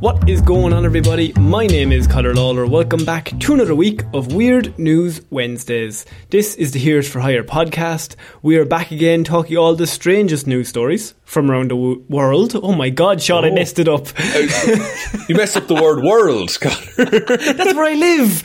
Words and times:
What 0.00 0.30
is 0.30 0.40
going 0.40 0.72
on, 0.72 0.86
everybody? 0.86 1.34
My 1.34 1.66
name 1.66 1.92
is 1.92 2.06
Connor 2.06 2.32
Lawler. 2.34 2.66
Welcome 2.66 3.04
back 3.04 3.38
to 3.38 3.52
another 3.52 3.74
week 3.74 4.02
of 4.14 4.32
Weird 4.32 4.78
News 4.78 5.20
Wednesdays. 5.28 6.06
This 6.30 6.54
is 6.54 6.72
the 6.72 6.78
Here's 6.78 7.06
for 7.06 7.20
Hire 7.20 7.44
podcast. 7.44 8.16
We 8.40 8.56
are 8.56 8.64
back 8.64 8.92
again 8.92 9.24
talking 9.24 9.58
all 9.58 9.74
the 9.74 9.86
strangest 9.86 10.46
news 10.46 10.68
stories 10.68 11.12
from 11.24 11.50
around 11.50 11.70
the 11.70 11.76
w- 11.76 12.02
world. 12.08 12.56
Oh 12.56 12.72
my 12.72 12.88
god, 12.88 13.20
Sean, 13.22 13.44
I 13.44 13.50
messed 13.50 13.78
it 13.78 13.88
up. 13.88 14.06
You 15.28 15.36
messed 15.36 15.56
up 15.56 15.68
the 15.68 15.74
word 15.74 16.02
world, 16.02 16.56
Connor. 16.60 16.76
That's 16.96 17.74
where 17.74 17.84
I 17.84 17.94
live. 17.94 18.42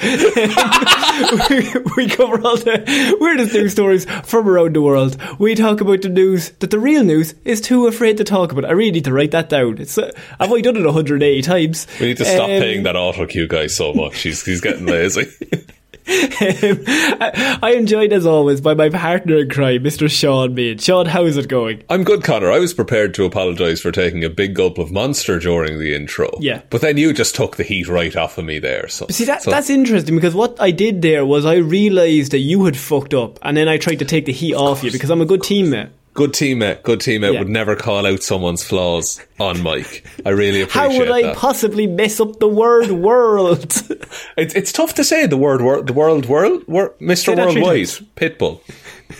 we, 1.49 1.73
we 2.03 2.09
cover 2.09 2.39
all 2.45 2.57
the 2.57 3.17
weirdest 3.19 3.53
news 3.55 3.71
stories 3.71 4.05
from 4.23 4.47
around 4.47 4.75
the 4.75 4.83
world. 4.83 5.17
We 5.39 5.55
talk 5.55 5.81
about 5.81 6.03
the 6.03 6.09
news 6.09 6.51
that 6.59 6.69
the 6.69 6.77
real 6.77 7.03
news 7.03 7.33
is 7.43 7.59
too 7.61 7.87
afraid 7.87 8.17
to 8.17 8.23
talk 8.23 8.51
about. 8.51 8.65
I 8.65 8.71
really 8.71 8.91
need 8.91 9.05
to 9.05 9.13
write 9.13 9.31
that 9.31 9.49
down. 9.49 9.79
It's, 9.79 9.97
uh, 9.97 10.11
I've 10.39 10.49
only 10.49 10.61
done 10.61 10.75
it 10.77 10.85
180 10.85 11.41
times. 11.45 11.87
We 11.99 12.07
need 12.07 12.17
to 12.17 12.25
stop 12.25 12.49
Um, 12.49 12.59
paying 12.59 12.83
that 12.83 12.95
auto 12.95 13.25
cue 13.25 13.47
guy 13.47 13.67
so 13.67 13.93
much. 13.93 14.21
He's 14.21 14.43
he's 14.45 14.61
getting 14.61 14.85
lazy. 14.85 15.25
I, 16.07 17.57
I 17.63 17.71
am 17.73 17.85
joined 17.87 18.13
as 18.13 18.25
always 18.27 18.61
by 18.61 18.75
my 18.75 18.89
partner 18.89 19.37
in 19.37 19.49
crime, 19.49 19.83
Mr. 19.83 20.09
Sean 20.09 20.53
Mead. 20.53 20.79
Sean, 20.81 21.05
how 21.07 21.25
is 21.25 21.35
it 21.37 21.47
going? 21.47 21.81
I'm 21.89 22.03
good, 22.03 22.23
Connor. 22.23 22.51
I 22.51 22.59
was 22.59 22.73
prepared 22.75 23.13
to 23.15 23.25
apologise 23.25 23.81
for 23.81 23.91
taking 23.91 24.23
a 24.23 24.29
big 24.29 24.53
gulp 24.53 24.77
of 24.77 24.91
monster 24.91 25.39
during 25.39 25.79
the 25.79 25.95
intro. 25.95 26.29
Yeah. 26.39 26.61
But 26.69 26.81
then 26.81 26.97
you 26.97 27.11
just 27.13 27.33
took 27.35 27.55
the 27.55 27.63
heat 27.63 27.87
right 27.87 28.15
off 28.15 28.37
of 28.37 28.45
me 28.45 28.59
there. 28.59 28.87
So 28.87 29.07
See, 29.09 29.25
that, 29.25 29.41
so- 29.43 29.49
that's 29.51 29.69
interesting 29.71 30.13
because 30.15 30.35
what 30.35 30.61
I 30.61 30.69
did 30.71 31.01
there 31.01 31.25
was 31.25 31.43
I 31.45 31.55
realised 31.55 32.31
that 32.33 32.39
you 32.39 32.65
had 32.65 32.77
fucked 32.77 33.13
up 33.15 33.39
and 33.41 33.57
then 33.57 33.67
I 33.67 33.77
tried 33.77 33.99
to 33.99 34.05
take 34.05 34.25
the 34.25 34.31
heat 34.33 34.53
off 34.53 34.83
you 34.83 34.91
because 34.91 35.09
I'm 35.09 35.21
a 35.21 35.25
good 35.25 35.41
teammate. 35.41 35.89
Good 36.15 36.31
teammate. 36.31 36.81
Good 36.81 36.99
teammate 36.99 37.33
Yeah. 37.33 37.39
would 37.39 37.49
never 37.49 37.75
call 37.75 38.07
out 38.07 38.23
someone's 38.23 38.63
flaws 38.63 39.21
on 39.39 39.61
mic. 39.61 40.03
I 40.25 40.29
really 40.29 40.61
appreciate 40.61 40.85
it. 40.85 40.91
How 40.93 40.99
would 40.99 41.11
I 41.11 41.21
that. 41.21 41.35
possibly 41.37 41.85
mess 41.85 42.19
up 42.19 42.39
the 42.39 42.47
word 42.47 42.89
world? 42.89 43.63
it's, 44.37 44.55
it's 44.55 44.71
tough 44.71 44.95
to 44.95 45.03
say 45.03 45.27
the 45.27 45.37
word 45.37 45.61
wor- 45.61 45.83
the 45.83 45.93
world 45.93 46.25
world 46.25 46.67
wor- 46.67 46.95
Mr. 46.99 47.37
Worldwide. 47.37 47.87
Pitbull. 48.15 48.61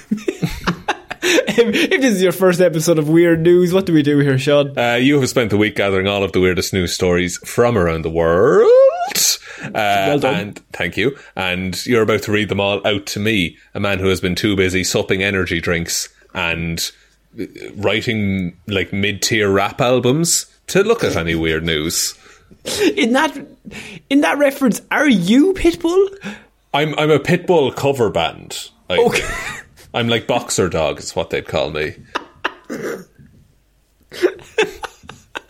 if 1.22 2.01
this 2.01 2.16
is 2.16 2.23
your 2.23 2.31
first 2.31 2.61
episode 2.61 2.97
of 2.97 3.09
Weird 3.09 3.41
News, 3.41 3.73
what 3.73 3.85
do 3.85 3.94
we 3.94 4.01
do 4.01 4.19
here, 4.19 4.38
Sean? 4.38 4.77
Uh, 4.77 4.95
you 4.95 5.19
have 5.19 5.29
spent 5.29 5.50
the 5.50 5.57
week 5.57 5.75
gathering 5.75 6.07
all 6.07 6.23
of 6.23 6.31
the 6.31 6.39
weirdest 6.39 6.73
news 6.73 6.94
stories 6.94 7.38
from 7.45 7.77
around 7.77 8.03
the 8.03 8.09
world. 8.09 8.72
Uh, 9.63 10.17
done. 10.17 10.35
And 10.35 10.57
thank 10.73 10.95
you. 10.97 11.17
And 11.35 11.83
you're 11.85 12.03
about 12.03 12.22
to 12.23 12.31
read 12.31 12.50
them 12.50 12.59
all 12.59 12.85
out 12.88 13.06
to 13.07 13.19
me, 13.19 13.57
a 13.73 13.79
man 13.79 14.00
who 14.00 14.07
has 14.07 14.22
been 14.22 14.35
too 14.35 14.56
busy 14.56 14.83
supping 14.83 15.23
energy 15.23 15.59
drinks 15.59 16.09
and 16.35 16.91
uh, 17.40 17.46
writing 17.78 18.56
like 18.68 18.94
mid-tier 18.94 19.50
rap 19.50 19.81
albums 19.81 20.46
to 20.68 20.84
look 20.84 21.03
at 21.03 21.16
any 21.16 21.34
weird 21.34 21.63
news. 21.66 22.13
In 22.96 23.13
that, 23.13 23.35
in 24.09 24.22
that 24.22 24.38
reference, 24.38 24.81
are 24.91 25.07
you 25.09 25.53
Pitbull? 25.53 26.35
I'm 26.74 26.94
I'm 27.00 27.09
a 27.09 27.18
Pitbull 27.19 27.75
cover 27.75 28.09
band. 28.12 28.69
Like, 28.90 29.00
Okay. 29.00 29.28
I'm 29.94 30.07
like 30.09 30.28
Boxer 30.28 30.68
Dog 30.69 31.00
is 31.00 31.16
what 31.16 31.29
they'd 31.31 31.47
call 31.47 31.72
me. 31.72 31.95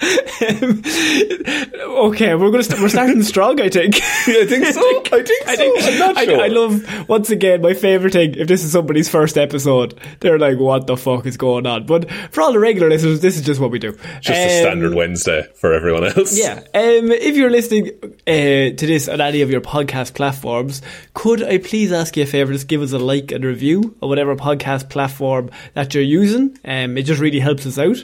Okay, 1.96 2.36
we're 2.36 2.52
gonna 2.52 2.64
st- 2.64 2.82
we're 2.82 2.90
starting 2.90 3.24
strong. 3.24 3.60
I 3.62 3.70
think. 3.70 3.96
I 4.02 4.46
think 4.46 4.66
so. 4.66 4.82
I 5.14 5.24
think 5.24 5.28
so. 5.46 5.52
I 5.52 5.56
think 5.56 5.84
I'm 5.84 6.00
not 6.00 6.18
I, 6.18 6.26
sure. 6.26 6.42
I 6.42 6.48
love 6.48 7.10
once 7.10 7.30
again 7.30 7.62
my 7.62 7.74
favorite 7.74 8.14
thing. 8.14 8.36
If 8.36 8.48
this 8.48 8.64
is 8.64 8.72
somebody's 8.72 9.08
first 9.10 9.38
episode, 9.38 9.98
they're 10.20 10.38
like, 10.40 10.60
"What 10.60 10.88
the 10.88 10.98
fuck 10.98 11.26
is 11.26 11.38
going 11.38 11.66
on?" 11.66 11.86
But 11.86 12.10
for 12.32 12.42
all 12.42 12.52
the 12.52 12.60
regular 12.60 12.90
listeners, 12.90 13.22
this 13.22 13.38
is 13.38 13.46
just 13.46 13.60
what 13.60 13.72
we 13.72 13.80
do. 13.80 13.94
Just 14.22 14.30
a 14.40 14.44
Um, 14.44 14.62
standard 14.66 14.94
Wednesday 14.96 15.48
for 15.56 15.74
everyone 15.74 16.04
else. 16.06 16.38
Yeah. 16.38 16.60
Um, 16.74 17.12
if 17.12 17.36
you're 17.36 17.50
listening 17.52 17.92
uh, 18.04 18.76
to 18.76 18.76
this 18.76 19.08
on 19.08 19.22
any 19.22 19.42
of 19.42 19.50
your 19.50 19.62
podcast 19.62 20.16
platforms, 20.16 20.82
could 21.14 21.44
I 21.44 21.58
please 21.60 21.92
ask 21.92 22.18
you 22.18 22.24
a 22.24 22.28
favour? 22.28 22.52
Just 22.54 22.68
give 22.68 22.82
us 22.82 22.92
a 22.92 23.00
like 23.00 23.32
and 23.32 23.44
review 23.46 23.96
on 24.02 24.10
whatever 24.10 24.36
podcast 24.36 24.90
platform 24.90 25.50
that 25.76 25.94
you're 25.94 26.04
using. 26.04 26.58
Um, 26.66 26.98
it 26.98 27.04
just 27.04 27.22
really 27.22 27.40
helps 27.40 27.66
us 27.66 27.78
out. 27.80 28.04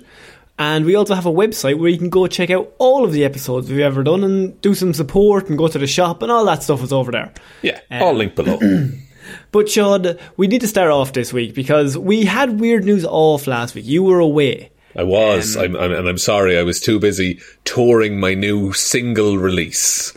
And 0.60 0.86
we 0.86 0.96
also 0.96 1.16
have 1.16 1.26
a 1.26 1.32
website 1.32 1.80
where 1.80 1.90
you 1.90 1.98
can 1.98 2.10
go 2.10 2.28
check 2.28 2.50
out 2.52 2.72
all 2.78 3.04
of 3.04 3.14
the 3.14 3.26
episodes 3.26 3.70
we've 3.70 3.80
ever 3.80 4.04
done 4.04 4.24
and 4.24 4.60
do 4.62 4.76
some 4.76 4.94
support 4.94 5.50
and 5.50 5.58
go 5.58 5.68
to 5.68 5.80
the 5.80 5.88
shop 5.88 6.22
and 6.22 6.32
all 6.32 6.46
that 6.46 6.62
stuff 6.62 6.84
is 6.84 6.94
over 6.94 7.12
there. 7.12 7.34
Yeah. 7.62 7.80
Um, 7.90 8.04
All 8.04 8.14
linked 8.14 8.36
below. 8.36 8.60
But 9.52 9.70
Sean, 9.70 10.18
we 10.38 10.48
need 10.48 10.62
to 10.62 10.68
start 10.68 10.92
off 10.92 11.14
this 11.14 11.32
week 11.32 11.54
because 11.54 11.98
we 11.98 12.26
had 12.26 12.60
weird 12.60 12.86
news 12.86 13.06
off 13.06 13.48
last 13.48 13.76
week. 13.76 13.86
You 13.86 14.04
were 14.04 14.20
away. 14.20 14.72
I 14.96 15.04
was, 15.04 15.56
I'm, 15.56 15.76
I'm, 15.76 15.92
and 15.94 16.08
I'm 16.08 16.18
sorry, 16.18 16.58
I 16.58 16.64
was 16.64 16.82
too 16.82 17.00
busy 17.00 17.40
touring 17.64 18.20
my 18.20 18.34
new 18.34 18.74
single 18.74 19.38
release. 19.38 20.14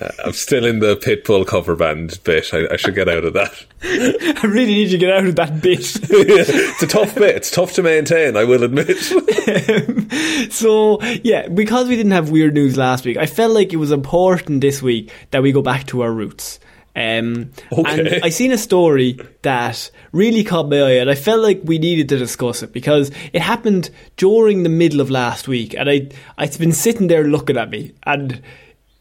Uh, 0.00 0.10
I'm 0.24 0.32
still 0.32 0.64
in 0.64 0.80
the 0.80 0.96
Pitbull 0.96 1.46
cover 1.46 1.76
band 1.76 2.18
bit. 2.24 2.52
I, 2.52 2.66
I 2.72 2.76
should 2.76 2.94
get 2.94 3.08
out 3.08 3.24
of 3.24 3.34
that. 3.34 3.64
I 3.82 4.46
really 4.46 4.74
need 4.74 4.90
to 4.90 4.98
get 4.98 5.12
out 5.12 5.26
of 5.26 5.36
that 5.36 5.60
bit. 5.62 5.80
it's 6.10 6.82
a 6.82 6.86
tough 6.86 7.14
bit. 7.14 7.36
It's 7.36 7.50
tough 7.50 7.72
to 7.74 7.82
maintain, 7.82 8.36
I 8.36 8.44
will 8.44 8.62
admit. 8.62 8.96
so, 10.52 11.02
yeah, 11.02 11.48
because 11.48 11.88
we 11.88 11.96
didn't 11.96 12.12
have 12.12 12.30
weird 12.30 12.54
news 12.54 12.76
last 12.76 13.04
week, 13.04 13.16
I 13.16 13.26
felt 13.26 13.52
like 13.52 13.72
it 13.72 13.76
was 13.76 13.92
important 13.92 14.60
this 14.60 14.82
week 14.82 15.12
that 15.30 15.42
we 15.42 15.52
go 15.52 15.62
back 15.62 15.86
to 15.88 16.02
our 16.02 16.12
roots. 16.12 16.58
Um, 16.96 17.50
Okay. 17.72 18.14
And 18.14 18.24
I 18.24 18.28
seen 18.28 18.52
a 18.52 18.58
story 18.58 19.18
that 19.42 19.90
really 20.12 20.44
caught 20.44 20.68
my 20.68 20.80
eye, 20.80 20.90
and 20.92 21.10
I 21.10 21.16
felt 21.16 21.40
like 21.40 21.60
we 21.64 21.78
needed 21.78 22.08
to 22.10 22.18
discuss 22.18 22.62
it 22.62 22.72
because 22.72 23.10
it 23.32 23.42
happened 23.42 23.90
during 24.16 24.62
the 24.62 24.68
middle 24.68 25.00
of 25.00 25.10
last 25.10 25.48
week, 25.48 25.74
and 25.74 25.90
I 25.90 26.08
I'd 26.38 26.56
been 26.56 26.72
sitting 26.72 27.08
there 27.08 27.24
looking 27.24 27.56
at 27.56 27.70
me, 27.70 27.94
and 28.04 28.40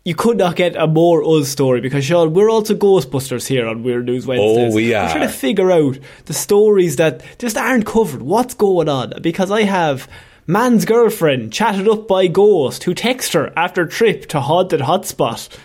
you 0.05 0.15
could 0.15 0.37
not 0.37 0.55
get 0.55 0.75
a 0.75 0.85
more 0.85 1.23
us 1.23 1.47
story 1.49 1.79
because 1.79 2.03
Sean, 2.03 2.33
we're 2.33 2.49
also 2.49 2.75
Ghostbusters 2.75 3.47
here 3.47 3.65
on 3.67 3.83
Weird 3.83 4.05
News 4.05 4.25
oh, 4.25 4.29
Wednesdays. 4.29 4.73
Oh, 4.73 4.75
we 4.75 4.89
We're 4.89 4.97
are. 4.97 5.09
trying 5.09 5.27
to 5.27 5.33
figure 5.33 5.71
out 5.71 5.97
the 6.25 6.33
stories 6.33 6.97
that 6.97 7.23
just 7.37 7.57
aren't 7.57 7.85
covered. 7.85 8.21
What's 8.21 8.53
going 8.53 8.89
on? 8.89 9.13
Because 9.21 9.51
I 9.51 9.63
have. 9.63 10.07
Man's 10.45 10.83
girlfriend 10.83 11.53
chatted 11.53 11.87
up 11.87 12.05
by 12.05 12.27
ghost 12.27 12.83
who 12.83 12.93
texts 12.93 13.31
her 13.31 13.53
after 13.55 13.85
trip 13.85 14.25
to 14.27 14.41
haunted 14.41 14.81
hotspot. 14.81 15.57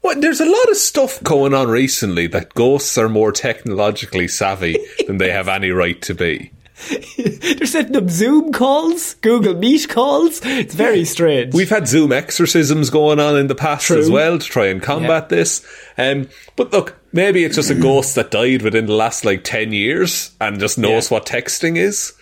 What, 0.00 0.20
there's 0.20 0.40
a 0.40 0.44
lot 0.44 0.70
of 0.70 0.76
stuff 0.76 1.22
going 1.22 1.54
on 1.54 1.68
recently 1.68 2.26
that 2.26 2.54
ghosts 2.54 2.98
are 2.98 3.08
more 3.08 3.30
technologically 3.30 4.26
savvy 4.26 4.76
than 5.06 5.18
they 5.18 5.30
have 5.30 5.46
any 5.46 5.70
right 5.70 6.02
to 6.02 6.16
be. 6.16 6.50
They're 7.18 7.66
setting 7.66 7.96
up 7.96 8.08
Zoom 8.10 8.52
calls, 8.52 9.14
Google 9.14 9.54
Meet 9.54 9.88
calls. 9.88 10.40
It's 10.44 10.74
very 10.74 11.04
strange. 11.04 11.52
We've 11.54 11.68
had 11.70 11.86
Zoom 11.88 12.12
exorcisms 12.12 12.90
going 12.90 13.20
on 13.20 13.36
in 13.38 13.46
the 13.48 13.54
past 13.54 13.86
True. 13.86 13.98
as 13.98 14.10
well 14.10 14.38
to 14.38 14.46
try 14.46 14.66
and 14.66 14.82
combat 14.82 15.28
this. 15.28 15.64
Um, 15.98 16.28
but 16.56 16.72
look, 16.72 16.96
maybe 17.12 17.44
it's 17.44 17.56
just 17.56 17.70
a 17.70 17.74
ghost 17.74 18.14
that 18.14 18.30
died 18.30 18.62
within 18.62 18.86
the 18.86 18.94
last 18.94 19.24
like 19.24 19.44
10 19.44 19.72
years 19.72 20.30
and 20.40 20.58
just 20.60 20.78
knows 20.78 21.10
Yeah. 21.10 21.16
what 21.16 21.26
texting 21.26 21.76
is. 21.76 22.12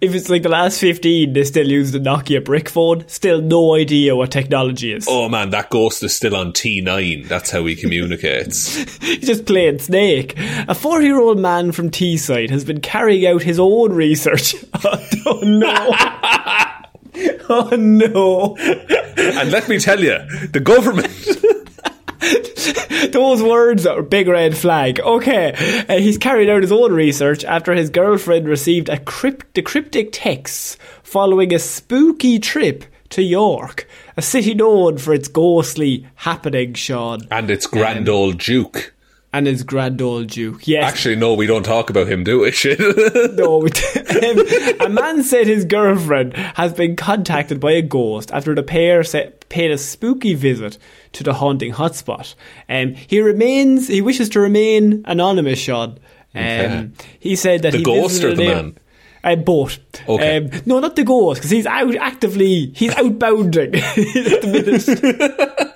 If 0.00 0.14
it's 0.14 0.28
like 0.28 0.42
the 0.42 0.48
last 0.48 0.80
15, 0.80 1.32
they 1.32 1.44
still 1.44 1.68
use 1.68 1.92
the 1.92 1.98
Nokia 1.98 2.44
brick 2.44 2.68
phone. 2.68 3.06
Still 3.08 3.40
no 3.40 3.74
idea 3.74 4.16
what 4.16 4.30
technology 4.30 4.92
is. 4.92 5.06
Oh 5.08 5.28
man, 5.28 5.50
that 5.50 5.70
ghost 5.70 6.02
is 6.02 6.14
still 6.14 6.36
on 6.36 6.52
T9. 6.52 7.28
That's 7.28 7.50
how 7.50 7.64
he 7.66 7.76
communicates. 7.76 8.76
He's 9.00 9.26
just 9.26 9.46
playing 9.46 9.78
Snake. 9.78 10.34
A 10.38 10.74
40 10.74 11.04
year 11.04 11.20
old 11.20 11.38
man 11.38 11.72
from 11.72 11.90
Teesside 11.90 12.50
has 12.50 12.64
been 12.64 12.80
carrying 12.80 13.26
out 13.26 13.42
his 13.42 13.58
own 13.58 13.92
research. 13.92 14.54
oh 14.84 15.40
no. 15.42 15.90
oh 17.48 17.76
no. 17.76 18.56
and 18.58 19.50
let 19.50 19.68
me 19.68 19.78
tell 19.78 20.00
you, 20.00 20.18
the 20.52 20.60
government. 20.60 21.10
Those 23.12 23.42
words 23.42 23.86
are 23.86 24.02
big 24.02 24.28
red 24.28 24.56
flag. 24.56 25.00
Okay, 25.00 25.84
uh, 25.88 25.98
he's 25.98 26.18
carried 26.18 26.48
out 26.48 26.62
his 26.62 26.72
own 26.72 26.92
research 26.92 27.44
after 27.44 27.74
his 27.74 27.90
girlfriend 27.90 28.48
received 28.48 28.88
a 28.88 28.98
crypt- 28.98 29.62
cryptic 29.64 30.10
text 30.12 30.78
following 31.02 31.52
a 31.52 31.58
spooky 31.58 32.38
trip 32.38 32.84
to 33.10 33.22
York, 33.22 33.86
a 34.16 34.22
city 34.22 34.54
known 34.54 34.98
for 34.98 35.12
its 35.12 35.28
ghostly 35.28 36.06
happenings, 36.16 36.78
Sean, 36.78 37.20
and 37.30 37.50
it's 37.50 37.66
grand 37.66 38.08
old 38.08 38.38
Duke. 38.38 38.93
And 39.34 39.46
his 39.46 39.62
grand 39.64 40.00
old 40.00 40.28
Duke. 40.28 40.66
Yes, 40.66 40.84
Actually, 40.84 41.16
no, 41.16 41.34
we 41.34 41.46
don't 41.46 41.64
talk 41.64 41.90
about 41.90 42.06
him, 42.08 42.22
do 42.24 42.40
we? 42.40 42.52
Shit. 42.52 42.78
no, 43.34 43.58
we 43.58 43.70
d- 43.70 43.82
um, 44.80 44.80
a 44.80 44.88
man 44.88 45.22
said 45.24 45.46
his 45.46 45.64
girlfriend 45.64 46.34
has 46.36 46.72
been 46.72 46.94
contacted 46.96 47.58
by 47.60 47.72
a 47.72 47.82
ghost 47.82 48.30
after 48.32 48.54
the 48.54 48.62
pair 48.62 49.02
sa- 49.02 49.24
paid 49.48 49.70
a 49.70 49.76
spooky 49.78 50.34
visit 50.34 50.78
to 51.12 51.24
the 51.24 51.34
haunting 51.34 51.72
hotspot. 51.72 52.34
Um, 52.68 52.94
he 52.94 53.20
remains. 53.20 53.88
He 53.88 54.00
wishes 54.00 54.28
to 54.30 54.40
remain 54.40 55.02
anonymous. 55.06 55.58
Sean. 55.58 55.90
Um, 55.90 55.98
Okay. 56.36 56.90
He 57.20 57.36
said 57.36 57.62
that 57.62 57.72
The 57.72 57.78
he 57.78 57.84
ghost 57.84 58.24
or 58.24 58.34
the 58.34 58.44
man? 58.46 58.78
Uh, 59.22 59.36
both. 59.36 59.78
Okay. 60.08 60.36
Um, 60.36 60.50
no, 60.66 60.80
not 60.80 60.96
the 60.96 61.04
ghost, 61.04 61.40
because 61.40 61.50
he's 61.50 61.64
out 61.64 61.94
actively. 61.96 62.72
He's 62.74 62.92
outbounding 62.92 63.74
at 64.34 64.42
the 64.42 64.48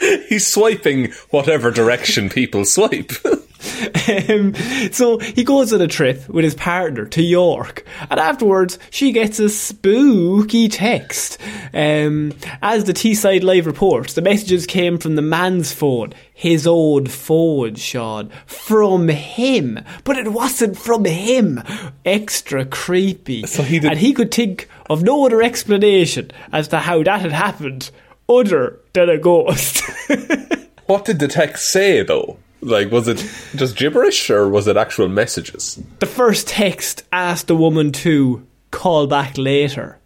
minute. 0.01 0.25
He's 0.29 0.47
swiping 0.47 1.13
whatever 1.31 1.71
direction 1.71 2.29
people 2.29 2.65
swipe. 2.65 3.13
Um, 4.29 4.55
so 4.91 5.19
he 5.19 5.45
goes 5.45 5.73
on 5.73 5.81
a 5.83 5.87
trip 5.87 6.29
with 6.29 6.43
his 6.45 6.55
partner 6.55 7.05
to 7.07 7.23
York, 7.23 7.85
and 8.11 8.19
afterwards 8.19 8.79
she 8.91 9.13
gets 9.13 9.39
a 9.39 9.49
spooky 9.49 10.69
text. 10.69 11.39
Um, 11.75 12.33
as 12.63 12.85
the 12.85 12.93
Teesside 12.95 13.43
Live 13.43 13.67
reports, 13.67 14.15
the 14.15 14.23
messages 14.23 14.67
came 14.67 14.97
from 14.99 15.15
the 15.17 15.23
man's 15.23 15.73
phone, 15.73 16.15
his 16.33 16.67
old 16.67 17.11
phone, 17.11 17.75
Sean, 17.75 18.31
from 18.47 19.09
him, 19.09 19.79
but 20.05 20.17
it 20.17 20.33
wasn't 20.33 20.79
from 20.79 21.05
him. 21.05 21.63
Extra 22.05 22.65
creepy, 22.65 23.43
So 23.47 23.63
he 23.63 23.79
did- 23.79 23.91
and 23.91 24.01
he 24.01 24.13
could 24.15 24.33
think 24.33 24.69
of 24.89 25.03
no 25.03 25.27
other 25.27 25.43
explanation 25.43 26.31
as 26.53 26.69
to 26.69 26.79
how 26.79 27.03
that 27.03 27.21
had 27.21 27.33
happened, 27.33 27.91
other 28.29 28.81
than 28.95 29.09
a 29.11 29.19
ghost. 29.19 29.83
what 30.87 31.05
did 31.05 31.19
the 31.19 31.29
text 31.29 31.69
say, 31.71 32.03
though? 32.03 32.39
Like, 32.61 32.91
was 32.91 33.07
it 33.09 33.19
just 33.55 33.77
gibberish 33.77 34.31
or 34.31 34.49
was 34.49 34.67
it 34.67 34.77
actual 34.77 35.09
messages? 35.09 35.81
The 36.01 36.07
first 36.07 36.49
text 36.49 37.05
asked 37.13 37.47
the 37.47 37.57
woman 37.57 37.93
to 37.93 38.47
call 38.71 39.07
back 39.07 39.39
later. 39.39 39.99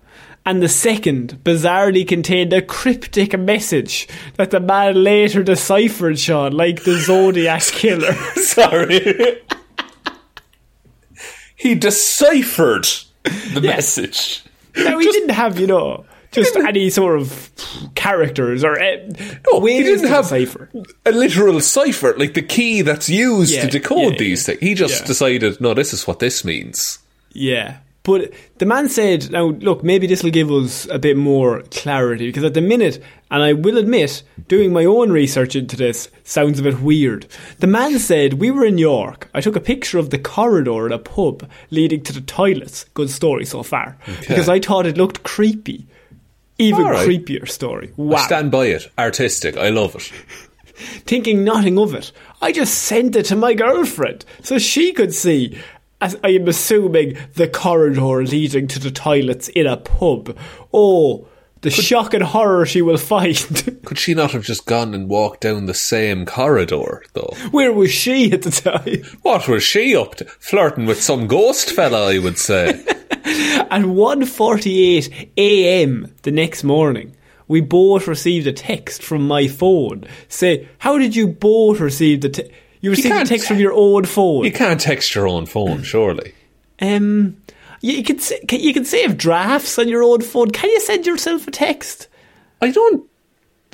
And 0.45 0.61
the 0.61 0.69
second 0.69 1.39
bizarrely 1.45 2.07
contained 2.07 2.53
a 2.53 2.61
cryptic 2.61 3.39
message 3.39 4.09
that 4.37 4.51
the 4.51 4.59
man 4.61 5.03
later 5.03 5.43
deciphered, 5.43 6.19
Sean, 6.19 6.53
like 6.53 6.83
the 6.83 6.99
Zodiac 6.99 7.63
killer. 7.73 8.13
Sorry. 8.35 9.41
he 11.57 11.75
deciphered 11.77 12.87
the 13.55 13.61
message. 13.63 14.43
now, 14.77 14.99
he 14.99 15.11
didn't 15.11 15.31
have, 15.31 15.61
you 15.61 15.69
know, 15.69 16.05
just 16.33 16.57
any 16.57 16.91
sort 16.91 17.19
of 17.21 17.51
characters 17.95 18.65
or 18.65 18.81
uh, 18.81 18.97
No, 19.53 19.65
he 19.65 19.83
didn't 19.83 20.09
have 20.09 20.25
decipher. 20.25 20.69
a 21.07 21.13
literal 21.13 21.61
cipher, 21.61 22.15
like 22.19 22.35
the 22.35 22.43
key 22.43 22.83
that's 22.83 23.09
used 23.09 23.53
Yeah, 23.55 23.63
to 23.63 23.69
decode 23.69 24.13
yeah, 24.15 24.19
these 24.19 24.49
yeah. 24.49 24.55
things. 24.55 24.61
He 24.69 24.75
just 24.75 25.05
decided, 25.05 25.61
no, 25.61 25.75
this 25.75 25.93
is 25.93 26.07
what 26.07 26.19
this 26.19 26.45
means. 26.45 26.99
Yeah. 27.33 27.79
But 28.05 28.33
the 28.59 28.67
man 28.67 28.89
said, 28.89 29.31
now 29.31 29.45
look, 29.51 29.85
maybe 29.85 30.09
this 30.09 30.25
will 30.25 30.33
give 30.33 30.51
us 30.51 30.89
a 30.91 30.99
bit 30.99 31.17
more 31.17 31.63
clarity 31.71 32.27
because 32.27 32.43
at 32.43 32.55
the 32.55 32.61
minute, 32.61 33.01
and 33.31 33.45
I 33.45 33.53
will 33.53 33.79
admit, 33.79 34.25
doing 34.49 34.73
my 34.73 34.85
own 34.85 35.13
research 35.13 35.55
into 35.55 35.77
this 35.77 36.11
sounds 36.25 36.59
a 36.59 36.65
bit 36.65 36.81
weird. 36.81 37.29
The 37.61 37.69
man 37.69 38.01
said, 38.01 38.35
We 38.35 38.51
were 38.51 38.65
in 38.65 38.77
York. 38.77 39.29
I 39.33 39.41
took 39.41 39.55
a 39.55 39.61
picture 39.61 39.99
of 39.99 40.11
the 40.11 40.19
corridor 40.19 40.85
in 40.87 40.93
a 40.93 40.99
pub 40.99 41.49
leading 41.71 42.03
to 42.03 42.13
the 42.13 42.21
toilets. 42.23 42.85
Good 42.95 43.09
story 43.09 43.45
so 43.45 43.63
far. 43.63 43.97
Because 44.21 44.49
I 44.49 44.59
thought 44.59 44.85
it 44.87 44.97
looked 44.99 45.23
creepy. 45.23 45.87
Even 46.59 46.85
right. 46.85 47.09
creepier 47.09 47.49
story. 47.49 47.93
Wow. 47.97 48.19
I 48.19 48.27
stand 48.27 48.51
by 48.51 48.67
it. 48.67 48.91
Artistic. 48.99 49.57
I 49.57 49.71
love 49.71 49.95
it. 49.95 50.13
thinking 50.75 51.45
nothing 51.45 51.79
of 51.79 51.95
it. 51.95 52.13
I 52.41 52.53
just 52.53 52.75
sent 52.75 53.17
it 53.17 53.27
to 53.27 53.37
my 53.37 53.55
girlfriend 53.55 54.25
so 54.43 54.59
she 54.59 54.93
could 54.93 55.15
see. 55.15 55.59
As 56.01 56.19
I 56.25 56.31
am 56.31 56.49
assuming 56.49 57.17
the 57.35 57.47
corridor 57.47 58.25
leading 58.25 58.67
to 58.67 58.81
the 58.81 58.91
toilets 58.91 59.49
in 59.49 59.69
a 59.69 59.77
pub. 59.77 60.37
Oh, 60.75 61.29
the 61.63 61.71
shock 61.71 62.13
and 62.13 62.25
horror 62.25 62.67
she 62.67 62.83
will 62.83 62.97
find. 62.97 63.37
Could 63.85 64.01
she 64.01 64.13
not 64.13 64.33
have 64.33 64.43
just 64.43 64.67
gone 64.67 64.95
and 64.95 65.09
walked 65.09 65.43
down 65.43 65.67
the 65.67 65.75
same 65.75 66.27
corridor, 66.27 67.05
though? 67.13 67.37
Where 67.53 67.73
was 67.73 67.93
she 67.93 68.33
at 68.33 68.43
the 68.43 68.51
time? 68.51 69.05
What 69.23 69.47
was 69.47 69.63
she 69.63 69.95
up 69.95 70.17
to? 70.17 70.25
Flirting 70.25 70.87
with 70.87 71.01
some 71.01 71.29
ghost 71.29 71.71
fella, 71.71 72.13
I 72.13 72.19
would 72.19 72.37
say. 72.37 72.85
At 73.71 73.83
1.48 73.83 75.31
a.m. 75.37 76.15
the 76.23 76.31
next 76.31 76.65
morning, 76.65 77.15
we 77.49 77.61
both 77.61 78.09
received 78.09 78.47
a 78.47 78.53
text 78.53 79.03
from 79.03 79.27
my 79.27 79.47
phone. 79.49 80.05
Say, 80.29 80.69
how 80.79 80.99
did 80.99 81.15
you 81.15 81.29
both 81.29 81.81
receive 81.81 82.23
the 82.23 82.29
text? 82.31 82.51
You 82.81 82.91
received 82.91 83.15
a 83.15 83.25
text 83.25 83.47
from 83.47 83.61
your 83.61 83.73
own 83.73 84.05
phone. 84.05 84.45
you 84.45 84.51
can't 84.51 84.81
text 84.81 85.15
your 85.15 85.29
own 85.29 85.47
phone, 85.47 85.83
surely. 85.85 86.35
Um, 86.81 87.37
you, 87.81 87.95
you 87.95 88.03
can 88.03 88.19
you 88.51 88.75
can 88.75 88.85
save 88.85 89.17
drafts 89.17 89.79
on 89.79 89.89
your 89.89 90.03
own 90.03 90.21
phone. 90.21 90.51
Can 90.51 90.69
you 90.71 90.81
send 90.81 91.07
yourself 91.07 91.47
a 91.47 91.53
text? 91.53 92.09
I 92.61 92.71
don't. 92.71 93.09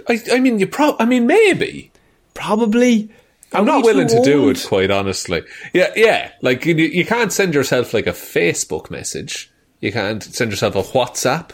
I, 0.08 0.20
I 0.32 0.40
mean, 0.40 0.58
you 0.58 0.66
prob. 0.66 0.96
I 0.98 1.06
mean, 1.06 1.26
maybe. 1.26 1.90
Probably. 2.34 3.10
I'm 3.52 3.64
not 3.64 3.84
willing 3.84 4.08
to 4.08 4.20
do 4.22 4.48
it, 4.50 4.64
quite 4.68 4.90
honestly. 4.90 5.42
Yeah, 5.72 5.92
yeah. 5.96 6.32
Like 6.42 6.66
you, 6.66 6.74
you 6.74 7.04
can't 7.04 7.32
send 7.32 7.54
yourself 7.54 7.94
like 7.94 8.06
a 8.06 8.12
Facebook 8.12 8.90
message. 8.90 9.50
You 9.80 9.92
can't 9.92 10.22
send 10.22 10.50
yourself 10.50 10.74
a 10.74 10.82
WhatsApp. 10.82 11.50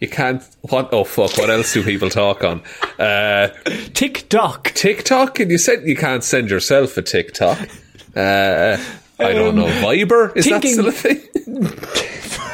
You 0.00 0.08
can't. 0.08 0.42
What? 0.62 0.90
Oh 0.92 1.04
fuck! 1.04 1.36
What 1.38 1.50
else 1.50 1.72
do 1.72 1.82
people 1.82 2.10
talk 2.10 2.44
on? 2.44 2.62
Uh, 2.98 3.48
TikTok. 3.94 4.72
TikTok? 4.74 5.34
Can 5.36 5.50
you 5.50 5.58
send? 5.58 5.86
You 5.88 5.96
can't 5.96 6.22
send 6.22 6.50
yourself 6.50 6.96
a 6.96 7.02
TikTok. 7.02 7.58
Uh, 8.14 8.76
I 9.18 9.32
don't 9.32 9.56
know. 9.56 9.66
Viber 9.66 10.36
is 10.36 10.44
thinking- 10.46 10.76
that 10.76 10.82
still 10.82 10.88
a 10.88 10.92
thing? 10.92 12.44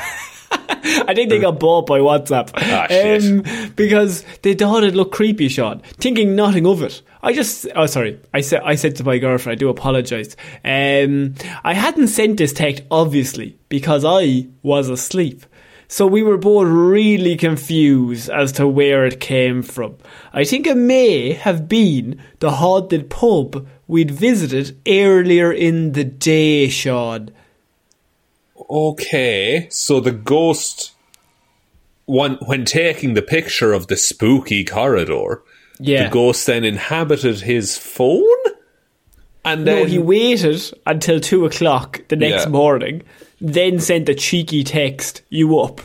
I 1.07 1.15
think 1.15 1.31
they 1.31 1.39
got 1.39 1.61
bought 1.61 1.87
by 1.87 1.99
WhatsApp. 1.99 2.51
Ah. 2.57 2.87
Um, 2.91 3.73
because 3.75 4.25
they 4.43 4.55
thought 4.55 4.85
it 4.85 4.95
looked 4.95 5.15
creepy, 5.15 5.49
Sean. 5.49 5.81
Thinking 5.99 6.35
nothing 6.35 6.67
of 6.67 6.83
it. 6.83 7.03
I 7.23 7.33
just, 7.33 7.67
oh, 7.75 7.87
sorry. 7.87 8.21
I 8.35 8.43
said, 8.43 8.63
I 8.65 8.75
said 8.75 8.97
to 8.97 9.05
my 9.05 9.19
girlfriend, 9.19 9.57
I 9.57 9.59
do 9.59 9.69
apologize. 9.69 10.37
Um, 10.65 11.35
I 11.65 11.75
hadn't 11.75 12.09
sent 12.09 12.37
this 12.37 12.53
text, 12.53 12.83
obviously, 12.91 13.59
because 13.69 14.05
I 14.05 14.47
was 14.63 14.89
asleep. 14.89 15.47
So 15.89 16.07
we 16.07 16.23
were 16.23 16.39
both 16.39 16.67
really 16.67 17.37
confused 17.37 18.29
as 18.29 18.53
to 18.53 18.67
where 18.67 19.07
it 19.07 19.21
came 19.21 19.63
from. 19.63 19.97
I 20.33 20.45
think 20.45 20.67
it 20.67 20.77
may 20.77 21.33
have 21.33 21.69
been 21.69 22.21
the 22.41 22.53
haunted 22.53 23.11
pub 23.11 23.67
we'd 23.87 24.11
visited 24.11 24.79
earlier 24.89 25.53
in 25.53 25.93
the 25.93 26.05
day, 26.05 26.69
Sean. 26.69 27.31
Okay, 28.71 29.67
so 29.71 30.01
the 30.01 30.11
ghost, 30.13 30.93
when, 32.07 32.35
when 32.47 32.65
taking 32.65 33.15
the 33.15 33.23
picture 33.23 33.73
of 33.73 33.87
the 33.89 33.97
spooky 33.97 34.65
corridor, 34.65 35.43
Yeah. 35.79 36.05
the 36.05 36.11
ghost 36.11 36.47
then 36.47 36.65
inhabited 36.65 37.41
his 37.41 37.77
phone? 37.77 38.23
And 39.45 39.67
then 39.67 39.81
No, 39.83 39.85
he 39.85 39.99
waited 39.99 40.63
until 40.87 41.21
two 41.21 41.45
o'clock 41.45 42.01
the 42.09 42.17
next 42.17 42.45
Yeah. 42.45 42.51
morning, 42.51 43.03
then 43.41 43.79
sent 43.81 44.09
a 44.09 44.15
cheeky 44.15 44.65
text, 44.65 45.21
you 45.29 45.59
up. 45.59 45.81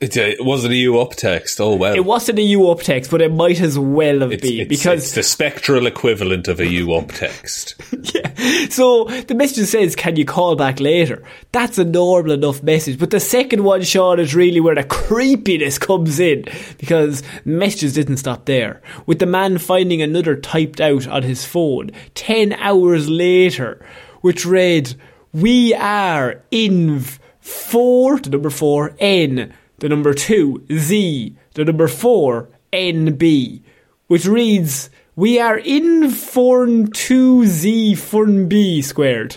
It, 0.00 0.16
uh, 0.16 0.20
it 0.20 0.44
wasn't 0.44 0.74
a 0.74 0.76
you 0.76 1.00
up 1.00 1.10
text. 1.16 1.60
Oh 1.60 1.74
well. 1.74 1.92
It 1.92 2.04
wasn't 2.04 2.38
a 2.38 2.42
you 2.42 2.70
up 2.70 2.82
text, 2.82 3.10
but 3.10 3.20
it 3.20 3.32
might 3.32 3.60
as 3.60 3.76
well 3.76 4.20
have 4.20 4.30
it's, 4.30 4.42
been 4.42 4.60
it's- 4.60 4.68
because 4.68 5.02
it's 5.02 5.14
the 5.14 5.24
spectral 5.24 5.86
equivalent 5.88 6.46
of 6.46 6.60
a 6.60 6.66
you 6.66 6.94
up 6.94 7.08
text. 7.08 7.74
yeah. 8.14 8.32
So 8.68 9.04
the 9.26 9.34
message 9.34 9.66
says, 9.66 9.96
"Can 9.96 10.14
you 10.14 10.24
call 10.24 10.54
back 10.54 10.78
later?" 10.78 11.24
That's 11.50 11.78
a 11.78 11.84
normal 11.84 12.30
enough 12.30 12.62
message, 12.62 12.96
but 13.00 13.10
the 13.10 13.18
second 13.18 13.64
one, 13.64 13.82
Sean, 13.82 14.20
is 14.20 14.36
really 14.36 14.60
where 14.60 14.76
the 14.76 14.84
creepiness 14.84 15.78
comes 15.78 16.20
in 16.20 16.44
because 16.78 17.24
messages 17.44 17.94
didn't 17.94 18.18
stop 18.18 18.44
there. 18.44 18.80
With 19.06 19.18
the 19.18 19.26
man 19.26 19.58
finding 19.58 20.00
another 20.00 20.36
typed 20.36 20.80
out 20.80 21.08
on 21.08 21.24
his 21.24 21.44
phone 21.44 21.90
ten 22.14 22.52
hours 22.52 23.08
later, 23.08 23.84
which 24.20 24.46
read, 24.46 24.94
"We 25.32 25.74
are 25.74 26.40
in 26.52 27.04
four, 27.40 28.20
number 28.20 28.50
four 28.50 28.94
N, 29.00 29.52
the 29.78 29.88
number 29.88 30.14
two 30.14 30.64
Z, 30.72 31.36
the 31.54 31.64
number 31.64 31.88
four 31.88 32.48
NB." 32.72 33.62
which 34.08 34.26
reads, 34.26 34.90
We 35.14 35.38
are 35.38 35.56
in 35.56 36.10
Forn 36.10 36.88
2Z 36.88 37.96
Forn 37.96 38.48
B 38.48 38.82
squared. 38.82 39.36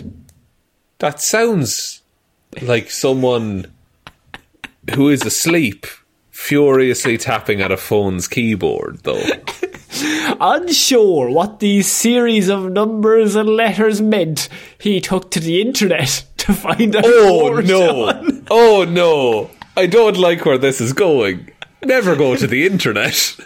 That 0.98 1.20
sounds 1.20 2.02
like 2.60 2.90
someone 2.90 3.72
who 4.94 5.08
is 5.08 5.24
asleep 5.24 5.86
furiously 6.30 7.18
tapping 7.18 7.60
at 7.60 7.70
a 7.70 7.76
phone's 7.76 8.26
keyboard, 8.26 9.00
though. 9.04 9.22
Unsure 10.40 11.30
what 11.30 11.60
these 11.60 11.86
series 11.86 12.48
of 12.48 12.72
numbers 12.72 13.36
and 13.36 13.48
letters 13.48 14.00
meant, 14.00 14.48
he 14.78 15.00
took 15.00 15.30
to 15.30 15.40
the 15.40 15.60
internet 15.60 16.24
to 16.38 16.52
find 16.52 16.96
out 16.96 17.04
Oh 17.06 17.60
no! 17.60 18.12
John. 18.12 18.46
Oh 18.50 18.84
no! 18.88 19.50
I 19.76 19.86
don't 19.86 20.16
like 20.18 20.44
where 20.44 20.58
this 20.58 20.80
is 20.80 20.92
going. 20.92 21.50
Never 21.84 22.14
go 22.16 22.36
to 22.36 22.46
the 22.46 22.66
internet. 22.72 23.36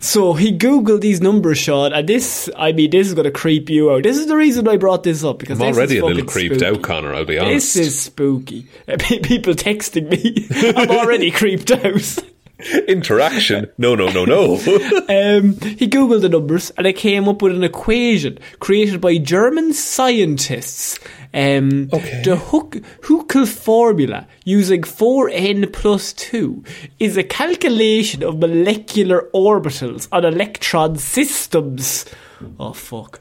So 0.00 0.32
he 0.32 0.56
googled 0.56 1.02
these 1.02 1.20
numbers, 1.20 1.58
Sean, 1.58 1.92
and 1.92 2.08
this, 2.08 2.48
I 2.56 2.72
mean, 2.72 2.90
this 2.90 3.06
is 3.06 3.14
going 3.14 3.26
to 3.26 3.30
creep 3.30 3.68
you 3.68 3.90
out. 3.90 4.02
This 4.02 4.16
is 4.16 4.26
the 4.26 4.36
reason 4.36 4.66
I 4.66 4.78
brought 4.78 5.02
this 5.02 5.22
up 5.22 5.38
because 5.38 5.60
I'm 5.60 5.74
already 5.74 5.98
a 5.98 6.04
little 6.04 6.24
creeped 6.24 6.60
spooky. 6.60 6.66
out, 6.66 6.82
Connor. 6.82 7.14
I'll 7.14 7.26
be 7.26 7.38
honest. 7.38 7.74
This 7.74 7.88
is 7.88 8.00
spooky. 8.00 8.62
People 9.22 9.52
texting 9.54 10.08
me. 10.08 10.48
I'm 10.76 10.90
already 10.90 11.30
creeped 11.30 11.70
out. 11.70 12.18
interaction. 12.88 13.70
No, 13.78 13.94
no, 13.94 14.08
no, 14.10 14.24
no. 14.24 14.54
Um, 15.08 15.52
he 15.60 15.88
googled 15.88 16.20
the 16.22 16.28
numbers 16.28 16.70
and 16.76 16.86
it 16.86 16.94
came 16.94 17.28
up 17.28 17.40
with 17.40 17.54
an 17.54 17.64
equation 17.64 18.38
created 18.58 19.00
by 19.00 19.16
German 19.18 19.72
scientists. 19.72 20.98
Um, 21.32 21.88
Okay. 21.92 22.22
The 22.24 22.36
Huckel 22.36 23.46
formula 23.48 24.26
using 24.44 24.82
4n 24.82 25.72
plus 25.72 26.12
2 26.14 26.62
is 26.98 27.16
a 27.16 27.22
calculation 27.22 28.22
of 28.22 28.38
molecular 28.38 29.28
orbitals 29.34 30.08
on 30.12 30.24
electron 30.24 30.96
systems. 30.96 32.04
Oh, 32.58 32.72
fuck. 32.72 33.20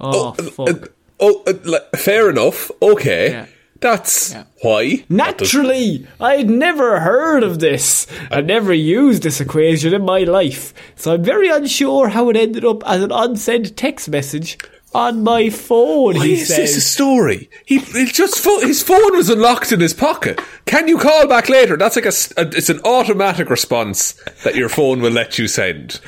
Oh, 0.00 0.32
fuck. 0.32 0.92
oh, 1.20 1.42
uh, 1.46 1.52
like, 1.64 1.90
fair 1.96 2.30
enough. 2.30 2.70
Okay, 2.80 3.30
Yeah. 3.30 3.46
That's 3.80 4.32
Yeah. 4.32 4.44
why. 4.62 5.04
That 5.10 5.38
does- 5.38 5.52
Naturally, 5.54 6.06
I'd 6.20 6.50
never 6.50 7.00
heard 7.00 7.42
of 7.42 7.58
this. 7.60 8.06
I 8.30 8.40
never 8.40 8.72
used 8.72 9.22
this 9.22 9.40
equation 9.40 9.94
in 9.94 10.04
my 10.04 10.20
life, 10.20 10.72
so 10.96 11.14
I'm 11.14 11.24
very 11.24 11.48
unsure 11.48 12.08
how 12.08 12.28
it 12.30 12.36
ended 12.36 12.64
up 12.64 12.82
as 12.86 13.02
an 13.02 13.10
unsent 13.12 13.76
text 13.76 14.08
message 14.08 14.58
on 14.92 15.22
my 15.22 15.48
phone. 15.50 16.16
Why 16.16 16.26
he 16.26 16.32
is 16.40 16.48
this 16.48 16.76
a 16.76 16.80
story? 16.80 17.48
He, 17.64 17.78
he 17.78 18.06
just 18.06 18.38
pho- 18.40 18.58
his 18.66 18.82
phone 18.82 19.16
was 19.16 19.30
unlocked 19.30 19.70
in 19.70 19.78
his 19.78 19.94
pocket. 19.94 20.40
Can 20.66 20.88
you 20.88 20.98
call 20.98 21.28
back 21.28 21.48
later? 21.48 21.76
That's 21.76 21.94
like 21.94 22.06
a, 22.06 22.08
s- 22.08 22.32
a- 22.36 22.48
it's 22.56 22.70
an 22.70 22.80
automatic 22.84 23.50
response 23.50 24.14
that 24.42 24.56
your 24.56 24.68
phone 24.68 25.00
will 25.00 25.12
let 25.12 25.38
you 25.38 25.46
send. 25.46 26.00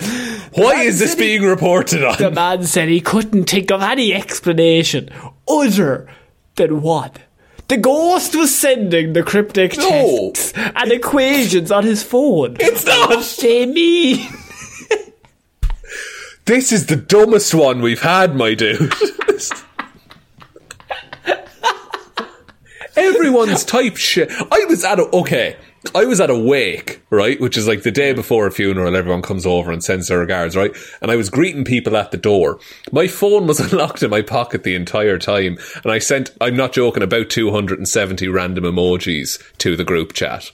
Why 0.55 0.83
is 0.83 0.99
this 0.99 1.13
said 1.13 1.21
he- 1.21 1.25
being 1.39 1.43
reported 1.49 2.05
on? 2.05 2.19
The 2.19 2.33
man 2.33 2.65
said 2.65 2.89
he 2.89 3.01
couldn't 3.01 3.45
think 3.49 3.71
of 3.71 3.83
any 3.83 4.13
explanation 4.13 5.11
other 5.47 6.09
than 6.57 6.83
one. 6.83 7.13
The 7.73 7.79
ghost 7.79 8.37
was 8.37 8.55
sending 8.55 9.15
the 9.15 9.23
cryptic 9.23 9.79
No. 9.79 10.31
texts 10.35 10.53
and 10.55 10.93
equations 10.93 11.73
on 11.73 11.85
his 11.85 12.03
phone. 12.03 12.59
It's 12.61 12.85
not. 12.85 13.43
Mean. 13.73 14.29
This 16.45 16.71
is 16.71 16.85
the 16.85 16.97
dumbest 16.97 17.55
one 17.55 17.81
we've 17.81 18.03
had, 18.03 18.37
my 18.37 18.53
dude. 18.53 18.93
Everyone's 22.95 23.65
typed 23.65 23.97
shit. 23.97 24.31
I 24.31 24.67
was 24.69 24.85
at 24.85 24.99
a 24.99 25.05
okay. 25.05 25.57
I 25.95 26.05
was 26.05 26.21
at 26.21 26.31
a 26.31 26.39
wake, 26.39 27.03
right, 27.11 27.41
which 27.41 27.57
is 27.57 27.67
like 27.67 27.83
the 27.83 27.91
day 27.91 28.13
before 28.13 28.47
a 28.47 28.53
funeral. 28.53 28.95
Everyone 28.95 29.21
comes 29.23 29.45
over 29.45 29.73
and 29.73 29.83
sends 29.83 30.09
their 30.09 30.21
regards, 30.21 30.57
right? 30.57 30.75
And 31.01 31.11
I 31.11 31.17
was 31.17 31.29
greeting 31.29 31.65
people 31.65 31.97
at 31.97 32.13
the 32.13 32.17
door. 32.17 32.61
My 32.93 33.09
phone 33.09 33.47
was 33.47 33.59
unlocked 33.73 34.03
in 34.03 34.11
my 34.11 34.23
pocket 34.23 34.63
the 34.63 34.75
entire 34.77 35.19
time, 35.19 35.59
and 35.83 35.93
I 35.93 35.99
sent. 35.99 36.31
I'm 36.41 36.57
not 36.57 36.73
joking. 36.73 37.03
About 37.03 37.31
270 37.31 38.29
random 38.29 38.65
emojis 38.65 39.43
to 39.59 39.77
the 39.77 39.85
group 39.85 40.13
chat 40.13 40.51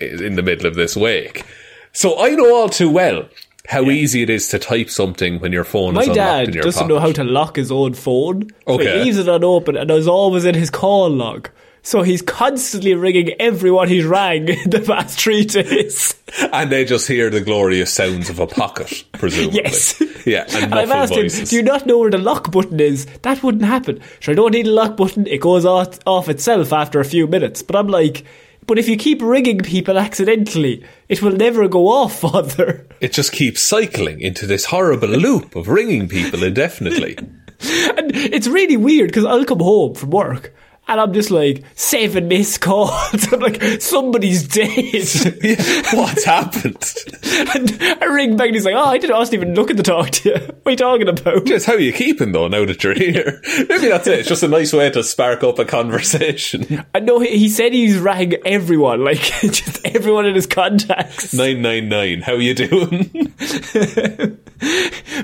in 0.00 0.36
the 0.36 0.42
middle 0.42 0.66
of 0.66 0.76
this 0.76 0.96
wake. 0.96 1.44
So 1.92 2.18
I 2.22 2.30
know 2.30 2.54
all 2.54 2.68
too 2.68 2.88
well 2.90 3.28
how 3.68 3.82
easy 3.90 4.22
it 4.22 4.30
is 4.30 4.48
to 4.48 4.58
type 4.58 4.88
something 4.88 5.38
when 5.40 5.52
your 5.52 5.64
phone 5.64 5.94
My 5.94 6.00
is 6.02 6.08
unlocked 6.08 6.16
dad 6.16 6.48
in 6.48 6.54
your 6.54 6.62
doesn't 6.64 6.80
pocket. 6.80 6.94
know 6.94 7.00
how 7.00 7.12
to 7.12 7.22
lock 7.24 7.56
his 7.56 7.70
own 7.70 7.94
phone. 7.94 8.48
So 8.66 8.74
Okay. 8.74 8.98
he 8.98 9.04
leaves 9.04 9.18
it 9.18 9.28
unopened 9.28 9.76
and 9.76 9.90
is 9.90 10.08
always 10.08 10.44
in 10.44 10.54
his 10.54 10.70
call 10.70 11.10
log. 11.10 11.50
So 11.82 12.02
he's 12.02 12.20
constantly 12.22 12.94
ringing 12.94 13.30
everyone 13.40 13.88
he's 13.88 14.04
rang 14.04 14.48
in 14.48 14.70
the 14.70 14.80
past 14.80 15.18
three 15.18 15.44
days. 15.44 16.14
and 16.52 16.70
they 16.70 16.84
just 16.84 17.08
hear 17.08 17.30
the 17.30 17.40
glorious 17.40 17.92
sounds 17.92 18.28
of 18.28 18.38
a 18.38 18.46
pocket, 18.46 19.04
presumably. 19.12 19.62
Yes. 19.64 20.00
Yeah, 20.26 20.44
and, 20.50 20.64
And 20.64 20.74
I've 20.74 20.90
asked 20.90 21.14
him, 21.14 21.26
do 21.46 21.56
you 21.56 21.62
not 21.62 21.86
know 21.86 21.98
where 21.98 22.10
the 22.10 22.18
lock 22.18 22.50
button 22.52 22.78
is? 22.80 23.06
That 23.22 23.42
wouldn't 23.42 23.64
happen. 23.64 24.00
Sure, 24.20 24.32
I 24.32 24.36
don't 24.36 24.52
need 24.52 24.66
a 24.66 24.72
lock 24.72 24.96
button. 24.96 25.26
It 25.26 25.40
goes 25.40 25.64
off, 25.64 25.98
off 26.06 26.28
itself 26.28 26.72
after 26.72 27.00
a 27.00 27.04
few 27.04 27.26
minutes. 27.26 27.62
But 27.62 27.76
I'm 27.76 27.88
like, 27.88 28.24
but 28.66 28.78
if 28.78 28.86
you 28.88 28.96
keep 28.98 29.22
ringing 29.22 29.58
people 29.60 29.98
accidentally, 29.98 30.84
it 31.08 31.22
will 31.22 31.32
never 31.32 31.66
go 31.68 31.88
off, 31.88 32.20
father. 32.20 32.86
it 33.00 33.12
just 33.12 33.32
keeps 33.32 33.62
cycling 33.62 34.20
into 34.20 34.46
this 34.46 34.66
horrible 34.66 35.08
loop 35.08 35.56
of 35.56 35.68
ringing 35.68 36.08
people 36.08 36.44
indefinitely. 36.44 37.16
And 37.18 38.14
it's 38.14 38.46
really 38.46 38.76
weird 38.76 39.08
because 39.08 39.24
I'll 39.24 39.44
come 39.44 39.58
home 39.60 39.94
from 39.94 40.10
work 40.10 40.54
and 40.90 41.00
I'm 41.00 41.12
just 41.12 41.30
like, 41.30 41.62
seven 41.76 42.26
missed 42.26 42.60
calls. 42.60 42.92
I'm 43.32 43.38
like, 43.38 43.62
somebody's 43.80 44.46
dead. 44.46 44.66
What's 45.94 46.24
happened? 46.24 46.84
and 47.54 47.78
I 48.02 48.06
ring 48.06 48.36
back 48.36 48.48
and 48.48 48.56
he's 48.56 48.64
like, 48.64 48.74
oh, 48.74 48.86
I 48.86 48.98
didn't, 48.98 49.14
I 49.14 49.18
wasn't 49.18 49.42
even 49.42 49.54
looking 49.54 49.76
to 49.76 49.84
talk 49.84 50.10
to 50.10 50.28
you. 50.30 50.34
What 50.34 50.66
are 50.66 50.70
you 50.72 50.76
talking 50.76 51.08
about? 51.08 51.44
Just 51.44 51.66
how 51.66 51.74
are 51.74 51.78
you 51.78 51.92
keeping 51.92 52.32
though? 52.32 52.48
Now 52.48 52.64
that 52.64 52.82
you're 52.82 52.94
here, 52.94 53.40
maybe 53.68 53.86
that's 53.86 54.08
it. 54.08 54.18
It's 54.18 54.28
just 54.28 54.42
a 54.42 54.48
nice 54.48 54.72
way 54.72 54.90
to 54.90 55.04
spark 55.04 55.44
up 55.44 55.60
a 55.60 55.64
conversation. 55.64 56.84
I 56.92 56.98
know 56.98 57.20
he, 57.20 57.38
he 57.38 57.48
said 57.48 57.72
he's 57.72 57.96
rang 57.96 58.34
everyone, 58.44 59.04
like 59.04 59.20
just 59.20 59.86
everyone 59.86 60.26
in 60.26 60.34
his 60.34 60.48
contacts. 60.48 61.32
Nine 61.32 61.62
nine 61.62 61.88
nine. 61.88 62.20
How 62.20 62.32
are 62.32 62.40
you 62.40 62.54
doing? 62.54 63.32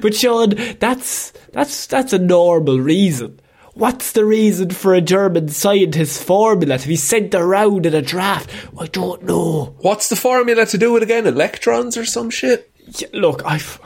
But 0.01 0.15
Sean, 0.15 0.55
that's 0.79 1.33
that's 1.53 1.87
that's 1.87 2.13
a 2.13 2.19
normal 2.19 2.79
reason. 2.79 3.41
What's 3.77 4.13
the 4.13 4.25
reason 4.25 4.71
for 4.71 4.95
a 4.95 5.03
German 5.03 5.49
scientist's 5.49 6.23
formula 6.23 6.79
to 6.79 6.89
be 6.89 6.97
sent 6.97 7.35
around 7.35 7.85
in 7.85 7.93
a 7.93 8.01
draft? 8.01 8.49
I 8.81 8.87
don't 8.87 9.25
know. 9.25 9.77
What's 9.81 10.09
the 10.09 10.17
formula 10.17 10.65
to 10.65 10.79
do 10.79 10.97
it 10.97 11.03
again? 11.03 11.27
Electrons 11.27 11.99
or 11.99 12.07
some 12.07 12.31
shit? 12.31 12.73
Yeah, 12.99 13.09
Look, 13.13 13.45
I've 13.45 13.79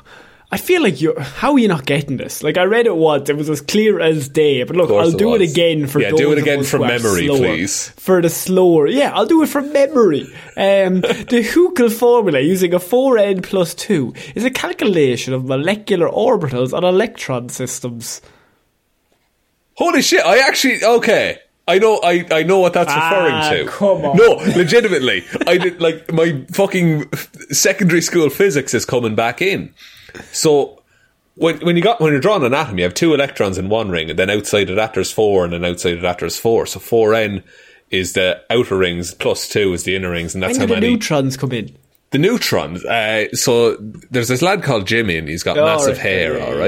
I 0.53 0.59
feel 0.59 0.81
like 0.81 1.01
you're. 1.01 1.19
How 1.21 1.55
are 1.55 1.59
you 1.59 1.67
not 1.67 1.87
getting 1.87 2.19
this? 2.19 2.45
Like 2.45 2.57
I 2.57 2.65
read 2.65 2.87
it 2.87 2.95
once, 2.95 3.29
it 3.29 3.37
was 3.37 3.51
as 3.51 3.61
clear 3.61 3.99
as 3.99 4.29
day. 4.29 4.63
But 4.63 4.77
look, 4.77 4.91
I'll 4.91 5.09
it 5.13 5.19
do 5.19 5.35
it 5.35 5.43
again 5.43 5.89
for 5.89 6.01
Yeah, 6.01 6.11
do 6.11 6.31
it 6.31 6.39
again 6.39 6.63
from 6.63 6.83
memory, 6.83 7.27
slower. 7.27 7.39
please. 7.39 7.89
For 7.91 8.23
the 8.23 8.31
slower, 8.31 8.87
yeah, 8.87 9.13
I'll 9.13 9.27
do 9.27 9.43
it 9.43 9.49
from 9.49 9.73
memory. 9.73 10.23
Um, 10.57 11.01
the 11.01 11.45
Huckel 11.53 11.91
formula 11.93 12.39
using 12.39 12.75
a 12.75 12.79
four 12.79 13.19
n 13.19 13.43
plus 13.43 13.75
two 13.75 14.15
is 14.37 14.45
a 14.45 14.51
calculation 14.51 15.35
of 15.35 15.47
molecular 15.47 16.09
orbitals 16.09 16.73
on 16.73 16.85
electron 16.85 17.49
systems. 17.49 18.21
Holy 19.75 20.03
shit! 20.03 20.25
I 20.25 20.39
actually 20.47 20.85
okay. 20.85 21.39
I 21.69 21.79
know. 21.79 22.01
I, 22.03 22.27
I 22.33 22.43
know 22.43 22.59
what 22.59 22.73
that's 22.73 22.93
referring 22.93 23.35
Ah, 23.35 23.51
to. 23.51 23.65
come 23.67 24.05
on. 24.05 24.17
No, 24.17 24.33
legitimately, 24.57 25.25
I 25.47 25.57
did 25.57 25.81
like 25.81 26.13
my 26.13 26.45
fucking 26.53 27.09
secondary 27.53 28.01
school 28.01 28.29
physics 28.29 28.75
is 28.75 28.85
coming 28.85 29.15
back 29.15 29.41
in. 29.41 29.73
So 30.33 30.83
when 31.37 31.59
when 31.61 31.77
you 31.77 31.83
got 31.83 32.01
when 32.01 32.11
you're 32.13 32.21
drawing 32.21 32.43
an 32.45 32.55
atom, 32.55 32.79
you 32.79 32.85
have 32.85 32.95
two 32.95 33.15
electrons 33.15 33.57
in 33.57 33.69
one 33.69 33.89
ring, 33.91 34.11
and 34.11 34.19
then 34.19 34.31
outside 34.31 34.69
of 34.69 34.77
that 34.77 34.95
there's 34.95 35.13
four, 35.13 35.45
and 35.45 35.53
then 35.53 35.65
outside 35.65 35.95
of 35.95 36.03
that 36.03 36.19
there's 36.19 36.39
four. 36.39 36.67
So 36.67 36.81
four 36.81 37.15
n 37.15 37.45
is 37.91 38.15
the 38.15 38.43
outer 38.51 38.77
rings, 38.77 39.15
plus 39.15 39.49
two 39.49 39.73
is 39.73 39.85
the 39.85 39.95
inner 39.95 40.11
rings, 40.11 40.35
and 40.35 40.43
that's 40.43 40.59
When 40.59 40.69
how 40.69 40.75
the 40.75 40.81
many 40.81 40.91
neutrons 40.95 41.37
come 41.37 41.53
in? 41.53 41.77
The 42.11 42.19
neutrons. 42.19 42.85
Uh, 42.85 43.27
so 43.33 43.77
there's 44.11 44.29
this 44.29 44.43
lad 44.43 44.63
called 44.63 44.87
Jimmy, 44.87 45.17
and 45.17 45.29
he's 45.29 45.43
got 45.43 45.57
Oh, 45.59 45.65
massive 45.65 45.97
right. 45.97 46.03
hair. 46.03 46.39
Yeah, 46.39 46.45
all 46.45 46.53
yeah, 46.53 46.59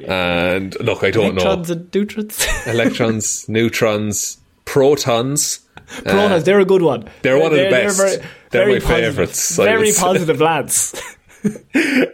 yeah, 0.00 0.52
and 0.54 0.80
look, 0.80 1.02
I 1.04 1.10
don't 1.10 1.36
Electrons 1.38 1.68
know 1.68 1.74
and 1.76 1.94
neutrons. 1.94 2.46
electrons, 2.66 3.48
neutrons, 3.48 4.38
protons. 4.64 5.60
Protons, 6.04 6.44
they're 6.44 6.60
a 6.60 6.64
good 6.64 6.80
one. 6.82 7.08
they're 7.22 7.38
one 7.38 7.52
of 7.52 7.58
the 7.58 7.68
best. 7.70 7.98
very, 7.98 8.16
They're 8.50 8.64
very 8.66 8.72
my 8.74 8.78
positive. 8.80 9.04
favourites, 9.14 9.58
I 9.58 9.64
Very 9.64 9.92
positive 9.92 10.40
lads. 10.40 11.02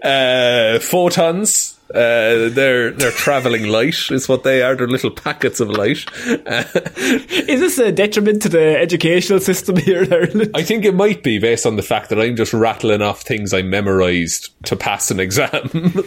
Uh, 0.03 0.79
photons. 0.81 1.79
Uh, 1.93 2.49
they're 2.51 2.93
they're 2.93 3.11
traveling 3.11 3.65
light 3.67 4.11
is 4.11 4.29
what 4.29 4.45
they 4.45 4.63
are. 4.63 4.77
They're 4.77 4.87
little 4.87 5.11
packets 5.11 5.59
of 5.59 5.71
light. 5.71 6.05
Uh, 6.27 6.63
Is 6.97 7.61
this 7.61 7.79
a 7.79 7.91
detriment 7.91 8.43
to 8.43 8.49
the 8.49 8.79
educational 8.79 9.41
system 9.41 9.77
here, 9.77 10.07
Ireland? 10.11 10.51
I 10.55 10.63
think 10.63 10.85
it 10.85 10.95
might 10.95 11.23
be 11.25 11.39
based 11.41 11.67
on 11.67 11.75
the 11.77 11.83
fact 11.83 12.11
that 12.11 12.21
I'm 12.21 12.37
just 12.37 12.53
rattling 12.53 13.03
off 13.03 13.23
things 13.23 13.53
I 13.53 13.63
memorized 13.63 14.51
to 14.67 14.77
pass 14.77 15.11
an 15.11 15.19
exam. 15.19 15.51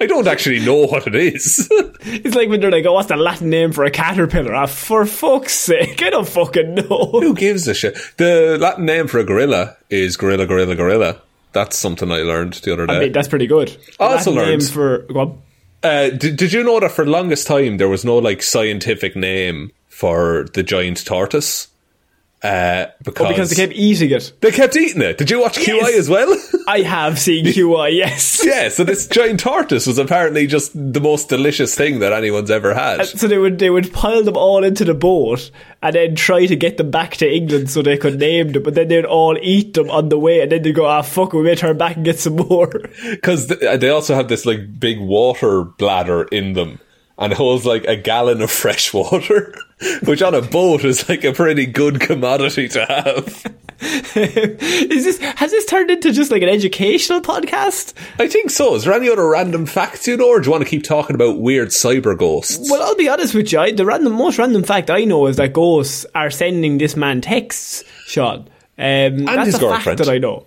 I 0.00 0.06
don't 0.06 0.26
actually 0.26 0.60
know 0.64 0.86
what 0.86 1.06
it 1.06 1.14
is. 1.14 1.70
It's 2.06 2.34
like 2.36 2.50
when 2.50 2.60
they're 2.60 2.70
like, 2.70 2.84
oh, 2.84 2.92
what's 2.92 3.08
the 3.08 3.16
Latin 3.16 3.48
name 3.48 3.72
for 3.72 3.82
a 3.84 3.90
caterpillar? 3.90 4.54
Ah, 4.54 4.66
for 4.66 5.06
fuck's 5.06 5.54
sake, 5.54 6.02
I 6.02 6.10
don't 6.10 6.28
fucking 6.28 6.74
know. 6.74 7.08
Who 7.12 7.34
gives 7.34 7.66
a 7.66 7.72
shit? 7.72 7.96
The 8.18 8.58
Latin 8.60 8.84
name 8.84 9.08
for 9.08 9.18
a 9.18 9.24
gorilla 9.24 9.76
is 9.88 10.16
gorilla, 10.18 10.44
gorilla, 10.46 10.74
gorilla. 10.76 11.22
That's 11.54 11.76
something 11.78 12.10
I 12.10 12.18
learned 12.18 12.54
the 12.54 12.72
other 12.72 12.86
day. 12.86 12.96
I 12.96 13.00
mean, 13.00 13.12
that's 13.12 13.28
pretty 13.28 13.46
good. 13.46 13.74
I 13.98 14.14
also 14.14 14.32
Latin 14.32 14.50
learned- 14.50 14.68
for 14.68 14.98
go 15.12 15.20
on. 15.20 15.42
Uh, 15.82 16.08
did, 16.10 16.36
did 16.36 16.52
you 16.52 16.64
know 16.64 16.80
that 16.80 16.92
for 16.92 17.04
the 17.04 17.10
longest 17.10 17.46
time 17.46 17.76
there 17.76 17.88
was 17.88 18.04
no 18.04 18.16
like 18.16 18.42
scientific 18.42 19.14
name 19.14 19.70
for 19.86 20.46
the 20.54 20.62
giant 20.62 21.04
tortoise? 21.04 21.68
Uh, 22.44 22.88
because, 23.02 23.24
Oh, 23.26 23.28
because 23.30 23.50
they 23.50 23.56
kept 23.56 23.72
eating 23.72 24.10
it. 24.10 24.32
they 24.42 24.50
kept 24.50 24.76
eating 24.76 25.00
it. 25.00 25.16
Did 25.16 25.30
you 25.30 25.40
watch 25.40 25.56
QI 25.58 25.94
as 25.98 26.10
well? 26.10 26.30
I 26.68 26.80
have 26.82 27.18
seen 27.18 27.46
QI, 27.46 27.96
yes. 27.96 28.42
yeah, 28.44 28.68
so 28.68 28.84
this 28.84 29.06
giant 29.08 29.40
tortoise 29.40 29.86
was 29.86 29.96
apparently 29.98 30.46
just 30.46 30.72
the 30.74 31.00
most 31.00 31.30
delicious 31.30 31.74
thing 31.74 32.00
that 32.00 32.12
anyone's 32.12 32.50
ever 32.50 32.74
had. 32.74 33.06
So 33.06 33.28
they 33.28 33.38
would 33.38 33.58
they 33.58 33.70
would 33.70 33.92
pile 33.94 34.22
them 34.22 34.36
all 34.36 34.62
into 34.62 34.84
the 34.84 34.92
boat 34.92 35.50
and 35.82 35.94
then 35.96 36.16
try 36.16 36.44
to 36.44 36.54
get 36.54 36.76
them 36.76 36.90
back 36.90 37.16
to 37.16 37.26
England 37.34 37.70
so 37.70 37.80
they 37.80 37.96
could 37.96 38.18
name 38.18 38.52
them, 38.52 38.62
but 38.62 38.74
then 38.74 38.88
they'd 38.88 39.06
all 39.06 39.38
eat 39.40 39.72
them 39.72 39.90
on 39.90 40.10
the 40.10 40.18
way, 40.18 40.40
and 40.42 40.52
then 40.52 40.60
they'd 40.62 40.72
go, 40.74 40.84
"Ah, 40.86 41.00
fuck, 41.02 41.32
we 41.32 41.42
may 41.42 41.54
turn 41.54 41.78
back 41.78 41.96
and 41.96 42.04
get 42.04 42.18
some 42.18 42.36
more." 42.36 42.68
Because 43.10 43.46
th- 43.46 43.80
they 43.80 43.88
also 43.88 44.14
have 44.14 44.28
this 44.28 44.44
like 44.44 44.78
big 44.78 45.00
water 45.00 45.64
bladder 45.64 46.24
in 46.24 46.52
them. 46.52 46.78
And 47.16 47.32
holds 47.32 47.64
like 47.64 47.84
a 47.84 47.96
gallon 47.96 48.42
of 48.42 48.50
fresh 48.50 48.92
water, 48.92 49.54
which 50.04 50.20
on 50.20 50.34
a 50.34 50.42
boat 50.42 50.84
is 50.84 51.08
like 51.08 51.22
a 51.22 51.32
pretty 51.32 51.64
good 51.64 52.00
commodity 52.00 52.68
to 52.70 52.84
have. 52.84 53.56
Is 54.16 55.04
this 55.04 55.18
has 55.18 55.50
this 55.50 55.64
turned 55.66 55.90
into 55.90 56.12
just 56.12 56.30
like 56.30 56.42
an 56.42 56.48
educational 56.48 57.20
podcast? 57.20 57.92
I 58.18 58.28
think 58.28 58.50
so. 58.50 58.74
Is 58.76 58.84
there 58.84 58.94
any 58.94 59.10
other 59.10 59.28
random 59.28 59.66
facts 59.66 60.06
you 60.06 60.16
know, 60.16 60.28
or 60.28 60.40
do 60.40 60.46
you 60.46 60.50
want 60.52 60.64
to 60.64 60.70
keep 60.70 60.84
talking 60.84 61.14
about 61.14 61.38
weird 61.40 61.68
cyber 61.68 62.16
ghosts? 62.16 62.70
Well, 62.70 62.82
I'll 62.82 62.94
be 62.94 63.08
honest 63.08 63.34
with 63.34 63.52
you. 63.52 63.58
I, 63.58 63.72
the 63.72 63.84
random, 63.84 64.12
most 64.14 64.38
random 64.38 64.62
fact 64.62 64.90
I 64.90 65.04
know 65.04 65.26
is 65.26 65.36
that 65.36 65.52
ghosts 65.52 66.06
are 66.14 66.30
sending 66.30 66.78
this 66.78 66.96
man 66.96 67.20
texts, 67.20 67.84
Sean. 68.06 68.48
Um, 68.78 69.24
that's 69.26 69.46
his 69.46 69.54
a 69.56 69.58
girlfriend. 69.58 69.84
fact 69.84 69.98
that 69.98 70.08
I 70.08 70.18
know. 70.18 70.46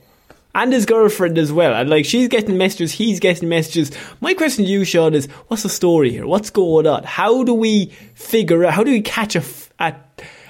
And 0.57 0.73
his 0.73 0.85
girlfriend 0.85 1.37
as 1.37 1.53
well. 1.53 1.73
And 1.73 1.89
like, 1.89 2.03
she's 2.03 2.27
getting 2.27 2.57
messages, 2.57 2.91
he's 2.91 3.21
getting 3.21 3.47
messages. 3.47 3.91
My 4.19 4.33
question 4.33 4.65
to 4.65 4.69
you, 4.69 4.83
Sean, 4.83 5.13
is 5.13 5.27
what's 5.47 5.63
the 5.63 5.69
story 5.69 6.11
here? 6.11 6.27
What's 6.27 6.49
going 6.49 6.85
on? 6.85 7.03
How 7.03 7.43
do 7.43 7.53
we 7.53 7.85
figure 8.15 8.65
out, 8.65 8.73
how 8.73 8.83
do 8.83 8.91
we 8.91 9.01
catch 9.01 9.35
a 9.35 9.43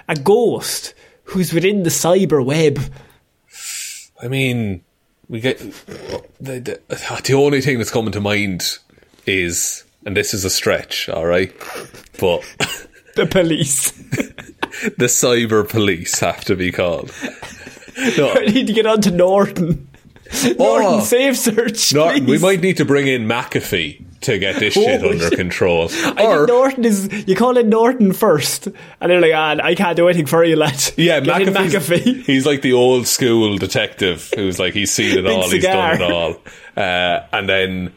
a 0.09 0.15
ghost 0.15 0.93
who's 1.25 1.53
within 1.53 1.83
the 1.83 1.89
cyber 1.89 2.43
web? 2.43 2.79
I 4.21 4.27
mean, 4.27 4.83
we 5.27 5.41
get 5.41 5.59
the, 5.59 6.21
the, 6.39 6.79
the 7.25 7.33
only 7.33 7.61
thing 7.61 7.77
that's 7.77 7.91
coming 7.91 8.13
to 8.13 8.21
mind 8.21 8.77
is, 9.25 9.83
and 10.05 10.15
this 10.15 10.33
is 10.33 10.45
a 10.45 10.49
stretch, 10.49 11.09
all 11.09 11.25
right, 11.25 11.53
but 12.19 12.41
The 13.17 13.25
police. 13.25 13.91
the 14.97 15.07
cyber 15.07 15.67
police 15.67 16.19
have 16.19 16.45
to 16.45 16.55
be 16.55 16.71
called. 16.71 17.11
No, 18.15 18.31
I 18.35 18.45
need 18.45 18.67
to 18.67 18.73
get 18.73 18.85
on 18.85 19.01
to 19.01 19.09
Norton. 19.11 19.86
Norton 20.57 21.01
Safe 21.01 21.37
Search. 21.37 21.93
Oh. 21.95 22.05
Norton, 22.05 22.25
we 22.25 22.37
might 22.37 22.61
need 22.61 22.77
to 22.77 22.85
bring 22.85 23.07
in 23.07 23.23
McAfee 23.27 24.03
to 24.21 24.39
get 24.39 24.55
this 24.59 24.73
shit 24.75 25.01
Oh, 25.03 25.09
under 25.11 25.29
shit. 25.29 25.37
control. 25.37 25.89
I 25.91 26.23
or 26.25 26.37
think 26.37 26.47
Norton 26.49 26.85
is. 26.85 27.27
You 27.27 27.35
call 27.35 27.55
it 27.57 27.65
Norton 27.67 28.13
first, 28.13 28.67
and 28.67 29.11
they're 29.11 29.21
like, 29.21 29.33
ah, 29.35 29.57
I 29.63 29.75
can't 29.75 29.95
do 29.95 30.07
anything 30.07 30.25
for 30.25 30.43
you, 30.43 30.55
lad. 30.55 30.81
yeah, 30.97 31.17
in 31.17 31.23
McAfee. 31.25 32.23
He's 32.25 32.45
like 32.45 32.61
the 32.61 32.73
old 32.73 33.07
school 33.07 33.57
detective 33.57 34.31
who's 34.35 34.59
like 34.59 34.73
he's 34.73 34.91
seen 34.91 35.17
it 35.17 35.25
all, 35.27 35.49
he's 35.49 35.63
done 35.63 36.01
it 36.01 36.11
all, 36.11 36.35
uh, 36.75 37.25
and 37.31 37.47
then 37.47 37.93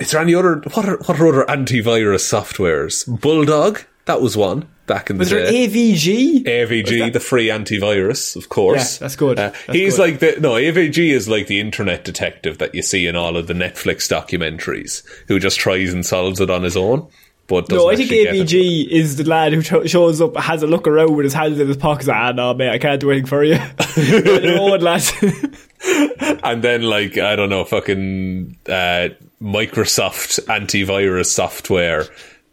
is 0.00 0.10
there 0.10 0.20
any 0.20 0.34
other 0.34 0.56
what 0.72 0.88
are 0.88 0.98
what 0.98 1.20
are 1.20 1.28
other 1.28 1.44
antivirus 1.46 2.24
softwares? 2.24 3.06
Bulldog, 3.20 3.80
that 4.06 4.20
was 4.20 4.36
one 4.36 4.68
back 4.86 5.10
in 5.10 5.16
the 5.16 5.20
Was 5.20 5.30
the 5.30 5.36
there 5.36 5.46
day. 5.50 5.66
AVG? 5.68 6.44
AVG, 6.44 7.12
the 7.12 7.20
free 7.20 7.48
antivirus, 7.48 8.36
of 8.36 8.48
course. 8.48 8.94
Yeah, 8.96 8.98
that's 9.00 9.16
good. 9.16 9.38
Uh, 9.38 9.50
That's 9.50 9.72
he's 9.72 9.96
good. 9.96 10.02
like 10.02 10.18
the 10.20 10.40
no 10.40 10.52
AVG 10.52 11.10
is 11.10 11.28
like 11.28 11.46
the 11.46 11.60
internet 11.60 12.04
detective 12.04 12.58
that 12.58 12.74
you 12.74 12.82
see 12.82 13.06
in 13.06 13.16
all 13.16 13.36
of 13.36 13.46
the 13.46 13.54
Netflix 13.54 14.08
documentaries, 14.10 15.02
who 15.28 15.38
just 15.38 15.58
tries 15.58 15.92
and 15.92 16.04
solves 16.04 16.40
it 16.40 16.50
on 16.50 16.62
his 16.62 16.76
own. 16.76 17.06
But 17.46 17.68
No, 17.68 17.90
I 17.90 17.96
think 17.96 18.10
actually 18.10 18.24
get 18.24 18.34
it. 18.36 18.46
AVG 18.48 18.88
is 18.88 19.16
the 19.16 19.24
lad 19.24 19.52
who 19.52 19.60
cho- 19.62 19.84
shows 19.84 20.18
up, 20.22 20.34
has 20.36 20.62
a 20.62 20.66
look 20.66 20.88
around 20.88 21.14
with 21.14 21.24
his 21.24 21.34
hands 21.34 21.60
in 21.60 21.68
his 21.68 21.76
pockets. 21.76 22.08
Ah, 22.08 22.32
no, 22.32 22.54
mate, 22.54 22.70
I 22.70 22.78
can't 22.78 22.98
do 22.98 23.10
anything 23.10 23.26
for 23.26 23.44
you. 23.44 23.56
what, 24.60 24.80
lad? 24.80 25.02
and 26.42 26.62
then 26.64 26.82
like 26.82 27.18
I 27.18 27.36
don't 27.36 27.50
know, 27.50 27.64
fucking 27.66 28.56
uh, 28.66 29.08
Microsoft 29.42 30.40
antivirus 30.46 31.26
software. 31.26 32.04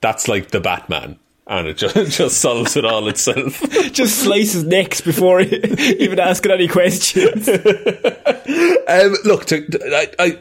That's 0.01 0.27
like 0.27 0.49
the 0.51 0.59
Batman, 0.59 1.19
and 1.51 1.67
it 1.67 1.77
just, 1.77 1.95
just 2.17 2.37
solves 2.37 2.77
it 2.77 2.85
all 2.85 3.07
itself. 3.09 3.61
Just 3.91 4.19
slices 4.19 4.63
necks 4.63 5.01
before 5.01 5.41
even 5.41 6.17
asking 6.17 6.51
any 6.51 6.69
questions. 6.69 7.47
um, 7.49 9.15
look, 9.25 9.45
to, 9.47 9.67
I, 9.93 10.07
I, 10.17 10.39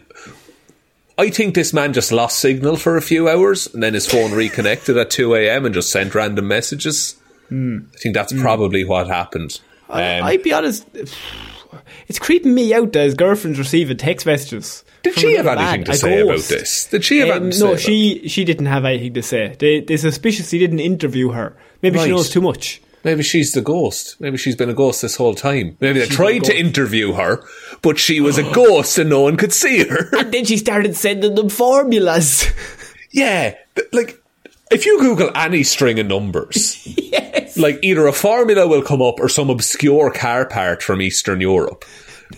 I 1.18 1.30
think 1.30 1.56
this 1.56 1.72
man 1.72 1.92
just 1.92 2.12
lost 2.12 2.38
signal 2.38 2.76
for 2.76 2.96
a 2.96 3.02
few 3.02 3.28
hours, 3.28 3.66
and 3.74 3.82
then 3.82 3.94
his 3.94 4.06
phone 4.06 4.30
reconnected 4.30 4.96
at 4.96 5.10
two 5.10 5.34
a.m. 5.34 5.66
and 5.66 5.74
just 5.74 5.90
sent 5.90 6.14
random 6.14 6.46
messages. 6.46 7.16
I 7.50 7.80
think 7.96 8.14
that's 8.14 8.32
probably 8.32 8.84
what 8.84 9.08
happened. 9.08 9.60
Um, 9.88 10.22
I'd 10.22 10.44
be 10.44 10.52
honest, 10.52 10.86
it's 12.06 12.20
creeping 12.20 12.54
me 12.54 12.72
out 12.72 12.92
that 12.92 13.04
his 13.04 13.14
girlfriend's 13.14 13.58
receiving 13.58 13.96
text 13.96 14.26
messages. 14.26 14.84
Did 15.02 15.14
she 15.18 15.34
have 15.36 15.46
anything 15.46 15.80
man, 15.80 15.84
to 15.84 15.94
say 15.94 16.20
about 16.20 16.40
this? 16.40 16.86
Did 16.86 17.04
she 17.04 17.18
have 17.20 17.30
Um, 17.30 17.42
anything 17.44 17.60
to 17.60 17.64
no, 17.66 17.76
she 17.76 18.28
she 18.28 18.44
didn't 18.44 18.66
have 18.66 18.84
anything 18.84 19.14
to 19.14 19.22
say. 19.22 19.56
They 19.58 19.80
they 19.80 19.96
suspiciously 19.96 20.58
didn't 20.58 20.80
interview 20.80 21.30
her. 21.30 21.56
Maybe 21.82 21.98
Right. 21.98 22.04
she 22.06 22.10
knows 22.10 22.28
too 22.30 22.40
much. 22.40 22.80
Maybe 23.02 23.22
she's 23.22 23.52
the 23.52 23.62
ghost. 23.62 24.16
Maybe 24.20 24.36
she's 24.36 24.56
been 24.56 24.68
a 24.68 24.74
ghost 24.74 25.00
this 25.00 25.16
whole 25.16 25.34
time. 25.34 25.76
Maybe 25.80 26.00
they 26.00 26.06
tried 26.06 26.44
to 26.44 26.54
interview 26.58 27.14
her, 27.14 27.42
but 27.80 27.98
she 27.98 28.20
was 28.20 28.36
a 28.36 28.42
ghost 28.52 28.98
and 28.98 29.08
no 29.08 29.22
one 29.22 29.38
could 29.38 29.54
see 29.54 29.84
her. 29.84 30.10
And 30.18 30.30
then 30.32 30.44
she 30.44 30.58
started 30.58 30.94
sending 30.96 31.34
them 31.34 31.48
formulas. 31.48 32.44
yeah, 33.10 33.54
like 33.94 34.22
if 34.70 34.84
you 34.84 35.00
Google 35.00 35.30
any 35.34 35.62
string 35.62 35.98
of 35.98 36.06
numbers, 36.08 36.86
yes. 36.98 37.56
like 37.56 37.78
either 37.82 38.06
a 38.06 38.12
formula 38.12 38.68
will 38.68 38.82
come 38.82 39.00
up 39.00 39.18
or 39.18 39.30
some 39.30 39.48
obscure 39.48 40.10
car 40.10 40.44
part 40.44 40.82
from 40.82 41.00
Eastern 41.00 41.40
Europe. 41.40 41.86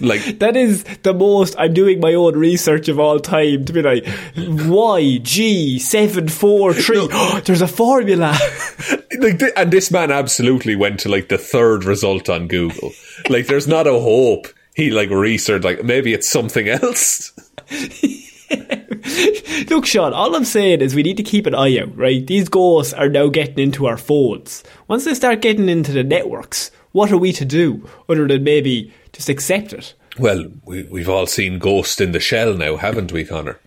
Like 0.01 0.23
That 0.39 0.57
is 0.57 0.85
the 1.03 1.15
most 1.15 1.55
I'm 1.59 1.75
doing 1.75 2.01
my 2.01 2.15
own 2.15 2.37
research 2.37 2.89
of 2.89 2.99
all 2.99 3.21
time 3.21 3.65
to 3.65 3.73
be 3.73 3.83
like 3.83 4.07
Y 4.37 5.19
G 5.23 5.79
seven 5.79 6.29
four 6.29 6.75
three. 6.75 7.03
Oh, 7.13 7.41
there's 7.45 7.63
a 7.63 7.69
formula. 7.69 8.33
like, 9.19 9.39
th- 9.39 9.53
and 9.57 9.71
this 9.71 9.91
man 9.91 10.11
absolutely 10.11 10.77
went 10.77 11.01
to 11.01 11.09
like 11.09 11.29
the 11.29 11.39
third 11.39 11.85
result 11.85 12.29
on 12.29 12.49
Google. 12.49 12.93
Like, 13.29 13.47
there's 13.47 13.69
not 13.69 13.87
a 13.87 13.93
hope 13.93 14.49
he 14.75 14.91
like 14.91 15.11
researched. 15.11 15.65
Like, 15.65 15.85
maybe 15.85 16.13
it's 16.15 16.29
something 16.29 16.69
else. 16.69 17.33
Look, 19.71 19.87
Sean, 19.87 20.13
all 20.13 20.35
I'm 20.35 20.45
saying 20.45 20.81
is 20.81 20.95
we 20.95 21.03
need 21.03 21.17
to 21.17 21.23
keep 21.23 21.47
an 21.47 21.55
eye 21.55 21.79
out, 21.79 21.97
right? 21.97 22.27
These 22.27 22.49
ghosts 22.49 22.93
are 22.93 23.09
now 23.09 23.29
getting 23.29 23.59
into 23.59 23.87
our 23.87 23.97
phones. 23.97 24.63
Once 24.89 25.05
they 25.05 25.15
start 25.15 25.41
getting 25.41 25.69
into 25.69 25.93
the 25.93 26.05
networks, 26.05 26.71
what 26.93 27.11
are 27.11 27.19
we 27.19 27.33
to 27.33 27.45
do 27.45 27.89
other 28.09 28.29
than 28.29 28.45
maybe 28.45 28.93
just 29.13 29.29
accept 29.29 29.73
it? 29.73 29.95
Well, 30.19 30.47
we, 30.65 30.83
we've 30.85 31.09
all 31.09 31.27
seen 31.27 31.59
Ghost 31.59 32.01
in 32.01 32.13
the 32.13 32.21
Shell 32.21 32.55
now, 32.55 32.77
haven't 32.77 33.13
we, 33.13 33.25
Connor? 33.25 33.59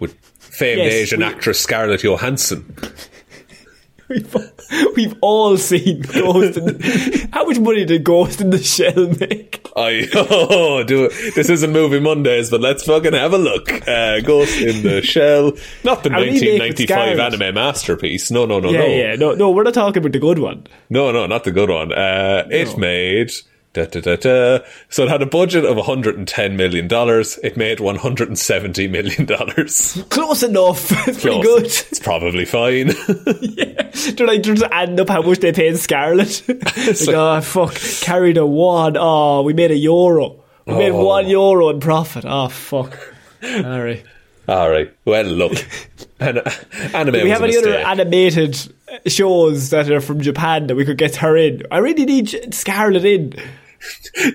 With 0.00 0.14
famed 0.38 0.80
Yes, 0.82 0.92
Asian 0.92 1.20
we- 1.20 1.26
actress 1.26 1.60
Scarlett 1.60 2.02
Johansson. 2.04 2.76
We've, 4.06 4.36
we've 4.96 5.16
all 5.22 5.56
seen 5.56 6.02
Ghost 6.02 6.58
in 6.58 6.66
the, 6.66 7.28
How 7.32 7.46
much 7.46 7.58
money 7.58 7.86
did 7.86 8.04
Ghost 8.04 8.38
in 8.42 8.50
the 8.50 8.58
Shell 8.62 9.06
make? 9.18 9.66
I 9.74 10.06
oh, 10.14 10.84
do 10.84 11.06
it. 11.06 11.34
This 11.34 11.48
isn't 11.48 11.72
Movie 11.72 12.00
Mondays, 12.00 12.50
but 12.50 12.60
let's 12.60 12.82
fucking 12.84 13.14
have 13.14 13.32
a 13.32 13.38
look. 13.38 13.72
Uh, 13.88 14.20
Ghost 14.20 14.60
in 14.60 14.82
the 14.82 15.00
Shell, 15.00 15.52
not 15.84 16.02
the 16.02 16.10
remake 16.10 16.34
with 16.42 16.60
1995 16.60 17.18
anime 17.18 17.54
masterpiece. 17.54 18.30
No, 18.30 18.44
no, 18.44 18.60
no, 18.60 18.70
yeah, 18.72 18.78
no, 18.78 18.86
yeah. 18.86 19.14
No, 19.16 19.32
no, 19.34 19.50
we're 19.50 19.62
not 19.62 19.72
talking 19.72 20.00
about 20.02 20.12
the 20.12 20.18
good 20.18 20.38
one. 20.38 20.66
no, 20.90 21.10
no, 21.10 21.26
not 21.26 21.44
the 21.44 21.50
good 21.52 21.70
one. 21.70 21.90
Uh, 21.90 22.46
It 22.50 22.76
made. 22.76 23.30
Da, 23.74 23.84
da, 23.86 24.00
da, 24.00 24.14
da. 24.16 24.58
So 24.88 25.02
it 25.02 25.08
had 25.10 25.20
a 25.20 25.26
budget 25.26 25.64
of 25.64 25.76
110 25.76 26.56
million 26.56 26.86
dollars. 26.88 27.38
It 27.42 27.56
made 27.56 27.80
170 27.80 28.86
million 28.88 29.24
dollars. 29.26 30.00
Close 30.10 30.42
enough. 30.44 30.92
It's 31.08 31.20
pretty 31.22 31.42
good. 31.42 31.64
It's 31.66 31.98
probably 31.98 32.44
fine. 32.44 32.86
They're 34.14 34.26
like 34.26 34.42
just 34.42 34.62
adding 34.70 34.98
up 35.00 35.08
how 35.08 35.22
much 35.22 35.40
they 35.40 35.52
paid 35.52 35.76
Scarlett. 35.76 36.42
like, 36.48 37.08
oh 37.08 37.40
fuck, 37.40 37.74
carried 38.00 38.36
a 38.38 38.46
one. 38.46 38.96
Oh, 38.96 39.42
we 39.42 39.52
made 39.54 39.72
a 39.72 39.76
euro. 39.76 40.42
We 40.66 40.74
made 40.74 40.92
Oh. 40.92 41.04
one 41.04 41.26
euro 41.28 41.68
in 41.70 41.80
profit. 41.80 42.24
Oh 42.26 42.48
fuck. 42.48 42.96
All 43.42 43.82
right. 43.82 44.04
All 44.46 44.70
right. 44.70 44.94
Well, 45.04 45.24
look, 45.24 45.52
an- 46.20 46.42
anime 46.94 47.14
Do 47.14 47.22
we 47.24 47.30
have 47.30 47.42
any 47.42 47.56
other 47.56 47.74
animated 47.76 48.56
shows 49.06 49.70
that 49.70 49.90
are 49.90 50.00
from 50.00 50.20
Japan 50.20 50.66
that 50.68 50.76
we 50.76 50.84
could 50.84 50.98
get 50.98 51.16
her 51.16 51.36
in? 51.36 51.62
I 51.72 51.78
really 51.78 52.04
need 52.04 52.54
Scarlett 52.54 53.04
in. 53.04 53.34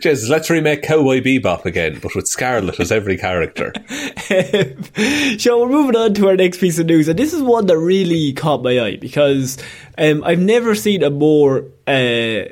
Jesus, 0.02 0.30
let's 0.30 0.50
remake 0.50 0.84
Cowboy 0.84 1.22
Bebop 1.22 1.66
again, 1.66 2.00
but 2.02 2.16
with 2.16 2.28
Scarlett 2.28 2.80
as 2.80 2.92
every 2.92 3.18
character. 3.18 3.74
so 5.38 5.62
we're 5.62 5.70
moving 5.70 5.96
on 5.96 6.14
to 6.16 6.28
our 6.28 6.36
next 6.36 6.60
piece 6.60 6.80
of 6.80 6.86
news, 6.86 7.08
and 7.08 7.18
this 7.18 7.34
is 7.34 7.42
one 7.42 7.66
that 7.68 7.78
really 7.78 8.34
caught 8.34 8.64
my 8.64 8.80
eye 8.80 8.98
because 8.98 9.58
um, 9.98 10.24
I've 10.24 10.40
never 10.40 10.76
seen 10.76 11.04
a 11.04 11.10
more 11.10 11.66
uh, 11.88 12.46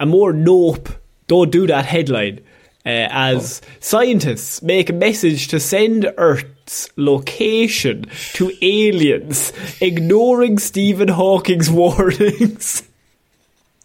a 0.00 0.06
more 0.06 0.32
nope. 0.32 0.88
Don't 1.26 1.50
do 1.50 1.66
that 1.68 1.86
headline. 1.86 2.40
Uh, 2.84 3.06
as 3.10 3.62
scientists 3.78 4.60
make 4.60 4.90
a 4.90 4.92
message 4.92 5.46
to 5.48 5.60
send 5.60 6.12
Earth's 6.18 6.88
location 6.96 8.06
to 8.32 8.52
aliens, 8.60 9.52
ignoring 9.80 10.58
Stephen 10.58 11.06
Hawking's 11.06 11.70
warnings. 11.70 12.82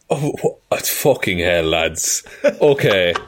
Oh, 0.10 0.34
what, 0.70 0.86
fucking 0.86 1.40
hell, 1.40 1.64
lads. 1.64 2.24
Okay. 2.44 3.14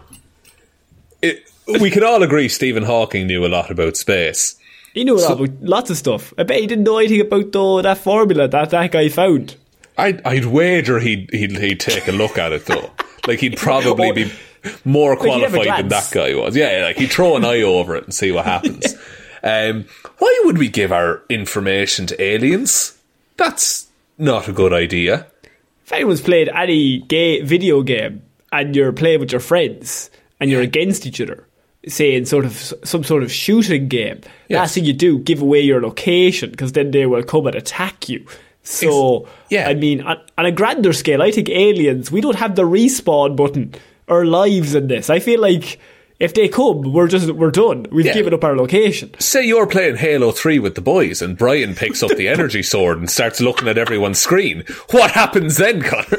It, 1.22 1.44
we 1.82 1.92
can 1.92 2.04
all 2.06 2.24
agree 2.24 2.48
Stephen 2.48 2.84
Hawking 2.84 3.28
knew 3.28 3.46
a 3.46 3.48
lot 3.48 3.70
about 3.70 3.98
space. 3.98 4.56
He 4.94 5.04
knew 5.04 5.18
a 5.18 5.20
lot 5.20 5.34
about 5.42 5.62
lots 5.62 5.90
of 5.90 5.98
stuff. 5.98 6.34
I 6.38 6.44
bet 6.44 6.62
he 6.62 6.66
didn't 6.68 6.86
know 6.86 6.98
anything 6.98 7.20
about 7.22 7.52
though, 7.52 7.82
that 7.82 7.98
formula 7.98 8.48
that 8.48 8.70
that 8.70 8.92
guy 8.92 9.10
found. 9.10 9.58
I'd, 9.98 10.26
I'd 10.26 10.46
wager 10.46 11.00
he'd, 11.00 11.30
he'd, 11.34 11.58
he'd 11.58 11.80
take 11.82 12.08
a 12.08 12.14
look 12.14 12.38
at 12.38 12.54
it, 12.54 12.66
though. 12.68 12.90
Like, 13.28 13.40
he'd 13.40 13.58
probably 13.58 14.12
Or- 14.12 14.14
be 14.14 14.32
more 14.86 15.12
he'd 15.22 15.30
have 15.42 15.54
a 15.54 15.58
qualified 15.58 15.80
than 15.84 15.88
that 15.90 16.10
guy 16.14 16.34
was. 16.36 16.56
Yeah, 16.56 16.84
like, 16.86 16.96
he'd 16.96 17.12
throw 17.12 17.36
an 17.36 17.44
eye 17.44 17.62
over 17.64 17.98
it 17.98 18.06
and 18.06 18.14
see 18.14 18.32
what 18.32 18.46
happens. 18.46 18.96
Um, 19.42 19.86
why 20.18 20.42
would 20.44 20.58
we 20.58 20.68
give 20.68 20.92
our 20.92 21.22
information 21.30 22.06
to 22.08 22.22
aliens? 22.22 22.98
That's 23.38 23.88
not 24.18 24.50
a 24.50 24.52
good 24.52 24.74
idea. 24.74 25.28
If 25.90 25.94
anyone's 25.94 26.22
played 26.22 26.50
any 26.50 27.00
gay 27.00 27.42
video 27.42 27.82
game 27.82 28.22
and 28.52 28.76
you're 28.76 28.94
playing 28.94 29.22
with 29.22 29.32
your 29.32 29.42
friends 29.42 30.12
and 30.40 30.52
you're 30.52 30.62
against 30.62 31.08
each 31.08 31.20
other, 31.20 31.48
say 31.88 32.14
in 32.14 32.28
sort 32.28 32.46
of 32.46 32.54
some 32.84 33.04
sort 33.04 33.24
of 33.24 33.32
shooting 33.32 33.88
game, 33.88 34.22
Yes. 34.50 34.58
last 34.60 34.76
thing 34.76 34.86
you 34.86 34.94
do, 34.94 35.18
give 35.18 35.42
away 35.42 35.62
your 35.62 35.82
location 35.82 36.52
because 36.52 36.74
then 36.74 36.92
they 36.92 37.08
will 37.08 37.24
come 37.24 37.48
and 37.48 37.56
attack 37.56 38.08
you. 38.08 38.24
So, 38.62 39.22
Ex- 39.24 39.30
yeah. 39.50 39.68
I 39.68 39.74
mean, 39.74 40.02
on, 40.02 40.22
on 40.38 40.46
a 40.46 40.52
grander 40.52 40.94
scale, 40.94 41.24
I 41.24 41.32
think 41.32 41.50
aliens, 41.50 42.12
we 42.12 42.22
don't 42.22 42.36
have 42.36 42.56
the 42.56 42.66
respawn 42.68 43.36
button 43.36 43.74
or 44.08 44.28
lives 44.28 44.76
in 44.76 44.90
this. 44.90 45.10
I 45.10 45.18
feel 45.18 45.42
like 45.42 45.80
if 46.20 46.34
they 46.34 46.50
come, 46.50 46.92
we're 46.94 47.08
just, 47.08 47.32
we're 47.32 47.52
done. 47.52 47.86
We've 47.92 48.06
Yeah. 48.06 48.14
given 48.14 48.34
up 48.34 48.44
our 48.44 48.56
location. 48.58 49.12
Say 49.20 49.46
you're 49.46 49.68
playing 49.68 49.98
Halo 49.98 50.32
3 50.32 50.60
with 50.60 50.76
the 50.76 50.82
boys 50.82 51.22
and 51.22 51.38
Brian 51.38 51.76
picks 51.76 52.04
up 52.04 52.12
the 52.18 52.28
energy 52.36 52.64
sword 52.64 52.98
and 52.98 53.10
starts 53.10 53.40
looking 53.40 53.68
at 53.68 53.78
everyone's 53.78 54.20
screen. 54.20 54.64
What 54.92 55.12
happens 55.12 55.58
then, 55.58 55.82
Connor? 55.82 56.06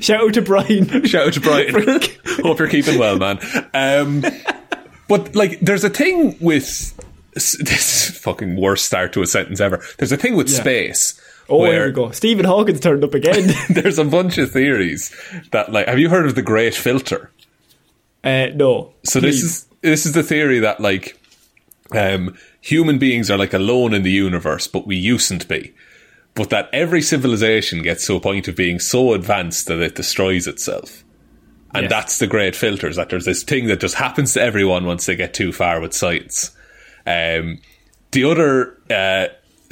Shout 0.00 0.20
out 0.22 0.34
to 0.34 0.42
Brian. 0.42 1.04
Shout 1.06 1.28
out 1.28 1.32
to 1.34 1.40
Brian. 1.40 1.74
Hope 2.42 2.58
you're 2.58 2.68
keeping 2.68 2.98
well, 2.98 3.18
man. 3.18 3.38
Um, 3.72 4.22
but, 5.08 5.34
like, 5.34 5.60
there's 5.60 5.84
a 5.84 5.90
thing 5.90 6.36
with. 6.40 6.90
This 7.32 8.16
fucking 8.20 8.54
worst 8.60 8.84
start 8.84 9.12
to 9.14 9.22
a 9.22 9.26
sentence 9.26 9.60
ever. 9.60 9.82
There's 9.98 10.12
a 10.12 10.16
thing 10.16 10.36
with 10.36 10.48
space. 10.48 11.20
Oh, 11.48 11.64
here 11.64 11.86
we 11.86 11.92
go. 11.92 12.10
Stephen 12.10 12.44
Hawkins 12.44 12.80
turned 12.80 13.04
up 13.04 13.14
again. 13.14 13.50
There's 13.70 13.98
a 13.98 14.04
bunch 14.04 14.38
of 14.38 14.50
theories 14.50 15.14
that, 15.52 15.70
like, 15.72 15.86
have 15.86 15.98
you 15.98 16.08
heard 16.08 16.26
of 16.26 16.34
the 16.34 16.42
Great 16.42 16.74
Filter? 16.74 17.30
uh, 18.22 18.46
no. 18.54 18.94
So 19.04 19.20
please. 19.20 19.42
this 19.42 19.42
is 19.44 19.66
this 19.82 20.06
is 20.06 20.12
the 20.12 20.22
theory 20.22 20.60
that 20.60 20.80
like 20.80 21.20
um, 21.92 22.34
human 22.62 22.98
beings 22.98 23.30
are 23.30 23.36
like 23.36 23.52
alone 23.52 23.92
in 23.92 24.02
the 24.02 24.10
universe, 24.10 24.66
but 24.66 24.86
we 24.86 25.02
usedn't 25.04 25.46
be. 25.48 25.74
But 26.34 26.50
that 26.50 26.70
every 26.72 27.02
civilization 27.02 27.82
gets 27.82 28.06
to 28.06 28.14
a 28.16 28.20
point 28.20 28.48
of 28.48 28.56
being 28.56 28.78
so 28.80 29.12
advanced 29.12 29.66
that 29.68 29.80
it 29.80 29.94
destroys 29.94 30.46
itself. 30.46 31.04
And 31.74 31.82
Yes. 31.84 31.90
that's 31.90 32.18
the 32.18 32.26
great 32.26 32.56
filters, 32.56 32.96
that 32.96 33.08
there's 33.10 33.24
this 33.26 33.42
thing 33.42 33.66
that 33.66 33.80
just 33.80 33.96
happens 33.96 34.32
to 34.34 34.40
everyone 34.42 34.86
once 34.86 35.06
they 35.06 35.16
get 35.16 35.34
too 35.34 35.52
far 35.52 35.80
with 35.80 35.92
science. 35.92 36.50
Um, 37.06 37.58
the 38.12 38.24
other 38.24 38.78
uh, 38.90 39.26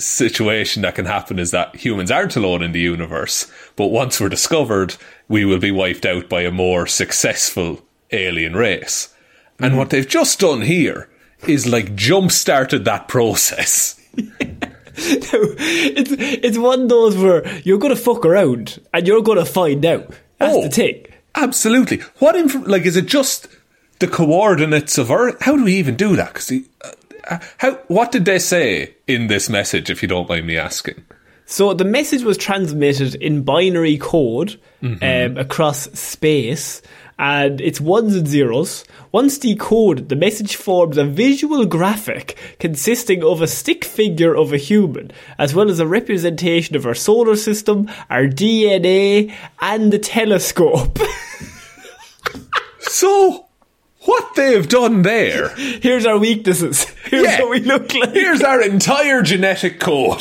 situation 0.04 0.82
that 0.82 0.94
can 0.94 1.06
happen 1.06 1.38
is 1.38 1.50
that 1.50 1.76
humans 1.76 2.10
aren't 2.10 2.36
alone 2.36 2.62
in 2.62 2.72
the 2.72 2.80
universe, 2.80 3.50
but 3.76 3.88
once 3.88 4.20
we're 4.20 4.28
discovered, 4.28 4.96
we 5.28 5.44
will 5.44 5.58
be 5.58 5.70
wiped 5.70 6.04
out 6.06 6.28
by 6.28 6.42
a 6.42 6.50
more 6.50 6.86
successful 6.86 7.80
alien 8.10 8.54
race. 8.54 9.14
And 9.58 9.70
mm-hmm. 9.70 9.78
what 9.78 9.90
they've 9.90 10.08
just 10.08 10.40
done 10.40 10.62
here 10.62 11.08
is 11.46 11.66
like 11.66 11.94
jump 11.94 12.30
started 12.30 12.84
that 12.84 13.08
process. 13.08 13.98
it's 14.94 16.12
it's 16.12 16.58
one 16.58 16.82
of 16.82 16.88
those 16.88 17.16
where 17.16 17.46
you're 17.60 17.78
going 17.78 17.94
to 17.94 18.00
fuck 18.00 18.24
around 18.24 18.80
and 18.92 19.06
you're 19.06 19.22
going 19.22 19.38
to 19.38 19.44
find 19.44 19.84
out. 19.84 20.08
That's 20.38 20.54
Oh. 20.54 20.62
the 20.62 20.68
thing. 20.68 21.06
Absolutely. 21.34 21.98
What 22.18 22.36
inf- 22.36 22.66
like 22.66 22.84
is 22.84 22.96
it 22.96 23.06
just 23.06 23.48
the 24.00 24.08
coordinates 24.08 24.98
of 24.98 25.10
Earth? 25.10 25.40
How 25.40 25.56
do 25.56 25.64
we 25.64 25.74
even 25.74 25.96
do 25.96 26.16
that? 26.16 26.34
Because 26.34 26.52
how 27.58 27.74
what 27.88 28.12
did 28.12 28.24
they 28.24 28.38
say 28.38 28.94
in 29.06 29.26
this 29.26 29.48
message? 29.48 29.90
If 29.90 30.02
you 30.02 30.08
don't 30.08 30.28
mind 30.28 30.46
me 30.46 30.56
asking. 30.56 31.04
So 31.44 31.74
the 31.74 31.84
message 31.84 32.22
was 32.22 32.38
transmitted 32.38 33.14
in 33.16 33.42
binary 33.42 33.98
code 33.98 34.58
um, 34.82 35.36
across 35.36 35.82
space, 35.92 36.80
and 37.18 37.60
it's 37.60 37.80
ones 37.80 38.14
and 38.14 38.26
zeros. 38.26 38.84
Once 39.10 39.38
decoded, 39.38 40.08
the 40.08 40.16
message 40.16 40.56
forms 40.56 40.96
a 40.96 41.04
visual 41.04 41.66
graphic 41.66 42.38
consisting 42.58 43.22
of 43.22 43.42
a 43.42 43.46
stick 43.46 43.84
figure 43.84 44.34
of 44.34 44.52
a 44.52 44.56
human, 44.56 45.10
as 45.38 45.54
well 45.54 45.68
as 45.68 45.78
a 45.78 45.86
representation 45.86 46.74
of 46.74 46.86
our 46.86 46.94
solar 46.94 47.36
system, 47.36 47.90
our 48.08 48.26
DNA, 48.26 49.34
and 49.60 49.92
the 49.92 49.98
telescope. 49.98 50.98
So 52.92 53.46
what 54.04 54.34
they've 54.34 54.68
done 54.68 55.02
there? 55.02 55.48
Here's 55.56 56.06
our 56.06 56.18
weaknesses. 56.18 56.84
Here's 57.06 57.24
Yeah. 57.24 57.40
what 57.42 57.50
we 57.50 57.60
look 57.60 57.94
like. 57.94 58.10
Here's 58.12 58.42
our 58.42 58.60
entire 58.70 59.22
genetic 59.22 59.78
code. 59.80 60.20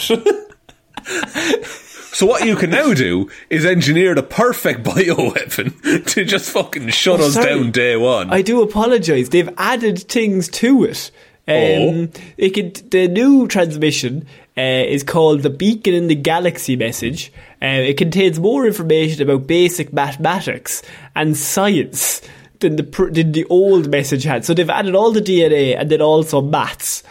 so 2.14 2.26
what 2.26 2.46
you 2.46 2.56
can 2.56 2.70
now 2.70 2.94
do 2.94 3.30
is 3.50 3.66
engineer 3.66 4.14
the 4.16 4.24
perfect 4.24 4.84
bioweapon 4.84 6.06
to 6.14 6.26
just 6.26 6.52
fucking 6.52 6.90
shut 6.90 7.20
Oh, 7.20 7.26
us 7.28 7.34
sorry. 7.34 7.48
down 7.48 7.72
day 7.72 7.96
one. 7.98 8.30
I 8.32 8.42
do 8.42 8.62
apologise. 8.62 9.30
They've 9.30 9.50
added 9.58 10.00
things 10.00 10.50
to 10.50 10.84
it. 10.86 11.12
Um, 11.48 11.56
Oh. 11.56 12.08
it 12.38 12.50
could, 12.52 12.76
the 12.92 13.08
new 13.08 13.48
transmission 13.48 14.28
uh, 14.58 14.62
is 14.62 15.02
called 15.04 15.42
the 15.42 15.50
Beacon 15.50 15.94
in 15.96 16.08
the 16.08 16.16
Galaxy 16.16 16.76
message. 16.76 17.32
Uh, 17.62 17.66
it 17.90 17.98
contains 17.98 18.40
more 18.40 18.68
information 18.68 19.24
about 19.24 19.48
basic 19.48 19.92
mathematics 19.92 20.84
and 21.16 21.36
science 21.36 22.22
than 22.62 22.78
the 22.78 23.10
than 23.12 23.32
the 23.34 23.46
old 23.46 23.90
message 23.90 24.24
had. 24.24 24.46
So 24.46 24.54
they've 24.54 24.70
added 24.70 24.96
all 24.96 25.12
the 25.12 25.22
DNA 25.22 25.78
and 25.78 25.90
then 25.90 26.02
also 26.02 26.42
maths. 26.42 27.04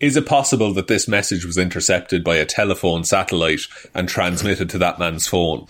Is 0.00 0.16
it 0.16 0.26
possible 0.26 0.72
that 0.74 0.86
this 0.86 1.08
message 1.08 1.44
was 1.44 1.58
intercepted 1.58 2.22
by 2.22 2.36
a 2.36 2.46
telephone 2.46 3.02
satellite 3.02 3.62
and 3.94 4.08
transmitted 4.08 4.70
to 4.70 4.78
that 4.78 4.98
man's 4.98 5.26
phone? 5.26 5.66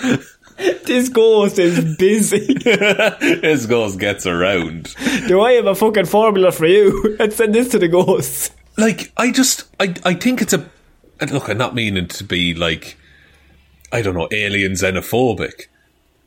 this 0.58 1.08
ghost 1.08 1.58
is 1.58 1.96
busy. 1.96 2.54
this 2.62 3.64
ghost 3.64 3.98
gets 3.98 4.26
around. 4.26 4.94
Do 5.28 5.40
I 5.40 5.52
have 5.52 5.66
a 5.66 5.74
fucking 5.74 6.06
formula 6.06 6.52
for 6.52 6.66
you? 6.66 7.16
Let's 7.18 7.36
send 7.36 7.54
this 7.54 7.68
to 7.70 7.78
the 7.78 7.88
ghosts. 7.88 8.50
Like, 8.76 9.12
I 9.16 9.30
just, 9.32 9.64
I, 9.80 9.94
I 10.04 10.14
think 10.14 10.42
it's 10.42 10.52
a. 10.52 10.68
Look, 11.30 11.48
I'm 11.48 11.58
not 11.58 11.74
meaning 11.74 12.08
to 12.08 12.24
be 12.24 12.54
like, 12.54 12.96
I 13.92 14.02
don't 14.02 14.14
know, 14.14 14.28
alien 14.30 14.72
xenophobic, 14.72 15.66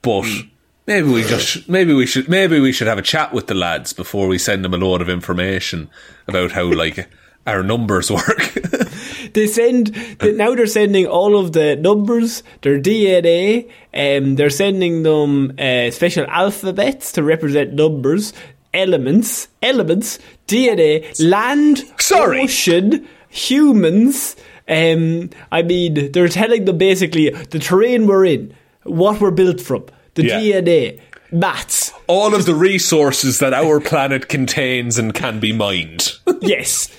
but 0.01 0.23
hmm. 0.23 0.49
Maybe 0.87 1.09
we 1.09 1.23
just, 1.23 1.67
maybe 1.69 1.93
we 1.93 2.05
should, 2.05 2.27
maybe 2.29 2.59
we 2.59 2.71
should 2.71 2.87
have 2.87 2.97
a 2.97 3.03
chat 3.03 3.33
with 3.33 3.47
the 3.47 3.53
lads 3.53 3.93
before 3.93 4.27
we 4.27 4.37
send 4.37 4.63
them 4.63 4.73
a 4.73 4.77
load 4.77 5.01
of 5.01 5.09
information 5.09 5.89
about 6.27 6.51
how 6.51 6.63
like 6.71 7.09
our 7.45 7.63
numbers 7.63 8.09
work. 8.11 8.57
They 9.33 9.47
send 9.47 9.95
now. 10.37 10.55
They're 10.55 10.67
sending 10.67 11.07
all 11.07 11.37
of 11.37 11.53
the 11.53 11.75
numbers, 11.75 12.43
their 12.61 12.79
DNA, 12.79 13.69
and 13.91 14.25
um, 14.25 14.35
they're 14.35 14.49
sending 14.49 15.03
them 15.03 15.53
uh, 15.59 15.91
special 15.91 16.25
alphabets 16.27 17.11
to 17.13 17.23
represent 17.23 17.73
numbers, 17.73 18.33
elements, 18.73 19.47
elements, 19.61 20.19
DNA, 20.47 21.19
land, 21.19 21.83
Sorry. 21.99 22.41
ocean, 22.41 23.07
humans. 23.29 24.35
Um, 24.67 25.31
I 25.51 25.63
mean, 25.63 26.11
they're 26.11 26.29
telling 26.29 26.65
them 26.65 26.77
basically 26.77 27.29
the 27.29 27.59
terrain 27.59 28.07
we're 28.07 28.25
in, 28.25 28.53
what 28.83 29.19
we're 29.19 29.31
built 29.31 29.59
from, 29.59 29.85
the 30.15 30.25
Yeah. 30.25 30.39
DNA, 30.39 30.99
maths. 31.31 31.91
All 32.07 32.35
of 32.35 32.45
the 32.45 32.55
resources 32.55 33.39
that 33.39 33.53
our 33.53 33.79
planet 33.79 34.27
contains 34.29 34.97
and 34.97 35.13
can 35.13 35.39
be 35.39 35.51
mined. 35.53 36.13
Yes. 36.41 36.89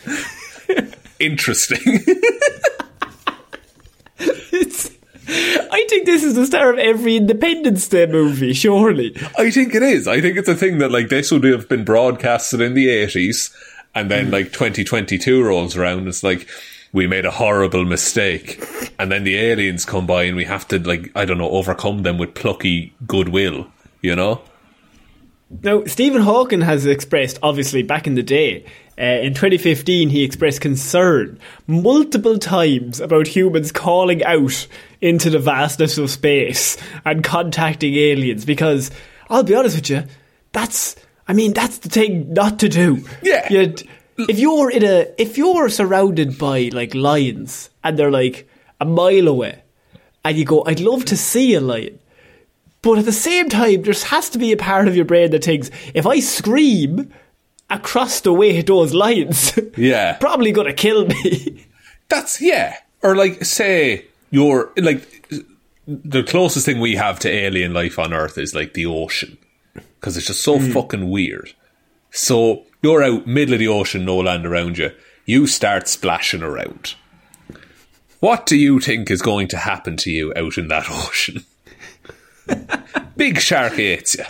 Interesting. 1.18 2.00
It's, 4.56 4.90
I 5.26 5.84
think 5.88 6.06
this 6.06 6.22
is 6.22 6.34
the 6.34 6.46
star 6.46 6.72
of 6.72 6.78
every 6.78 7.16
Independence 7.16 7.88
Day 7.88 8.06
movie, 8.06 8.52
surely. 8.52 9.16
I 9.36 9.50
think 9.50 9.74
it 9.74 9.82
is. 9.82 10.06
I 10.06 10.20
think 10.20 10.36
it's 10.36 10.48
a 10.48 10.54
thing 10.54 10.78
that 10.78 10.92
like 10.92 11.08
this 11.08 11.32
would 11.32 11.44
have 11.44 11.68
been 11.68 11.84
broadcasted 11.84 12.60
in 12.60 12.74
the 12.74 12.88
eighties, 12.88 13.50
and 13.94 14.10
then 14.10 14.28
mm. 14.28 14.32
like 14.32 14.52
2022 14.52 15.42
rolls 15.42 15.76
around. 15.76 16.06
It's 16.06 16.22
like 16.22 16.46
we 16.94 17.06
made 17.06 17.26
a 17.26 17.30
horrible 17.30 17.84
mistake, 17.84 18.64
and 18.98 19.12
then 19.12 19.24
the 19.24 19.36
aliens 19.36 19.84
come 19.84 20.06
by, 20.06 20.22
and 20.22 20.36
we 20.36 20.44
have 20.44 20.66
to 20.68 20.78
like 20.78 21.10
I 21.14 21.26
don't 21.26 21.36
know 21.36 21.50
overcome 21.50 22.02
them 22.04 22.16
with 22.16 22.34
plucky 22.34 22.94
goodwill. 23.06 23.66
You 24.00 24.16
know? 24.16 24.40
Now, 25.62 25.84
Stephen 25.84 26.22
Hawking 26.22 26.62
has 26.62 26.84
expressed, 26.86 27.38
obviously, 27.42 27.82
back 27.82 28.06
in 28.06 28.14
the 28.14 28.22
day, 28.22 28.64
uh, 28.98 29.02
in 29.04 29.34
2015, 29.34 30.08
he 30.08 30.24
expressed 30.24 30.60
concern 30.60 31.38
multiple 31.66 32.38
times 32.38 33.00
about 33.00 33.26
humans 33.26 33.72
calling 33.72 34.24
out 34.24 34.66
into 35.00 35.30
the 35.30 35.38
vastness 35.38 35.98
of 35.98 36.10
space 36.10 36.76
and 37.04 37.22
contacting 37.22 37.94
aliens 37.94 38.44
because, 38.44 38.90
I'll 39.28 39.42
be 39.42 39.54
honest 39.54 39.76
with 39.76 39.90
you, 39.90 40.04
that's, 40.52 40.96
I 41.28 41.32
mean, 41.32 41.52
that's 41.52 41.78
the 41.78 41.88
thing 41.88 42.32
not 42.32 42.58
to 42.60 42.68
do. 42.68 43.04
Yeah. 43.22 43.46
You'd- 43.50 43.88
if 44.18 44.38
you're 44.38 44.70
in 44.70 44.84
a, 44.84 45.06
if 45.18 45.36
you're 45.38 45.68
surrounded 45.68 46.38
by, 46.38 46.70
like, 46.72 46.94
lions 46.94 47.70
and 47.82 47.98
they're, 47.98 48.10
like, 48.10 48.48
a 48.80 48.84
mile 48.84 49.28
away, 49.28 49.62
and 50.24 50.36
you 50.36 50.44
go, 50.44 50.64
I'd 50.64 50.80
love 50.80 51.04
to 51.06 51.16
see 51.16 51.54
a 51.54 51.60
lion. 51.60 51.98
But 52.82 52.98
at 52.98 53.06
the 53.06 53.12
same 53.12 53.48
time, 53.48 53.82
there 53.82 53.94
has 53.94 54.28
to 54.30 54.38
be 54.38 54.52
a 54.52 54.58
part 54.58 54.88
of 54.88 54.96
your 54.96 55.06
brain 55.06 55.30
that 55.30 55.44
thinks, 55.44 55.70
if 55.94 56.06
I 56.06 56.20
scream 56.20 57.10
across 57.70 58.20
the 58.20 58.32
way 58.32 58.60
to 58.60 58.62
those 58.62 58.92
lions, 58.92 59.58
Yeah. 59.76 60.14
probably 60.18 60.52
gonna 60.52 60.74
kill 60.74 61.06
me. 61.06 61.66
That's 62.08 62.40
yeah. 62.40 62.76
Or 63.02 63.16
like 63.16 63.44
say 63.44 64.06
you're 64.30 64.70
like 64.76 65.30
the 65.86 66.22
closest 66.22 66.66
thing 66.66 66.80
we 66.80 66.96
have 66.96 67.18
to 67.20 67.30
alien 67.30 67.72
life 67.72 67.98
on 67.98 68.12
Earth 68.12 68.38
is 68.38 68.54
like 68.54 68.74
the 68.74 68.86
ocean 68.86 69.38
because 69.74 70.16
it's 70.16 70.26
just 70.26 70.42
so 70.42 70.58
hmm. 70.58 70.70
fucking 70.70 71.10
weird. 71.10 71.54
So 72.14 72.64
you're 72.80 73.02
out 73.02 73.26
middle 73.26 73.54
of 73.54 73.58
the 73.58 73.66
ocean, 73.66 74.04
no 74.04 74.18
land 74.18 74.46
around 74.46 74.78
you. 74.78 74.92
You 75.26 75.48
start 75.48 75.88
splashing 75.88 76.44
around. 76.44 76.94
What 78.20 78.46
do 78.46 78.56
you 78.56 78.78
think 78.78 79.10
is 79.10 79.20
going 79.20 79.48
to 79.48 79.56
happen 79.56 79.96
to 79.98 80.10
you 80.10 80.32
out 80.36 80.56
in 80.56 80.68
that 80.68 80.86
ocean? 80.90 81.44
Big 83.16 83.40
shark 83.40 83.80
eats 83.80 84.14
you. 84.14 84.24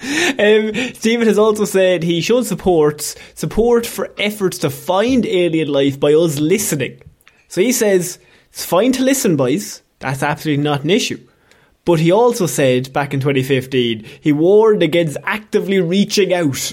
Um, 0.00 0.72
Stephen 0.94 1.26
has 1.26 1.38
also 1.38 1.66
said 1.66 2.02
he 2.02 2.22
shows 2.22 2.48
support 2.48 3.14
support 3.34 3.84
for 3.84 4.10
efforts 4.16 4.56
to 4.58 4.70
find 4.70 5.26
alien 5.26 5.68
life 5.68 6.00
by 6.00 6.14
us 6.14 6.40
listening. 6.40 7.02
So 7.48 7.60
he 7.60 7.72
says 7.72 8.18
it's 8.48 8.64
fine 8.64 8.92
to 8.92 9.02
listen, 9.02 9.36
boys. 9.36 9.82
That's 9.98 10.22
absolutely 10.22 10.64
not 10.64 10.84
an 10.84 10.90
issue. 10.90 11.20
But 11.84 12.00
he 12.00 12.10
also 12.10 12.46
said 12.46 12.90
back 12.94 13.12
in 13.12 13.20
2015 13.20 14.06
he 14.22 14.32
warned 14.32 14.82
against 14.82 15.18
actively 15.24 15.80
reaching 15.80 16.32
out, 16.32 16.72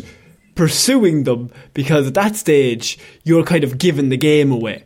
pursuing 0.55 1.23
them, 1.23 1.51
because 1.73 2.07
at 2.07 2.13
that 2.15 2.35
stage 2.35 2.97
you're 3.23 3.43
kind 3.43 3.63
of 3.63 3.77
giving 3.77 4.09
the 4.09 4.17
game 4.17 4.51
away. 4.51 4.83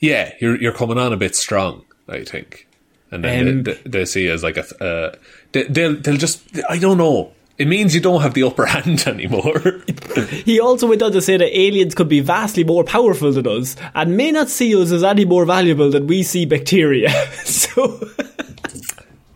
Yeah, 0.00 0.32
you're 0.40 0.60
you're 0.60 0.72
coming 0.72 0.98
on 0.98 1.12
a 1.12 1.16
bit 1.16 1.36
strong, 1.36 1.84
I 2.08 2.24
think, 2.24 2.66
and 3.10 3.22
then 3.22 3.48
Um, 3.48 3.62
they, 3.64 3.74
they, 3.84 4.04
see 4.04 4.28
as 4.28 4.42
like 4.42 4.56
a 4.56 4.84
uh, 4.84 5.16
they, 5.52 5.64
they'll 5.64 5.96
they'll 5.96 6.16
just 6.16 6.42
I 6.68 6.78
don't 6.78 6.98
know. 6.98 7.32
It 7.58 7.68
means 7.68 7.94
you 7.94 8.00
don't 8.00 8.22
have 8.22 8.32
the 8.32 8.44
upper 8.44 8.64
hand 8.74 9.06
anymore. 9.06 9.82
He 10.44 10.58
also 10.58 10.88
went 10.88 11.02
on 11.02 11.12
to 11.12 11.20
say 11.20 11.36
that 11.36 11.56
aliens 11.56 11.94
could 11.94 12.08
be 12.08 12.20
vastly 12.20 12.64
more 12.64 12.82
powerful 12.84 13.30
than 13.32 13.46
us 13.46 13.76
and 13.94 14.16
may 14.16 14.32
not 14.32 14.48
see 14.48 14.74
us 14.74 14.90
as 14.90 15.04
any 15.04 15.24
more 15.24 15.44
valuable 15.44 15.90
than 15.90 16.06
we 16.06 16.22
see 16.22 16.46
bacteria. 16.46 17.10
so. 17.44 18.08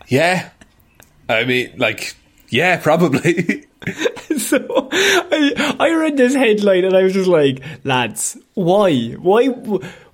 yeah, 0.09 0.51
I 1.29 1.45
mean, 1.45 1.73
like, 1.77 2.17
yeah, 2.55 2.77
probably. 2.79 3.67
So 4.39 4.89
I, 4.93 5.77
I 5.79 5.91
read 5.95 6.17
this 6.17 6.35
headline 6.35 6.85
and 6.85 6.97
I 6.97 7.03
was 7.03 7.13
just 7.13 7.29
like, 7.29 7.63
lads, 7.85 8.37
why? 8.55 9.13
Why? 9.29 9.49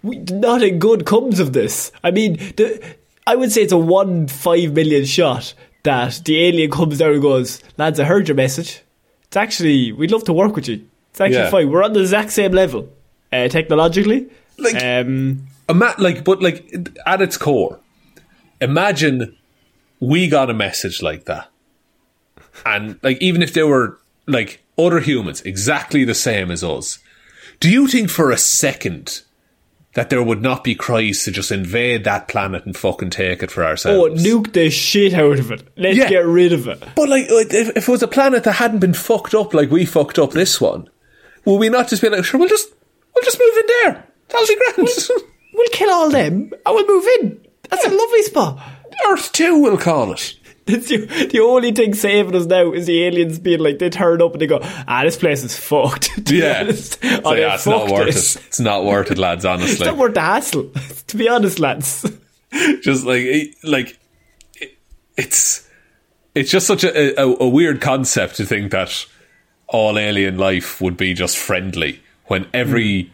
we- 0.03 0.19
Nothing 0.19 0.79
good 0.79 1.05
comes 1.07 1.41
of 1.41 1.53
this. 1.53 1.91
I 2.05 2.11
mean, 2.11 2.35
the, 2.57 2.83
I 3.27 3.35
would 3.37 3.51
say 3.53 3.63
it's 3.63 3.73
a 3.73 3.79
one 3.79 4.27
five 4.29 4.73
million 4.73 5.05
shot 5.05 5.55
that 5.85 6.21
the 6.25 6.37
alien 6.47 6.71
comes 6.71 6.99
down 6.99 7.13
and 7.13 7.23
goes, 7.23 7.61
lads, 7.77 7.99
I 8.01 8.05
heard 8.05 8.29
your 8.29 8.35
message. 8.37 8.83
It's 9.25 9.37
actually, 9.37 9.93
we'd 9.93 10.11
love 10.11 10.25
to 10.25 10.33
work 10.33 10.55
with 10.57 10.69
you. 10.69 10.85
It's 11.11 11.21
actually 11.21 11.39
Yeah. 11.45 11.51
fine. 11.51 11.71
We're 11.71 11.85
on 11.85 11.93
the 11.93 12.01
exact 12.01 12.31
same 12.33 12.53
level, 12.53 12.89
uh, 13.33 13.49
technologically. 13.49 14.29
Like- 14.59 14.83
um, 14.83 15.47
Ima- 15.69 15.95
like, 15.99 16.25
but 16.25 16.43
like 16.43 16.75
at 17.07 17.21
its 17.23 17.37
core, 17.37 17.79
imagine 18.61 19.37
we 20.01 20.29
got 20.29 20.51
a 20.51 20.55
message 20.55 21.03
like 21.03 21.25
that, 21.27 21.49
and 22.67 22.99
like 23.03 23.21
even 23.21 23.43
if 23.43 23.53
they 23.55 23.63
were 23.63 23.99
like 24.27 24.63
other 24.79 25.01
humans 25.01 25.41
exactly 25.43 26.05
the 26.05 26.15
same 26.15 26.51
as 26.51 26.63
us, 26.65 26.99
do 27.59 27.71
you 27.71 27.87
think 27.89 28.11
for 28.11 28.31
a 28.31 28.39
second 28.39 29.23
that 29.95 30.09
there 30.09 30.23
would 30.23 30.41
not 30.41 30.63
be 30.63 30.73
cries 30.75 31.25
to 31.25 31.33
just 31.33 31.51
invade 31.51 32.05
that 32.05 32.29
planet 32.29 32.65
and 32.65 32.77
fucking 32.77 33.11
take 33.11 33.43
it 33.43 33.51
for 33.51 33.65
ourselves. 33.65 34.23
oh, 34.25 34.25
nuke 34.25 34.53
the 34.53 34.71
shit 34.71 35.13
out 35.15 35.41
of 35.41 35.51
it. 35.51 35.67
Let's 35.77 35.97
Yeah. 35.99 36.09
get 36.09 36.25
rid 36.25 36.53
of 36.53 36.69
it. 36.69 36.81
But 36.95 37.09
like, 37.09 37.25
if, 37.29 37.77
if 37.77 37.89
it 37.89 37.91
was 37.91 38.01
a 38.03 38.07
planet 38.07 38.45
that 38.45 38.53
hadn't 38.53 38.79
been 38.79 38.95
fucked 38.95 39.35
up 39.35 39.53
like 39.53 39.69
we 39.69 39.85
fucked 39.85 40.17
up 40.21 40.31
this 40.31 40.61
one, 40.61 40.89
would 41.45 41.57
we 41.59 41.69
not 41.69 41.89
just 41.89 42.03
be 42.03 42.09
like, 42.09 42.25
sure, 42.25 42.39
we'll 42.39 42.49
just 42.49 42.69
we'll 43.15 43.25
just 43.25 43.41
move 43.41 43.57
in 43.57 43.67
there. 43.67 44.07
That'll 44.29 44.47
be 44.47 44.57
grand. 44.75 44.89
We'll 45.55 45.69
kill 45.73 45.91
all 45.91 46.09
them 46.09 46.53
and 46.53 46.53
we'll 46.67 46.87
move 46.87 47.07
in. 47.21 47.45
That's 47.69 47.85
a 47.85 47.91
lovely 47.91 48.23
spot. 48.23 48.61
Earth 49.09 49.33
two, 49.33 49.59
we'll 49.61 49.77
call 49.77 50.13
it. 50.13 50.35
It's 50.73 50.89
the, 50.89 51.27
the 51.33 51.41
only 51.41 51.73
thing 51.73 51.95
saving 51.95 52.35
us 52.35 52.47
now 52.47 52.73
is 52.73 52.87
the 52.87 53.03
aliens 53.05 53.39
being 53.39 53.61
like, 53.61 53.79
they 53.79 53.91
turn 53.91 54.23
up 54.23 54.33
and 54.33 54.41
they 54.41 54.47
go, 54.47 54.61
ah, 54.63 55.03
this 55.05 55.17
place 55.17 55.43
is 55.43 55.59
fucked. 55.59 56.11
To 56.15 56.21
be 56.23 56.37
Yeah. 56.39 56.61
honest. 56.61 57.03
So, 57.03 57.21
Oh, 57.25 57.33
yeah, 57.35 57.41
yeah, 57.41 57.55
it's 57.55 57.67
not 57.67 57.91
worth 57.91 58.07
this. 58.07 58.37
it. 58.37 58.43
It's 58.47 58.61
not 58.61 58.85
worth 58.85 59.11
it, 59.11 59.19
lads. 59.19 59.45
Honestly. 59.45 59.73
it's 59.73 59.81
not 59.85 59.97
worth 59.97 60.15
the 60.15 60.21
hassle. 60.21 60.71
to 61.09 61.17
be 61.17 61.29
honest, 61.29 61.59
lads. 61.59 62.07
just 62.83 63.05
like 63.07 63.23
it- 63.23 63.55
like 63.65 63.99
it, 64.61 64.77
it's 65.17 65.69
it's 66.35 66.51
just 66.51 66.67
such 66.67 66.85
a, 66.85 67.21
a, 67.21 67.37
a 67.41 67.49
weird 67.49 67.81
concept 67.81 68.37
to 68.37 68.45
think 68.45 68.71
that 68.73 69.07
all 69.67 69.99
alien 69.99 70.37
life 70.39 70.81
would 70.81 70.97
be 70.97 71.15
just 71.15 71.37
friendly 71.39 72.01
when 72.27 72.47
every 72.55 73.13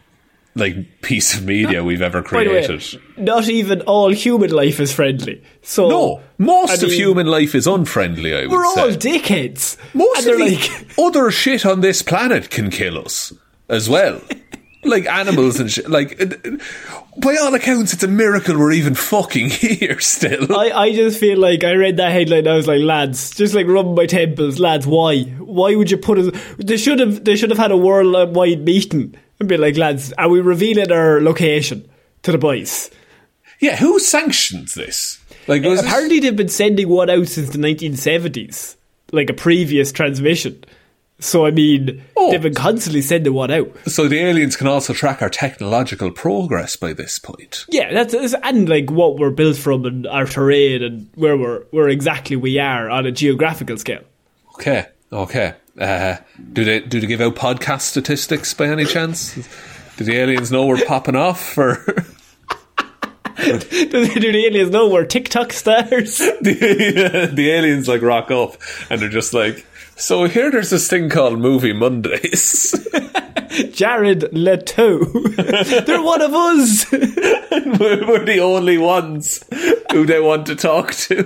like 0.57 1.01
piece 1.01 1.35
of 1.37 1.45
media 1.45 1.83
we've 1.83 2.01
ever 2.01 2.21
the 2.21 2.35
way, 2.37 2.45
created. 2.47 3.01
not 3.17 3.47
even 3.47 3.81
all 3.81 4.11
human 4.11 4.49
life 4.51 4.79
is 4.79 4.91
friendly. 4.93 5.41
So 5.61 5.87
No, 5.89 6.21
most 6.37 6.71
I 6.71 6.73
of 6.75 6.81
mean, 6.83 6.91
human 6.91 7.27
life 7.27 7.55
is 7.55 7.67
unfriendly. 7.67 8.35
I 8.35 8.41
would 8.41 8.51
We're 8.51 8.65
say 8.75 8.81
all 8.81 8.87
dickheads. 8.89 9.77
most 9.93 10.25
and 10.27 10.33
of 10.33 10.39
like, 10.47 10.69
other 10.99 11.31
shit 11.31 11.65
on 11.65 11.81
this 11.81 12.01
planet 12.01 12.49
can 12.49 12.69
kill 12.69 12.97
us 12.99 13.31
as 13.69 13.89
well. 13.89 14.21
like 14.83 15.05
animals 15.07 15.59
and 15.59 15.71
shit. 15.71 15.89
Like, 15.89 16.19
it- 16.19 16.61
by 17.19 17.35
all 17.41 17.53
accounts, 17.55 17.93
it's 17.93 18.03
a 18.03 18.07
miracle 18.07 18.59
we're 18.59 18.73
even 18.73 18.93
fucking 18.93 19.49
here 19.49 19.99
still. 19.99 20.55
I, 20.55 20.69
I 20.69 20.93
just 20.93 21.19
feel 21.19 21.39
like 21.39 21.63
I 21.63 21.71
read 21.73 21.97
that 21.97 22.11
headline. 22.11 22.39
and 22.41 22.49
I 22.49 22.55
was 22.55 22.67
like, 22.67 22.81
lads, 22.81 23.31
just 23.35 23.55
like 23.55 23.65
rubbing 23.65 23.95
my 23.95 24.05
temples, 24.05 24.59
lads. 24.59 24.85
Why? 24.85 25.23
Why 25.23 25.73
would 25.75 25.89
you 25.89 25.97
put 25.97 26.19
us? 26.19 26.29
They 26.59 26.77
should 26.77 26.99
have. 26.99 27.25
They 27.25 27.35
should 27.35 27.49
have 27.49 27.57
had 27.57 27.71
a 27.71 27.77
worldwide 27.77 28.63
meeting 28.63 29.15
and 29.39 29.47
be 29.49 29.57
like, 29.57 29.77
lads, 29.77 30.13
are 30.17 30.29
we 30.29 30.41
revealing 30.41 30.91
our 30.91 31.21
location 31.21 31.87
to 32.23 32.31
the 32.31 32.37
boys? 32.37 32.89
Yeah, 33.59 33.75
who 33.77 33.99
sanctions 33.99 34.73
this? 34.73 35.19
Like, 35.47 35.63
was 35.63 35.79
this- 35.81 35.89
Apparently, 35.89 36.19
they've 36.19 36.35
been 36.35 36.49
sending 36.49 36.89
one 36.89 37.09
out 37.09 37.27
since 37.27 37.49
the 37.49 37.57
1970s, 37.57 38.75
like 39.11 39.29
a 39.29 39.33
previous 39.33 39.91
transmission. 39.91 40.63
So, 41.19 41.47
I 41.47 41.51
mean, 41.51 42.03
Oh. 42.15 42.29
they've 42.31 42.41
been 42.41 42.53
constantly 42.53 43.01
sending 43.01 43.33
one 43.33 43.49
out. 43.49 43.71
so 43.87 44.07
the 44.07 44.19
aliens 44.19 44.55
can 44.55 44.67
also 44.67 44.93
track 44.93 45.21
our 45.23 45.29
technological 45.29 46.11
progress 46.11 46.75
by 46.75 46.93
this 46.93 47.17
point. 47.17 47.65
Yeah, 47.69 47.91
that's, 47.91 48.13
that's 48.13 48.35
and 48.43 48.69
like 48.69 48.91
what 48.91 49.17
we're 49.17 49.31
built 49.31 49.57
from 49.57 49.85
and 49.85 50.05
our 50.05 50.25
terrain 50.25 50.83
and 50.83 51.09
where 51.15 51.35
we're 51.35 51.61
where 51.71 51.89
exactly 51.89 52.35
we 52.35 52.59
are 52.59 52.87
on 52.91 53.07
a 53.07 53.11
geographical 53.11 53.77
scale. 53.77 54.03
Okay, 54.55 54.85
okay. 55.11 55.55
Uh, 55.77 56.17
do 56.53 56.63
they 56.63 56.79
do 56.79 56.99
they 56.99 57.07
give 57.07 57.21
out 57.21 57.35
podcast 57.35 57.81
statistics 57.81 58.53
by 58.53 58.65
any 58.67 58.85
chance? 58.85 59.35
Do 59.97 60.03
the 60.03 60.15
aliens 60.15 60.51
know 60.51 60.65
we're 60.65 60.83
popping 60.85 61.15
off? 61.15 61.57
Or 61.57 61.75
do, 63.37 63.57
the- 63.59 64.17
do 64.19 64.31
the 64.31 64.45
aliens 64.47 64.71
know 64.71 64.89
we're 64.89 65.05
TikTok 65.05 65.53
stars? 65.53 66.17
the, 66.41 67.29
the 67.33 67.49
aliens 67.51 67.87
like 67.87 68.01
rock 68.01 68.31
up 68.31 68.57
and 68.89 69.01
they're 69.01 69.09
just 69.09 69.33
like, 69.33 69.65
so 69.95 70.25
here 70.25 70.49
there's 70.51 70.69
this 70.71 70.89
thing 70.89 71.09
called 71.09 71.39
Movie 71.39 71.73
Mondays. 71.73 72.75
Jared 73.71 74.31
Leto, 74.33 74.99
they're 75.05 76.01
one 76.03 76.21
of 76.21 76.33
us. 76.33 76.91
we're, 76.91 78.07
we're 78.07 78.25
the 78.25 78.39
only 78.41 78.77
ones 78.77 79.43
who 79.91 80.05
they 80.05 80.19
want 80.19 80.45
to 80.47 80.55
talk 80.55 80.91
to. 80.93 81.23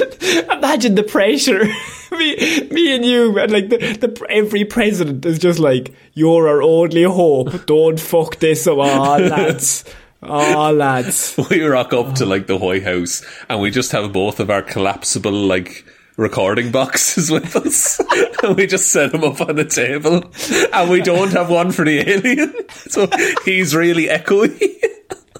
Imagine 0.50 0.94
the 0.94 1.02
pressure. 1.02 1.64
me, 2.12 2.68
me 2.70 2.94
and 2.94 3.04
you, 3.04 3.38
and 3.38 3.52
like 3.52 3.68
the, 3.68 3.78
the 3.78 4.26
every 4.28 4.64
president 4.64 5.24
is 5.24 5.38
just 5.38 5.58
like, 5.58 5.92
"You're 6.14 6.48
our 6.48 6.62
only 6.62 7.02
hope. 7.04 7.66
Don't 7.66 8.00
fuck 8.00 8.36
this 8.36 8.66
up, 8.66 8.78
oh, 8.78 9.18
lads. 9.18 9.84
Oh, 10.22 10.72
lads." 10.72 11.38
we 11.50 11.62
rock 11.62 11.92
up 11.92 12.14
to 12.16 12.26
like 12.26 12.46
the 12.46 12.56
White 12.56 12.84
House 12.84 13.24
and 13.48 13.60
we 13.60 13.70
just 13.70 13.92
have 13.92 14.12
both 14.12 14.40
of 14.40 14.50
our 14.50 14.62
collapsible 14.62 15.32
like 15.32 15.84
recording 16.16 16.70
boxes 16.70 17.30
with 17.30 17.54
us 17.56 18.00
and 18.42 18.56
we 18.56 18.66
just 18.66 18.90
set 18.90 19.12
them 19.12 19.22
up 19.22 19.38
on 19.42 19.54
the 19.54 19.66
table 19.66 20.24
and 20.72 20.90
we 20.90 21.02
don't 21.02 21.32
have 21.32 21.50
one 21.50 21.70
for 21.70 21.84
the 21.84 21.98
alien 22.10 22.54
so 22.70 23.06
he's 23.44 23.74
really 23.76 24.06
echoey 24.06 24.95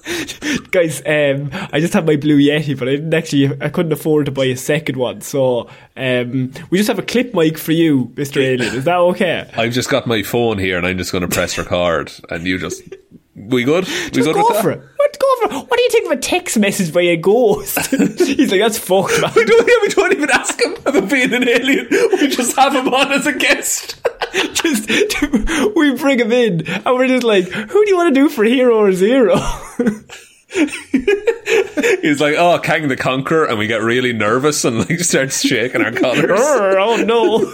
Guys, 0.71 1.01
um, 1.05 1.49
I 1.71 1.79
just 1.79 1.93
have 1.93 2.05
my 2.05 2.15
Blue 2.15 2.37
Yeti, 2.39 2.77
but 2.77 2.87
I 2.87 2.91
didn't 2.91 3.13
actually. 3.13 3.51
I 3.61 3.69
couldn't 3.69 3.91
afford 3.91 4.25
to 4.27 4.31
buy 4.31 4.45
a 4.45 4.55
second 4.55 4.95
one, 4.97 5.21
so 5.21 5.69
um, 5.95 6.51
we 6.69 6.77
just 6.77 6.87
have 6.87 6.99
a 6.99 7.03
clip 7.03 7.33
mic 7.33 7.57
for 7.57 7.71
you, 7.73 8.11
Mister 8.15 8.39
Alien. 8.39 8.75
Is 8.75 8.83
that 8.85 8.97
okay? 8.97 9.49
I've 9.55 9.73
just 9.73 9.89
got 9.89 10.07
my 10.07 10.23
phone 10.23 10.57
here 10.57 10.77
and 10.77 10.85
I'm 10.87 10.97
just 10.97 11.11
going 11.11 11.23
to 11.23 11.27
press 11.27 11.57
record 11.57 12.11
and 12.29 12.45
you 12.45 12.57
just 12.57 12.81
we 13.35 13.63
good 13.63 13.85
we 13.85 13.91
Just 14.09 14.13
good 14.27 14.35
go 14.35 14.47
with 14.47 14.57
for 14.61 14.75
that? 14.75 14.83
it. 14.83 14.89
What 14.97 15.16
it? 15.43 15.51
What 15.51 15.77
do 15.77 15.81
you 15.81 15.89
think 15.89 16.05
of 16.07 16.11
a 16.17 16.21
text 16.21 16.57
message 16.57 16.93
by 16.93 17.01
a 17.01 17.17
ghost? 17.17 17.77
He's 17.89 18.51
like, 18.51 18.61
that's 18.61 18.77
fucked, 18.77 19.21
man. 19.21 19.31
we 19.35 19.45
don't, 19.45 19.81
we 19.81 19.87
don't 19.89 20.13
even 20.13 20.29
ask 20.31 20.61
him 20.61 20.75
about 20.85 21.09
being 21.09 21.33
an 21.33 21.47
alien 21.47 21.87
we 21.89 22.27
just 22.27 22.55
have 22.55 22.73
him 22.73 22.93
on 22.93 23.11
as 23.11 23.25
a 23.25 23.33
guest 23.33 23.99
just 24.53 24.89
we 25.75 25.95
bring 25.95 26.19
him 26.19 26.31
in 26.31 26.67
and 26.67 26.85
we're 26.85 27.07
just 27.07 27.23
like, 27.23 27.47
who 27.47 27.85
do 27.85 27.89
you 27.89 27.95
want 27.95 28.13
to 28.13 28.21
do 28.21 28.29
for 28.29 28.43
hero 28.43 28.77
or 28.77 28.91
zero? 28.91 29.35
he's 32.01 32.21
like 32.21 32.35
oh 32.37 32.57
Kang 32.63 32.87
the 32.87 32.95
Conqueror 32.97 33.45
and 33.45 33.59
we 33.59 33.67
get 33.67 33.81
really 33.81 34.13
nervous 34.13 34.63
and 34.63 34.79
like 34.79 34.99
starts 34.99 35.41
shaking 35.45 35.81
our 35.81 35.91
collars 35.91 36.39
oh 36.39 36.95
no. 37.05 37.53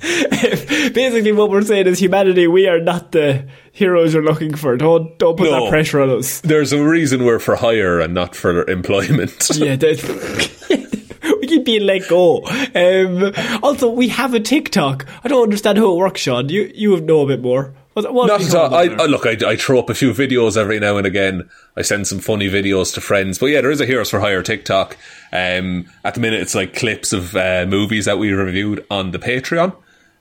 Basically, 0.92 1.32
what 1.32 1.50
we're 1.50 1.62
saying 1.62 1.86
is 1.86 1.98
humanity. 1.98 2.46
We 2.46 2.66
are 2.68 2.80
not 2.80 3.12
the 3.12 3.48
heroes 3.72 4.14
you're 4.14 4.22
looking 4.22 4.54
for. 4.54 4.76
Don't 4.76 5.18
don't 5.18 5.36
put 5.36 5.50
No. 5.50 5.64
that 5.64 5.70
pressure 5.70 6.00
on 6.00 6.10
us. 6.10 6.40
there's 6.40 6.72
a 6.72 6.82
reason 6.82 7.24
we're 7.24 7.38
for 7.38 7.56
hire 7.56 8.00
and 8.00 8.14
not 8.14 8.34
for 8.36 8.68
employment 8.68 9.48
Yeah, 9.56 9.76
we 11.40 11.46
keep 11.46 11.64
being 11.64 11.82
let 11.82 12.08
go. 12.08 12.44
Um, 12.74 13.32
also, 13.62 13.88
we 13.90 14.08
have 14.08 14.34
a 14.34 14.40
TikTok. 14.40 15.06
I 15.24 15.28
don't 15.28 15.42
understand 15.42 15.78
how 15.78 15.92
it 15.92 15.96
works, 15.96 16.20
Sean. 16.20 16.48
You 16.48 16.70
you 16.74 17.00
know 17.00 17.22
a 17.22 17.26
bit 17.26 17.40
more. 17.40 17.74
What 17.94 18.28
Not 18.28 18.42
at 18.42 18.54
all. 18.54 18.72
I, 18.72 18.82
I, 18.84 19.06
look, 19.06 19.26
I, 19.26 19.36
I 19.44 19.56
throw 19.56 19.80
up 19.80 19.90
a 19.90 19.94
few 19.94 20.12
videos 20.12 20.56
every 20.56 20.78
now 20.78 20.98
and 20.98 21.06
again. 21.06 21.48
I 21.76 21.82
send 21.82 22.06
some 22.06 22.20
funny 22.20 22.48
videos 22.48 22.94
to 22.94 23.00
friends. 23.00 23.40
But 23.40 23.46
yeah, 23.46 23.60
there 23.60 23.72
is 23.72 23.80
a 23.80 23.86
Heroes 23.86 24.08
for 24.10 24.20
Hire 24.20 24.40
TikTok. 24.40 24.96
Um, 25.32 25.86
at 26.04 26.14
the 26.14 26.20
minute, 26.20 26.40
it's 26.40 26.54
like 26.54 26.76
clips 26.76 27.12
of 27.12 27.34
uh, 27.34 27.66
movies 27.68 28.04
that 28.04 28.18
we 28.18 28.30
reviewed 28.30 28.86
on 28.88 29.10
the 29.10 29.18
Patreon. 29.18 29.74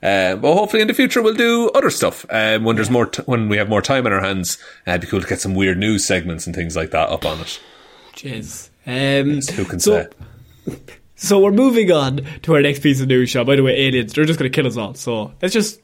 Uh, 0.03 0.36
but 0.36 0.53
hopefully 0.53 0.81
in 0.81 0.88
the 0.88 0.93
future 0.93 1.21
we'll 1.21 1.33
do 1.33 1.69
other 1.73 1.89
stuff. 1.89 2.25
Um, 2.29 2.63
when 2.63 2.75
there's 2.75 2.89
more, 2.89 3.07
t- 3.07 3.23
when 3.25 3.49
we 3.49 3.57
have 3.57 3.67
more 3.69 3.81
time 3.81 4.05
on 4.05 4.13
our 4.13 4.21
hands, 4.21 4.57
uh, 4.88 4.91
it'd 4.91 5.01
be 5.01 5.07
cool 5.07 5.21
to 5.21 5.27
get 5.27 5.41
some 5.41 5.55
weird 5.55 5.77
news 5.77 6.05
segments 6.05 6.45
and 6.45 6.55
things 6.55 6.75
like 6.75 6.91
that 6.91 7.10
up 7.10 7.25
on 7.25 7.39
it. 7.41 7.60
Jeez. 8.13 8.69
Um, 8.86 9.41
Who 9.55 9.65
can 9.65 9.79
so, 9.79 10.07
say? 10.67 10.77
So 11.19 11.39
we're 11.39 11.51
moving 11.51 11.91
on 11.91 12.21
to 12.43 12.53
our 12.53 12.62
next 12.62 12.83
piece 12.83 13.01
of 13.01 13.07
news, 13.07 13.31
Sean. 13.31 13.43
By 13.47 13.55
the 13.55 13.63
way, 13.63 13.71
aliens, 13.75 14.13
they're 14.13 14.23
just 14.25 14.38
going 14.38 14.51
to 14.51 14.55
kill 14.55 14.67
us 14.67 14.77
all. 14.77 14.93
So 14.93 15.33
let's 15.41 15.51
just 15.51 15.81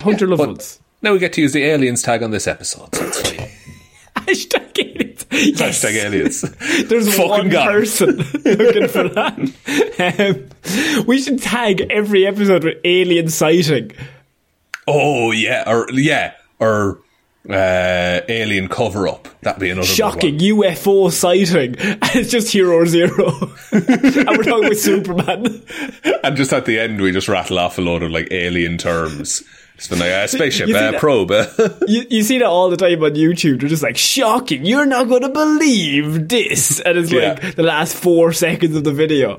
hunt 0.00 0.20
your 0.20 0.28
loved 0.28 0.40
ones. 0.40 0.80
now 1.02 1.12
we 1.12 1.20
get 1.20 1.32
to 1.34 1.40
use 1.40 1.52
the 1.52 1.62
aliens 1.62 2.02
tag 2.02 2.24
on 2.24 2.32
this 2.32 2.48
episode. 2.48 2.92
So. 2.92 3.02
Hashtag. 4.16 4.66
Yes. 5.30 5.60
Hashtag 5.60 5.94
aliens. 6.04 6.40
There's 6.88 7.14
Fucking 7.16 7.28
one 7.28 7.50
person 7.50 8.16
looking 8.16 8.88
for 8.88 9.08
that. 9.08 9.38
Um, 10.98 11.04
we 11.06 11.20
should 11.20 11.42
tag 11.42 11.80
every 11.90 12.26
episode 12.26 12.64
with 12.64 12.78
alien 12.84 13.28
sighting. 13.28 13.92
Oh 14.86 15.32
yeah, 15.32 15.64
or 15.66 15.90
yeah, 15.92 16.34
or 16.60 17.00
uh, 17.48 18.20
alien 18.28 18.68
cover 18.68 19.08
up. 19.08 19.28
That'd 19.42 19.60
be 19.60 19.70
another 19.70 19.86
Shocking. 19.86 20.38
UFO 20.38 21.10
sighting. 21.12 21.76
And 22.06 22.16
it's 22.16 22.30
just 22.30 22.52
Hero 22.52 22.84
Zero. 22.86 23.10
and 23.72 24.28
we're 24.28 24.42
talking 24.42 24.68
with 24.68 24.80
Superman. 24.80 25.62
And 26.24 26.36
just 26.36 26.52
at 26.52 26.64
the 26.66 26.78
end, 26.78 27.00
we 27.00 27.12
just 27.12 27.28
rattle 27.28 27.58
off 27.58 27.78
a 27.78 27.80
load 27.80 28.02
of 28.02 28.10
like 28.10 28.28
alien 28.30 28.78
terms. 28.78 29.42
It's 29.76 29.88
been 29.88 29.98
like 29.98 30.10
uh, 30.10 30.26
spaceship, 30.26 30.68
see 30.68 30.74
uh, 30.74 30.98
probe. 30.98 31.30
You, 31.86 32.06
you 32.08 32.22
see 32.22 32.38
that 32.38 32.46
all 32.46 32.70
the 32.70 32.78
time 32.78 33.02
on 33.04 33.14
YouTube. 33.14 33.60
They're 33.60 33.68
just 33.68 33.82
like, 33.82 33.96
shocking, 33.98 34.64
you're 34.64 34.86
not 34.86 35.06
going 35.08 35.20
to 35.22 35.28
believe 35.28 36.28
this. 36.28 36.80
And 36.80 36.96
it's 36.96 37.12
Yeah. 37.12 37.38
like 37.42 37.56
the 37.56 37.62
last 37.62 37.94
four 37.94 38.32
seconds 38.32 38.74
of 38.74 38.84
the 38.84 38.92
video. 38.92 39.38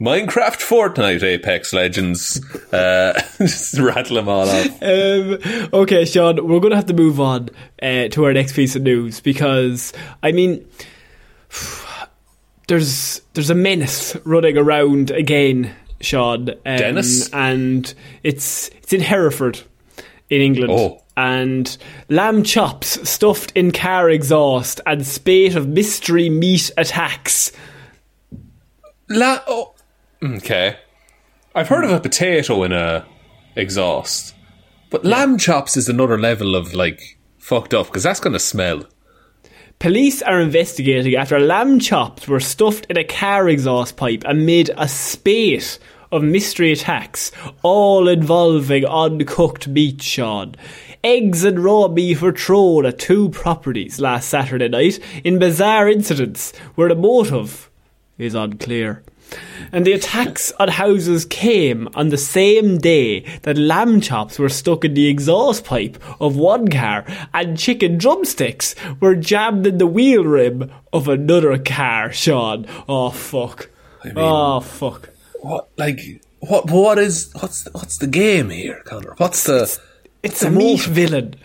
Minecraft, 0.00 0.60
Fortnite, 0.60 1.24
Apex 1.24 1.72
Legends. 1.72 2.40
Uh, 2.72 3.20
just 3.38 3.78
rattle 3.80 4.14
them 4.14 4.28
all 4.28 4.48
off. 4.48 4.82
Um, 4.82 5.38
okay, 5.72 6.04
Sean, 6.04 6.36
we're 6.46 6.60
going 6.60 6.70
to 6.70 6.76
have 6.76 6.86
to 6.86 6.94
move 6.94 7.18
on 7.20 7.48
uh, 7.82 8.06
to 8.08 8.24
our 8.24 8.32
next 8.32 8.54
piece 8.54 8.76
of 8.76 8.82
news 8.82 9.18
because, 9.18 9.92
I 10.22 10.30
mean, 10.30 10.64
there's 12.68 13.22
there's 13.34 13.50
a 13.50 13.56
menace 13.56 14.14
running 14.24 14.56
around 14.56 15.10
again, 15.10 15.74
Sean. 16.00 16.50
Um, 16.50 16.56
Dennis? 16.64 17.28
and 17.32 17.92
it's 18.22 18.68
it's 18.68 18.92
in 18.92 19.00
Hereford, 19.00 19.60
in 20.30 20.40
England. 20.40 20.72
Oh. 20.72 21.02
And 21.16 21.76
lamb 22.08 22.44
chops 22.44 23.10
stuffed 23.10 23.50
in 23.56 23.72
car 23.72 24.08
exhaust 24.08 24.80
and 24.86 25.04
spate 25.04 25.56
of 25.56 25.66
mystery 25.66 26.30
meat 26.30 26.70
attacks. 26.76 27.50
La- 29.08 29.42
oh. 29.48 29.74
Okay. 30.22 30.76
I've 31.54 31.68
heard 31.68 31.84
of 31.84 31.90
a 31.90 32.00
potato 32.00 32.62
in 32.64 32.72
a 32.72 33.06
exhaust. 33.56 34.34
But 34.90 35.04
lamb 35.04 35.38
chops 35.38 35.76
is 35.76 35.88
another 35.88 36.18
level 36.18 36.54
of 36.54 36.74
like 36.74 37.18
fucked 37.38 37.74
up 37.74 37.86
because 37.86 38.02
that's 38.02 38.20
going 38.20 38.32
to 38.32 38.38
smell. 38.38 38.84
Police 39.78 40.22
are 40.22 40.40
investigating 40.40 41.14
after 41.14 41.38
lamb 41.38 41.78
chops 41.78 42.26
were 42.26 42.40
stuffed 42.40 42.86
in 42.86 42.96
a 42.96 43.04
car 43.04 43.48
exhaust 43.48 43.96
pipe 43.96 44.24
amid 44.26 44.70
a 44.76 44.88
spate 44.88 45.78
of 46.10 46.22
mystery 46.22 46.72
attacks, 46.72 47.30
all 47.62 48.08
involving 48.08 48.84
uncooked 48.84 49.68
meat, 49.68 50.02
Sean. 50.02 50.56
Eggs 51.04 51.44
and 51.44 51.62
raw 51.62 51.86
meat 51.86 52.20
were 52.20 52.32
thrown 52.32 52.86
at 52.86 52.98
two 52.98 53.28
properties 53.28 54.00
last 54.00 54.28
Saturday 54.28 54.68
night 54.68 54.98
in 55.22 55.38
bizarre 55.38 55.88
incidents 55.88 56.56
where 56.74 56.88
the 56.88 56.96
motive 56.96 57.70
is 58.16 58.34
unclear. 58.34 59.04
And 59.72 59.86
the 59.86 59.92
attacks 59.92 60.52
on 60.58 60.68
houses 60.68 61.24
came 61.24 61.88
on 61.94 62.08
the 62.08 62.18
same 62.18 62.78
day 62.78 63.20
that 63.42 63.58
lamb 63.58 64.00
chops 64.00 64.38
were 64.38 64.48
stuck 64.48 64.84
in 64.84 64.94
the 64.94 65.08
exhaust 65.08 65.64
pipe 65.64 65.98
of 66.20 66.36
one 66.36 66.68
car 66.68 67.04
and 67.34 67.58
chicken 67.58 67.98
drumsticks 67.98 68.74
were 69.00 69.14
jammed 69.14 69.66
in 69.66 69.78
the 69.78 69.86
wheel 69.86 70.24
rim 70.24 70.70
of 70.92 71.08
another 71.08 71.58
car, 71.58 72.12
Sean. 72.12 72.66
Oh, 72.88 73.10
fuck. 73.10 73.68
oh, 74.16 74.60
fuck. 74.60 75.10
What 75.40 75.68
like 75.76 76.00
what? 76.40 76.70
What 76.70 76.98
is 76.98 77.30
what's 77.40 77.66
what's 77.72 77.98
the 77.98 78.06
game 78.06 78.50
here, 78.50 78.82
Connor? 78.84 79.14
What's 79.18 79.44
the? 79.44 79.78
It's 80.22 80.40
the 80.40 80.48
a 80.48 80.50
meat 80.50 80.80
villain. 80.80 81.36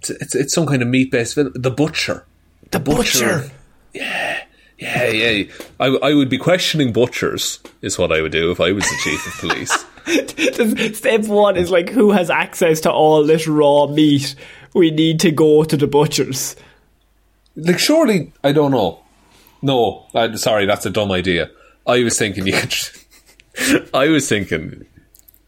It's, 0.00 0.10
it's 0.10 0.34
it's 0.34 0.54
some 0.54 0.66
kind 0.66 0.82
of 0.82 0.88
meat 0.88 1.10
based 1.10 1.34
villain. 1.34 1.52
The 1.54 1.70
butcher. 1.70 2.26
The 2.70 2.80
butcher. 2.80 3.50
Yeah, 3.94 4.44
yeah. 4.82 5.06
yeah. 5.32 5.52
I, 5.80 5.86
I 5.86 6.14
would 6.14 6.28
be 6.28 6.38
questioning 6.38 6.92
butchers, 6.92 7.58
is 7.82 7.98
what 7.98 8.12
I 8.12 8.20
would 8.20 8.32
do 8.32 8.50
if 8.50 8.60
I 8.60 8.72
was 8.72 8.84
the 8.84 8.96
chief 9.02 9.26
of 9.26 9.40
police. 9.40 10.94
Step 10.98 11.24
one 11.26 11.56
is 11.56 11.70
like 11.70 11.88
who 11.90 12.10
has 12.10 12.30
access 12.30 12.80
to 12.80 12.90
all 12.92 13.24
this 13.24 13.46
raw 13.46 13.86
meat? 13.86 14.34
We 14.74 14.90
need 14.90 15.20
to 15.20 15.30
go 15.30 15.64
to 15.64 15.76
the 15.76 15.86
butchers. 15.86 16.56
Like, 17.56 17.78
surely, 17.78 18.32
I 18.42 18.52
don't 18.52 18.70
know. 18.70 19.00
No, 19.60 20.06
I'm 20.14 20.36
sorry, 20.38 20.66
that's 20.66 20.86
a 20.86 20.90
dumb 20.90 21.12
idea. 21.12 21.50
I 21.86 22.02
was 22.02 22.18
thinking 22.18 22.46
you 22.46 22.54
could. 22.54 22.74
I 23.94 24.08
was 24.08 24.28
thinking 24.28 24.86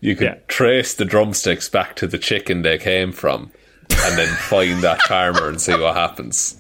you 0.01 0.15
could 0.15 0.27
Yeah. 0.27 0.35
trace 0.49 0.95
the 0.95 1.05
drumsticks 1.07 1.69
back 1.69 1.97
to 1.97 2.07
the 2.07 2.19
chicken 2.19 2.63
they 2.63 2.77
came 2.79 3.11
from, 3.13 3.51
and 3.91 4.19
then 4.19 4.29
find 4.37 4.83
that 4.83 5.01
farmer 5.03 5.49
and 5.49 5.61
see 5.61 5.73
what 5.73 5.97
happens. 5.97 6.57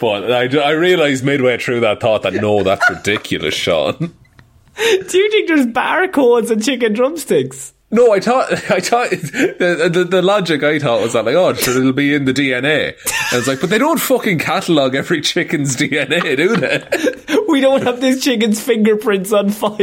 But 0.00 0.30
I, 0.30 0.60
I 0.60 0.70
realised 0.70 1.24
midway 1.24 1.58
through 1.58 1.80
that 1.80 2.00
thought 2.00 2.22
that 2.22 2.34
no, 2.34 2.62
that's 2.62 2.88
ridiculous, 2.90 3.54
Sean. 3.54 3.96
Do 3.98 5.18
you 5.18 5.30
think 5.30 5.48
there's 5.48 5.66
barcodes 5.66 6.50
and 6.50 6.62
chicken 6.62 6.92
drumsticks? 6.92 7.74
No, 7.90 8.12
I 8.12 8.20
thought 8.20 8.52
I 8.70 8.80
thought 8.80 9.10
the, 9.10 9.90
the 9.92 10.04
the 10.04 10.22
logic 10.22 10.62
I 10.62 10.78
thought 10.78 11.00
was 11.00 11.14
that 11.14 11.24
like 11.24 11.34
oh 11.34 11.54
sure 11.54 11.78
it'll 11.78 11.92
be 11.92 12.14
in 12.14 12.26
the 12.26 12.34
DNA. 12.34 12.94
I 13.32 13.36
was 13.36 13.48
like, 13.48 13.60
but 13.60 13.70
they 13.70 13.78
don't 13.78 13.98
fucking 14.00 14.38
catalog 14.38 14.94
every 14.94 15.20
chicken's 15.20 15.76
DNA, 15.76 16.36
do 16.36 16.56
they? 16.56 17.34
We 17.48 17.62
don't 17.62 17.82
have 17.82 18.00
this 18.02 18.22
chicken's 18.22 18.60
fingerprints 18.60 19.32
on 19.32 19.48
file. 19.48 19.78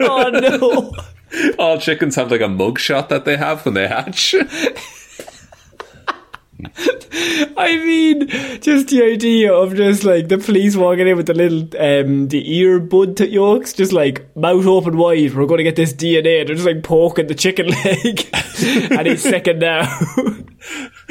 oh 0.00 0.30
no. 0.32 0.92
All 1.58 1.78
chickens 1.78 2.16
have 2.16 2.30
like 2.30 2.40
a 2.40 2.48
mug 2.48 2.78
shot 2.78 3.10
that 3.10 3.26
they 3.26 3.36
have 3.36 3.64
when 3.66 3.74
they 3.74 3.86
hatch. 3.86 4.34
I 7.56 7.76
mean, 7.76 8.28
just 8.60 8.88
the 8.88 9.02
idea 9.04 9.52
of 9.52 9.74
just 9.76 10.04
like 10.04 10.28
the 10.28 10.38
police 10.38 10.76
walking 10.76 11.06
in 11.06 11.16
with 11.16 11.26
the 11.26 11.34
little 11.34 11.60
um 11.80 12.28
the 12.28 12.56
ear 12.56 12.80
bud 12.80 13.16
t- 13.16 13.26
yolks, 13.26 13.72
just 13.72 13.92
like 13.92 14.34
mouth 14.36 14.66
open 14.66 14.96
wide. 14.96 15.34
We're 15.34 15.46
going 15.46 15.58
to 15.58 15.64
get 15.64 15.76
this 15.76 15.92
DNA. 15.92 16.44
They're 16.46 16.56
just 16.56 16.66
like 16.66 16.82
poking 16.82 17.26
the 17.28 17.34
chicken 17.34 17.66
leg, 17.84 18.28
and 18.90 19.06
he's 19.06 19.22
second 19.22 19.60
now. 19.60 19.82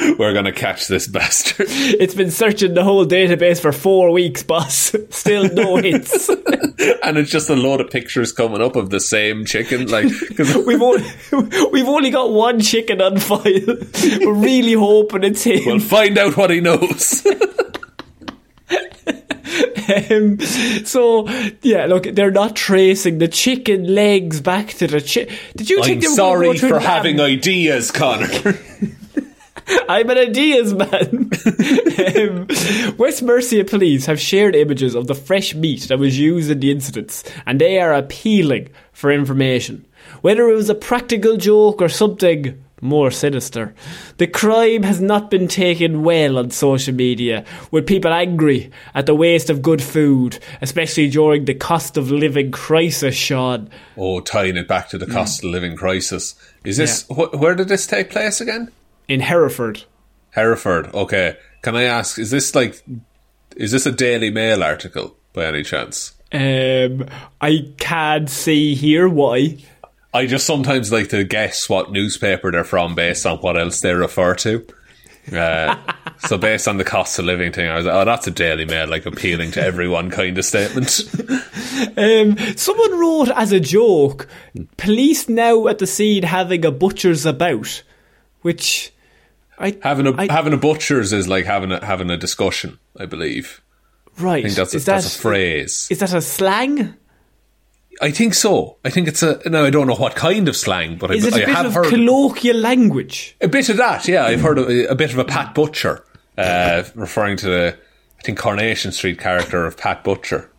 We're 0.20 0.34
gonna 0.34 0.52
catch 0.52 0.88
this 0.88 1.08
bastard. 1.14 1.68
it's 1.70 2.14
been 2.16 2.32
searching 2.32 2.74
the 2.74 2.84
whole 2.84 3.06
database 3.06 3.60
for 3.62 3.72
four 3.72 4.12
weeks, 4.12 4.44
boss. 4.44 4.96
Still 5.10 5.50
no 5.54 5.78
hits. 5.78 6.30
and 6.30 7.18
it's 7.18 7.30
just 7.32 7.50
a 7.50 7.56
load 7.56 7.82
of 7.82 7.90
pictures 7.90 8.32
coming 8.32 8.62
up 8.62 8.76
of 8.76 8.90
the 8.90 9.00
same 9.00 9.46
chicken. 9.46 9.88
Like, 9.88 10.08
because 10.28 10.56
We've 10.66 10.82
only, 10.82 11.04
we've 11.72 11.88
only 11.88 12.10
got 12.10 12.32
one 12.32 12.60
chicken 12.60 13.02
on 13.02 13.18
file. 13.20 13.42
We're 14.22 14.34
really 14.34 14.74
hoping 14.74 15.24
it's 15.24 15.44
him. 15.44 15.66
we'll 15.66 15.80
find 15.80 16.18
out 16.18 16.36
what 16.38 16.50
he 16.50 16.60
knows. 16.62 17.26
Um, 20.10 20.40
so 20.40 21.28
yeah, 21.62 21.86
look, 21.86 22.04
they're 22.04 22.32
not 22.32 22.56
tracing 22.56 23.18
the 23.18 23.28
chicken 23.28 23.94
legs 23.94 24.40
back 24.42 24.70
to 24.76 24.88
the 24.88 25.02
chicken. 25.02 25.36
Did 25.58 25.70
you 25.70 25.80
I'm 25.80 25.84
think 25.84 26.02
they 26.02 26.08
were 26.08 26.14
sorry 26.16 26.46
going 26.48 26.60
to 26.60 26.70
for 26.70 26.80
having 26.80 27.20
ideas, 27.20 27.92
Connor. 27.92 28.28
I'm 29.90 30.10
an 30.10 30.18
ideas 30.18 30.74
man. 30.74 31.32
um, 32.18 32.48
West 32.98 33.24
Mercia 33.24 33.64
police 33.64 34.06
have 34.06 34.20
shared 34.20 34.56
images 34.56 34.96
of 34.96 35.08
the 35.08 35.16
fresh 35.16 35.56
meat 35.56 35.84
that 35.84 36.00
was 36.00 36.20
used 36.20 36.52
in 36.52 36.60
the 36.60 36.72
incidents, 36.72 37.24
and 37.46 37.60
they 37.60 37.80
are 37.80 37.94
appealing 37.94 38.70
for 38.92 39.12
information. 39.12 39.86
Whether 40.22 40.50
it 40.50 40.56
was 40.56 40.70
a 40.70 40.76
practical 40.76 41.38
joke 41.38 41.82
or 41.82 41.90
something 41.90 42.64
more 42.82 43.12
sinister, 43.12 43.74
the 44.18 44.28
crime 44.28 44.84
has 44.84 45.00
not 45.00 45.32
been 45.32 45.48
taken 45.48 46.04
well 46.04 46.38
on 46.38 46.52
social 46.52 46.94
media, 46.94 47.46
with 47.72 47.88
people 47.88 48.12
angry 48.12 48.72
at 48.94 49.06
the 49.06 49.16
waste 49.16 49.50
of 49.50 49.62
good 49.62 49.82
food, 49.82 50.38
especially 50.62 51.10
during 51.10 51.46
the 51.46 51.54
cost 51.54 51.96
of 51.96 52.12
living 52.12 52.52
crisis, 52.52 53.16
Sean. 53.16 53.70
oh, 53.98 54.20
tying 54.20 54.58
it 54.58 54.68
back 54.68 54.90
to 54.90 54.98
the 54.98 55.08
cost 55.08 55.44
of 55.44 55.50
living 55.50 55.78
crisis. 55.78 56.36
Is 56.66 56.78
this 56.78 57.04
wh- 57.08 57.34
where 57.34 57.56
did 57.56 57.70
this 57.70 57.88
take 57.88 58.10
place 58.10 58.42
again? 58.42 58.70
In 59.14 59.20
Hereford. 59.20 59.84
Hereford. 60.32 60.92
Okay. 60.92 61.38
Can 61.62 61.76
I 61.76 61.84
ask? 61.84 62.18
Is 62.18 62.32
this 62.32 62.56
like? 62.56 62.82
Is 63.56 63.72
this 63.72 63.86
a 63.86 63.92
Daily 63.92 64.32
Mail 64.32 64.64
article 64.64 65.16
by 65.34 65.46
any 65.46 65.62
chance? 65.62 66.14
Um, 66.32 67.06
I 67.40 67.72
can't 67.78 68.28
see 68.28 68.74
here 68.74 69.08
why. 69.08 69.60
I 70.16 70.26
just 70.26 70.48
sometimes 70.48 70.92
like 70.92 71.10
to 71.10 71.24
guess 71.24 71.70
what 71.70 71.92
newspaper 71.92 72.52
they're 72.52 72.64
from 72.64 72.96
based 72.96 73.28
on 73.28 73.38
what 73.38 73.56
else 73.56 73.82
they 73.82 73.94
refer 73.94 74.34
to. 74.34 74.66
Uh, 75.32 75.76
so 76.18 76.40
based 76.40 76.68
on 76.68 76.78
the 76.78 76.84
cost 76.84 77.20
of 77.20 77.26
living 77.26 77.52
thing, 77.52 77.70
I 77.70 77.76
was 77.76 77.86
like, 77.86 77.94
oh, 77.94 78.06
that's 78.06 78.26
a 78.26 78.32
Daily 78.32 78.66
Mail, 78.66 78.88
like 78.88 79.06
appealing 79.06 79.52
to 79.52 79.64
everyone 79.64 80.10
kind 80.10 80.36
of 80.40 80.46
statement. 80.46 81.04
Um, 81.98 82.36
someone 82.58 83.00
wrote 83.00 83.30
as 83.36 83.52
a 83.52 83.60
joke, 83.60 84.28
police 84.78 85.30
now 85.30 85.68
at 85.68 85.78
the 85.78 85.86
scene 85.86 86.24
having 86.24 86.66
a 86.66 86.72
butcher's 86.72 87.28
about, 87.28 87.84
which 88.42 88.93
I 89.64 89.78
having 89.82 90.08
a 90.08 90.14
I- 90.16 90.28
having 90.32 90.54
a 90.54 90.58
butcher's 90.58 91.14
is 91.14 91.28
like 91.28 91.46
having 91.46 91.72
a 91.72 91.84
having 91.84 92.10
a 92.10 92.18
discussion. 92.18 92.78
I 93.00 93.06
believe. 93.06 93.62
right. 94.20 94.44
I 94.44 94.48
think 94.48 94.56
that's 94.56 94.74
a, 94.74 94.78
is 94.78 94.86
that 94.86 94.94
that's 95.02 95.16
a 95.16 95.20
phrase. 95.20 95.88
is 95.90 96.00
that 96.00 96.14
a 96.14 96.22
slang? 96.22 96.96
I 98.02 98.10
think 98.12 98.34
so. 98.34 98.78
I 98.84 98.90
think 98.90 99.08
it's 99.08 99.22
a. 99.24 99.40
No, 99.48 99.66
I 99.66 99.70
don't 99.70 99.88
know 99.88 99.96
what 99.96 100.16
kind 100.16 100.48
of 100.48 100.58
slang, 100.58 100.98
but 100.98 101.14
Is 101.14 101.26
I, 101.26 101.28
it 101.28 101.34
a 101.34 101.36
I 101.36 101.46
bit 101.46 101.56
have 101.56 101.78
of 101.78 101.86
colloquial 101.86 102.58
language? 102.58 103.36
a 103.40 103.48
bit 103.48 103.70
of 103.70 103.78
that. 103.78 104.08
Yeah, 104.08 104.26
I've 104.26 104.42
heard 104.42 104.58
a, 104.60 104.90
a 104.92 104.96
bit 104.96 105.12
of 105.14 105.20
a 105.20 105.24
Pat 105.26 105.54
Butcher, 105.54 106.04
uh, 106.38 106.84
referring 106.96 107.38
to 107.38 107.46
the 107.46 107.78
I 108.20 108.22
think 108.24 108.40
Coronation 108.40 108.92
Street 108.92 109.20
character 109.20 109.66
of 109.66 109.78
Pat 109.78 110.04
Butcher. 110.04 110.50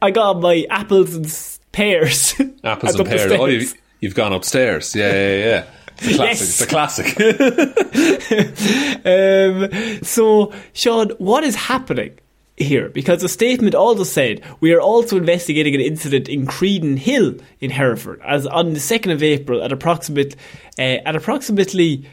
I 0.00 0.10
got 0.10 0.40
my 0.40 0.64
apples 0.70 1.14
and 1.14 1.26
pears. 1.72 2.32
Apples 2.40 2.40
and 2.40 2.64
and 2.64 2.82
up 2.84 2.96
the 2.96 3.04
pears. 3.04 3.32
Oh, 3.32 3.44
you've, 3.46 3.74
you've 4.00 4.14
gone 4.14 4.32
upstairs. 4.32 4.94
Yeah, 4.96 5.12
yeah, 5.12 5.36
yeah. 5.36 5.64
It's 5.98 6.60
a 6.60 6.66
classic. 6.66 7.14
It's 7.18 7.40
a 7.50 8.26
classic. 8.26 8.50
Um, 9.06 10.02
so, 10.02 10.52
Sean, 10.72 11.10
what 11.18 11.44
is 11.44 11.54
happening 11.54 12.18
here? 12.56 12.88
Because 12.88 13.20
the 13.20 13.28
statement 13.28 13.74
also 13.74 14.02
said 14.04 14.42
we 14.60 14.72
are 14.72 14.80
also 14.80 15.16
investigating 15.18 15.74
an 15.74 15.80
incident 15.82 16.28
in 16.28 16.46
Credenhill 16.46 17.42
in 17.60 17.70
Hereford, 17.70 18.20
as 18.24 18.46
on 18.46 18.72
the 18.72 18.80
second 18.80 19.12
of 19.12 19.22
April 19.22 19.62
at 19.62 19.72
approximate 19.72 20.36
uh, 20.78 20.82
at 21.04 21.14
approximately 21.16 22.08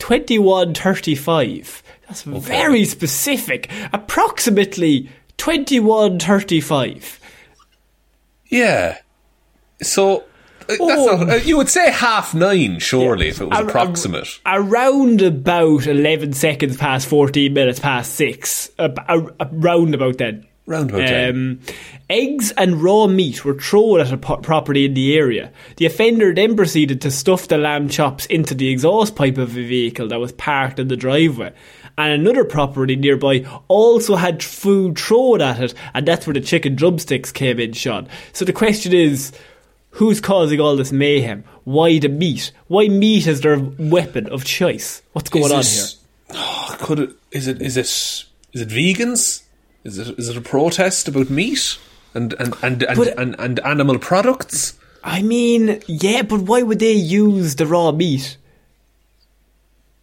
twenty 0.00 0.38
one 0.38 0.74
thirty 0.74 1.14
five. 1.14 1.82
That's 2.08 2.22
very 2.22 2.84
specific. 2.84 3.70
Approximately 3.92 5.08
twenty 5.36 5.78
one 5.78 6.18
thirty 6.18 6.60
five. 6.60 7.20
yeah. 8.50 8.98
So. 9.82 10.24
Uh, 10.72 10.76
Oh. 10.80 11.16
not, 11.24 11.30
uh, 11.30 11.34
you 11.36 11.56
would 11.56 11.68
say 11.68 11.90
half 11.90 12.34
nine, 12.34 12.78
surely, 12.78 13.28
if 13.28 13.40
it 13.40 13.48
was 13.48 13.58
approximate. 13.60 14.40
Around 14.46 15.22
about 15.22 15.86
11 15.86 16.32
seconds 16.32 16.76
past 16.76 17.06
14 17.08 17.52
minutes 17.52 17.78
past 17.80 18.14
6. 18.14 18.70
Uh, 18.78 18.88
ar- 19.08 19.34
around 19.40 19.94
about 19.94 20.18
then. 20.18 20.46
Round 20.66 20.90
about 20.90 21.06
then. 21.08 21.30
Um, 21.30 21.60
eggs 22.08 22.52
and 22.56 22.82
raw 22.82 23.06
meat 23.08 23.44
were 23.44 23.58
thrown 23.58 24.00
at 24.00 24.12
a 24.12 24.16
po- 24.16 24.36
property 24.36 24.84
in 24.84 24.94
the 24.94 25.16
area. 25.16 25.50
The 25.76 25.86
offender 25.86 26.32
then 26.32 26.54
proceeded 26.56 27.00
to 27.00 27.10
stuff 27.10 27.48
the 27.48 27.58
lamb 27.58 27.88
chops 27.88 28.26
into 28.26 28.54
the 28.54 28.68
exhaust 28.68 29.16
pipe 29.16 29.38
of 29.38 29.50
a 29.56 29.62
vehicle 29.62 30.08
that 30.08 30.20
was 30.20 30.32
parked 30.32 30.78
in 30.78 30.88
the 30.88 30.96
driveway. 30.96 31.52
And 31.98 32.12
another 32.12 32.44
property 32.44 32.94
nearby 32.96 33.44
also 33.68 34.14
had 34.16 34.42
food 34.42 34.96
thrown 34.98 35.42
at 35.42 35.60
it, 35.60 35.74
and 35.92 36.06
that's 36.06 36.26
where 36.26 36.34
the 36.34 36.40
chicken 36.40 36.74
drumsticks 36.76 37.32
came 37.32 37.58
in, 37.58 37.72
Sean. 37.72 38.08
So 38.32 38.44
the 38.44 38.52
question 38.52 38.94
is, 38.94 39.32
who's 39.90 40.20
causing 40.20 40.60
all 40.60 40.76
this 40.76 40.92
mayhem? 40.92 41.44
Why 41.64 41.98
the 41.98 42.08
meat? 42.08 42.52
Why 42.68 42.88
meat 42.88 43.26
is 43.26 43.40
their 43.40 43.58
weapon 43.58 44.26
of 44.28 44.44
choice? 44.44 45.02
What's 45.12 45.30
going 45.30 45.44
on 45.44 45.58
this- 45.58 45.96
Oh, 46.32 46.76
could 46.78 46.98
it? 47.00 47.10
Is 47.32 47.48
it? 47.48 47.60
Is 47.60 47.76
it? 47.76 47.86
Is 48.52 48.62
it 48.62 48.68
vegans? 48.68 49.42
Is 49.84 49.98
it? 49.98 50.18
Is 50.18 50.28
it 50.28 50.36
a 50.36 50.40
protest 50.40 51.08
about 51.08 51.28
meat 51.30 51.78
and 52.14 52.32
and 52.34 52.54
and 52.62 52.82
and, 52.84 52.96
But- 52.96 53.18
and, 53.18 53.34
and 53.38 53.58
animal 53.60 53.98
products? 53.98 54.74
I 55.02 55.22
mean, 55.22 55.82
yeah, 55.86 56.22
but 56.22 56.42
why 56.42 56.62
would 56.62 56.78
they 56.78 56.92
use 56.92 57.56
the 57.56 57.66
raw 57.66 57.90
meat? 57.90 58.36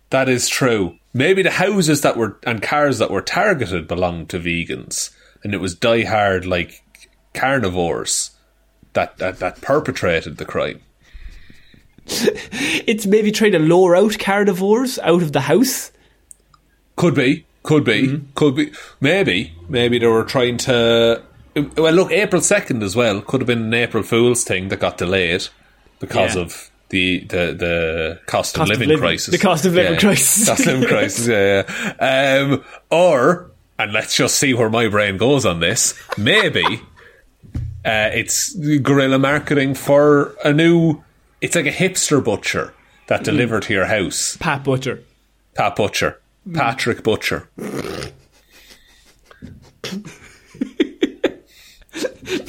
That 0.09 0.27
is 0.29 0.47
true. 0.49 0.97
Maybe 1.13 1.43
the 1.43 1.51
houses 1.51 2.01
that 2.01 2.17
were 2.17 2.39
and 2.43 2.61
cars 2.61 2.97
that 2.99 3.11
were 3.11 3.21
targeted 3.21 3.87
belonged 3.87 4.29
to 4.29 4.39
vegans, 4.39 5.11
and 5.43 5.53
it 5.53 5.59
was 5.61 5.75
diehard 5.75 6.45
like 6.45 6.83
carnivores 7.33 8.31
that 8.97 9.17
that, 9.17 9.39
that 9.39 9.61
perpetrated 9.61 10.37
the 10.37 10.45
crime. 10.45 10.81
It's 12.09 13.05
maybe 13.05 13.31
trying 13.31 13.51
to 13.51 13.59
lure 13.59 13.95
out 13.95 14.17
carnivores 14.19 14.97
out 14.99 15.21
of 15.21 15.33
the 15.33 15.41
house. 15.41 15.91
Could 16.95 17.15
be, 17.15 17.45
could 17.63 17.83
be, 17.83 18.21
could 18.35 18.55
be. 18.55 18.71
Maybe, 19.01 19.53
maybe 19.69 19.99
they 19.99 20.07
were 20.07 20.23
trying 20.23 20.57
to. 20.59 21.21
Well, 21.75 21.93
look, 21.93 22.11
April 22.11 22.41
second 22.41 22.81
as 22.83 22.95
well 22.95 23.21
could 23.21 23.41
have 23.41 23.47
been 23.47 23.63
an 23.63 23.73
April 23.73 24.03
Fool's 24.03 24.43
thing 24.43 24.69
that 24.69 24.79
got 24.79 24.97
delayed 24.97 25.47
because 25.99 26.35
Yeah. 26.35 26.41
of 26.43 26.71
the 26.89 27.19
the 27.25 27.53
the 27.53 28.19
cost, 28.25 28.55
Cost 28.55 28.57
of 28.71 28.75
of 28.75 28.79
living 28.79 28.87
living. 28.89 29.01
crisis. 29.03 29.31
The 29.31 29.37
cost 29.37 29.65
of 29.65 29.73
living 29.73 29.93
Yeah, 29.93 29.99
crisis. 29.99 30.47
Cost 30.47 30.61
of 30.61 30.65
living 30.67 30.87
crisis. 30.95 31.27
Yeah, 31.27 31.63
yeah. 31.99 32.41
Um, 32.53 32.63
or 32.89 33.51
and 33.77 33.91
let's 33.91 34.15
just 34.15 34.37
see 34.37 34.53
where 34.53 34.69
my 34.69 34.87
brain 34.87 35.17
goes 35.17 35.45
on 35.45 35.59
this. 35.59 35.93
Maybe. 36.17 36.63
Uh, 37.87 38.09
it's 38.13 38.53
guerrilla 38.53 39.17
marketing 39.17 39.73
for 39.73 40.35
a 40.43 40.51
new. 40.51 41.01
It's 41.39 41.55
like 41.55 41.67
a 41.67 41.71
hipster 41.71 42.21
butcher 42.21 42.73
that 43.07 43.23
delivered 43.23 43.63
to 43.63 43.73
your 43.73 43.85
house. 43.85 44.35
Pat 44.41 44.65
Butcher. 44.65 45.01
Pat 45.55 45.75
Butcher, 45.77 46.19
Patrick 46.53 47.01
Butcher. 47.03 47.49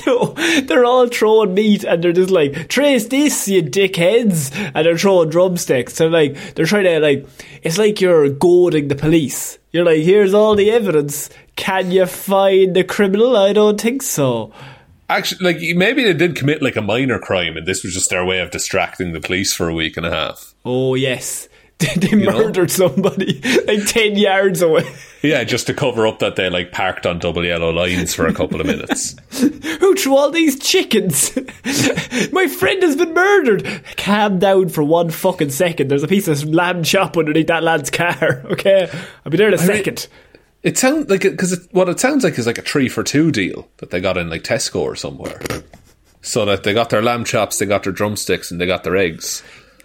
No, 0.06 0.34
they're 0.62 0.84
all 0.84 1.06
throwing 1.06 1.54
meat 1.54 1.84
and 1.84 2.02
they're 2.02 2.12
just 2.12 2.30
like, 2.30 2.68
trace 2.68 3.06
this, 3.06 3.46
you 3.46 3.62
dickheads. 3.62 4.50
And 4.74 4.86
they're 4.86 4.98
throwing 4.98 5.28
drumsticks. 5.28 5.94
So 5.94 6.08
like, 6.08 6.54
they're 6.54 6.66
trying 6.66 6.84
to 6.84 6.98
like, 7.00 7.26
it's 7.62 7.78
like 7.78 8.00
you're 8.00 8.30
goading 8.30 8.88
the 8.88 8.94
police. 8.94 9.58
You're 9.70 9.84
like, 9.84 10.00
here's 10.00 10.34
all 10.34 10.54
the 10.54 10.70
evidence. 10.70 11.30
Can 11.56 11.90
you 11.90 12.06
find 12.06 12.74
the 12.74 12.84
criminal? 12.84 13.36
I 13.36 13.52
don't 13.52 13.80
think 13.80 14.02
so. 14.02 14.52
Actually, 15.08 15.52
like 15.54 15.76
maybe 15.76 16.04
they 16.04 16.12
did 16.12 16.36
commit 16.36 16.60
like 16.62 16.76
a 16.76 16.82
minor 16.82 17.18
crime, 17.18 17.56
and 17.56 17.66
this 17.66 17.82
was 17.82 17.94
just 17.94 18.10
their 18.10 18.24
way 18.24 18.40
of 18.40 18.50
distracting 18.50 19.12
the 19.12 19.20
police 19.20 19.54
for 19.54 19.68
a 19.68 19.74
week 19.74 19.96
and 19.96 20.04
a 20.04 20.10
half. 20.10 20.54
Oh, 20.64 20.94
yes. 20.94 21.48
they 21.96 22.12
murdered 22.16 22.72
somebody 22.72 23.40
like 23.68 23.86
10 23.86 24.16
yards 24.16 24.62
away. 24.62 24.82
Yeah, 25.22 25.44
just 25.44 25.68
to 25.68 25.74
cover 25.74 26.08
up 26.08 26.18
that 26.18 26.34
they 26.34 26.50
like 26.50 26.72
parked 26.72 27.06
on 27.06 27.20
double 27.20 27.44
yellow 27.44 27.70
lines 27.70 28.12
for 28.14 28.26
a 28.26 28.34
couple 28.34 28.60
of 28.60 28.66
minutes. 28.76 29.14
Who 29.78 29.94
threw 29.94 30.16
all 30.16 30.32
these 30.32 30.58
chickens? 30.58 31.36
My 32.32 32.48
friend 32.48 32.82
has 32.82 32.96
been 32.96 33.14
murdered. 33.14 33.80
Calm 33.96 34.40
down 34.40 34.70
for 34.70 34.82
one 34.82 35.10
fucking 35.10 35.50
second. 35.50 35.86
There's 35.88 36.02
a 36.02 36.08
piece 36.08 36.26
of 36.26 36.42
lamb 36.44 36.82
chop 36.82 37.16
underneath 37.16 37.46
that 37.46 37.62
lad's 37.62 37.90
car. 37.90 38.42
Okay, 38.50 38.90
I'll 39.24 39.30
be 39.30 39.38
there 39.38 39.46
in 39.48 39.54
a 39.54 39.58
mean- 39.58 39.66
second. 39.66 40.08
It 40.62 40.76
sounds 40.76 41.08
like 41.08 41.22
because 41.22 41.68
what 41.70 41.88
it 41.88 42.00
sounds 42.00 42.24
like 42.24 42.38
is 42.38 42.46
like 42.46 42.58
a 42.58 42.62
three 42.62 42.88
for 42.88 43.02
two 43.04 43.30
deal 43.30 43.68
that 43.78 43.90
they 43.90 44.00
got 44.00 44.16
in 44.18 44.28
like 44.28 44.42
Tesco 44.42 44.80
or 44.80 44.96
somewhere. 44.96 45.40
So 46.20 46.44
that 46.46 46.64
they 46.64 46.74
got 46.74 46.90
their 46.90 47.02
lamb 47.02 47.24
chops, 47.24 47.58
they 47.58 47.66
got 47.66 47.84
their 47.84 47.92
drumsticks, 47.92 48.50
and 48.50 48.60
they 48.60 48.66
got 48.66 48.82
their 48.84 48.96
eggs. 48.96 49.42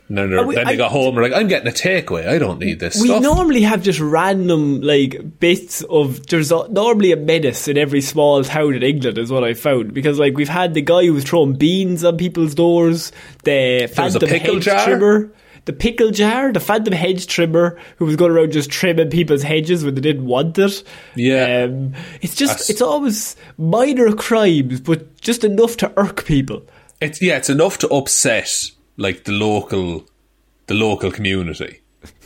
And 0.10 0.18
then, 0.18 0.30
they're- 0.32 0.40
Are 0.40 0.46
we- 0.48 0.56
then 0.56 0.66
they 0.66 0.74
I- 0.74 0.76
got 0.76 0.92
home. 0.92 1.16
and 1.18 1.24
like, 1.24 1.40
I'm 1.40 1.48
getting 1.48 1.68
a 1.68 1.72
takeaway. 1.72 2.28
I 2.28 2.38
don't 2.38 2.60
need 2.60 2.80
this 2.80 3.00
We 3.00 3.08
stuff. 3.08 3.22
normally 3.22 3.62
have 3.62 3.82
just 3.84 4.00
random 4.00 4.82
like 4.82 5.40
bits 5.40 5.82
of. 5.84 6.26
There's 6.28 6.52
normally 6.52 7.12
a 7.14 7.18
menace 7.18 7.68
in 7.68 7.78
every 7.78 8.02
small 8.02 8.44
town 8.44 8.74
in 8.74 8.84
England, 8.84 9.18
is 9.18 9.32
what 9.32 9.44
I 9.44 9.54
found. 9.54 9.94
Because 9.94 10.18
like 10.20 10.36
we've 10.36 10.50
had 10.50 10.74
the 10.74 10.82
guy 10.82 11.06
who 11.06 11.14
was 11.14 11.24
throwing 11.24 11.54
beans 11.54 12.04
on 12.04 12.18
people's 12.18 12.54
doors, 12.56 13.12
the 13.44 13.84
was 13.84 13.92
a 13.92 14.20
phantom 14.20 14.28
pickle 14.30 14.60
jar? 14.60 14.84
trimmer, 14.84 15.32
the 15.66 15.74
pickle 15.74 16.12
jar, 16.12 16.52
the 16.52 16.60
phantom 16.60 16.94
hedge 16.94 17.28
trimmer 17.28 17.80
who 17.98 18.06
was 18.06 18.16
going 18.16 18.32
around 18.32 18.52
just 18.52 18.70
trimming 18.70 19.10
people's 19.10 19.44
hedges 19.44 19.84
when 19.86 19.96
they 19.96 20.02
didn't 20.02 20.26
want 20.26 20.58
it. 20.58 20.84
Yeah. 21.16 21.64
um, 21.70 21.94
it's 22.22 22.36
just 22.36 22.54
That's- 22.54 22.70
it's 22.70 22.82
always 22.82 23.36
minor 23.58 24.14
crimes, 24.14 24.82
but 24.82 25.20
just 25.22 25.44
enough 25.44 25.78
to 25.78 25.92
irk 25.98 26.26
people. 26.26 26.66
It's 27.02 27.22
yeah, 27.22 27.38
it's 27.38 27.50
enough 27.50 27.78
to 27.80 27.88
upset 27.90 28.72
like 28.98 29.24
the 29.26 29.32
local, 29.32 30.06
the 30.68 30.74
local 30.74 31.12
community. 31.12 31.82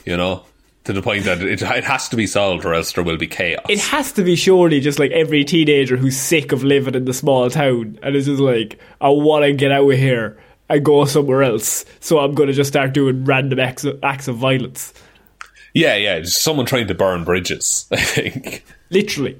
You 0.05 0.15
know, 0.17 0.43
to 0.85 0.93
the 0.93 1.01
point 1.01 1.25
that 1.25 1.41
it, 1.41 1.61
it 1.61 1.83
has 1.83 2.07
to 2.09 2.15
be 2.15 2.25
solved, 2.27 2.63
or 2.63 2.73
else 2.73 2.93
there 2.93 3.03
will 3.03 3.17
be 3.17 3.27
chaos. 3.27 3.65
It 3.69 3.79
has 3.79 4.11
to 4.13 4.23
be 4.23 4.35
surely 4.35 4.79
just 4.79 4.99
like 4.99 5.11
every 5.11 5.43
teenager 5.43 5.97
who's 5.97 6.17
sick 6.17 6.51
of 6.51 6.63
living 6.63 6.95
in 6.95 7.05
the 7.05 7.13
small 7.13 7.49
town 7.49 7.99
and 8.01 8.15
is 8.15 8.25
just 8.25 8.39
like, 8.39 8.79
I 9.01 9.09
want 9.09 9.43
to 9.45 9.53
get 9.53 9.71
out 9.71 9.89
of 9.91 9.97
here 9.97 10.37
and 10.69 10.83
go 10.83 11.05
somewhere 11.05 11.43
else. 11.43 11.85
So 11.99 12.19
I'm 12.19 12.33
going 12.33 12.47
to 12.47 12.53
just 12.53 12.69
start 12.69 12.93
doing 12.93 13.25
random 13.25 13.59
acts 13.59 13.83
of, 13.83 13.99
acts 14.03 14.27
of 14.27 14.37
violence. 14.37 14.93
yeah, 15.73 15.95
yeah. 15.95 16.19
Just 16.19 16.41
someone 16.43 16.65
trying 16.65 16.87
to 16.87 16.93
burn 16.95 17.23
bridges. 17.23 17.87
I 17.91 17.97
think. 17.97 18.63
Literally. 18.89 19.39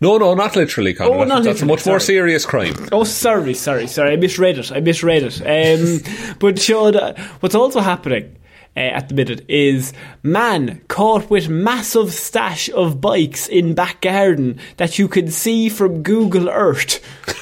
No, 0.00 0.16
no, 0.16 0.34
not 0.34 0.56
literally, 0.56 0.94
Conor. 0.94 1.10
Oh, 1.10 1.18
That's- 1.18 1.28
not 1.28 1.44
That's 1.44 1.46
a 1.46 1.66
literally, 1.66 1.72
much 1.74 1.86
more 1.86 2.00
serious 2.00 2.46
crime. 2.46 2.74
Oh, 2.92 3.04
sorry, 3.04 3.52
sorry, 3.54 3.86
sorry. 3.86 4.12
I 4.12 4.16
misread 4.16 4.58
it. 4.58 4.72
I 4.72 4.80
misread 4.80 5.22
it. 5.22 5.40
Um, 5.42 6.34
but 6.38 6.58
Sean, 6.58 6.96
uh, 6.96 7.14
what's 7.40 7.54
also 7.54 7.80
happening 7.80 8.36
uh, 8.74 8.80
at 8.80 9.10
the 9.10 9.14
minute 9.14 9.44
is 9.50 9.92
man 10.22 10.80
caught 10.88 11.28
with 11.28 11.50
massive 11.50 12.10
stash 12.12 12.70
of 12.70 13.02
bikes 13.02 13.46
in 13.48 13.74
back 13.74 14.00
garden 14.00 14.58
that 14.78 14.98
you 14.98 15.08
can 15.08 15.30
see 15.30 15.68
from 15.68 16.02
Google 16.02 16.48
Earth. 16.48 17.00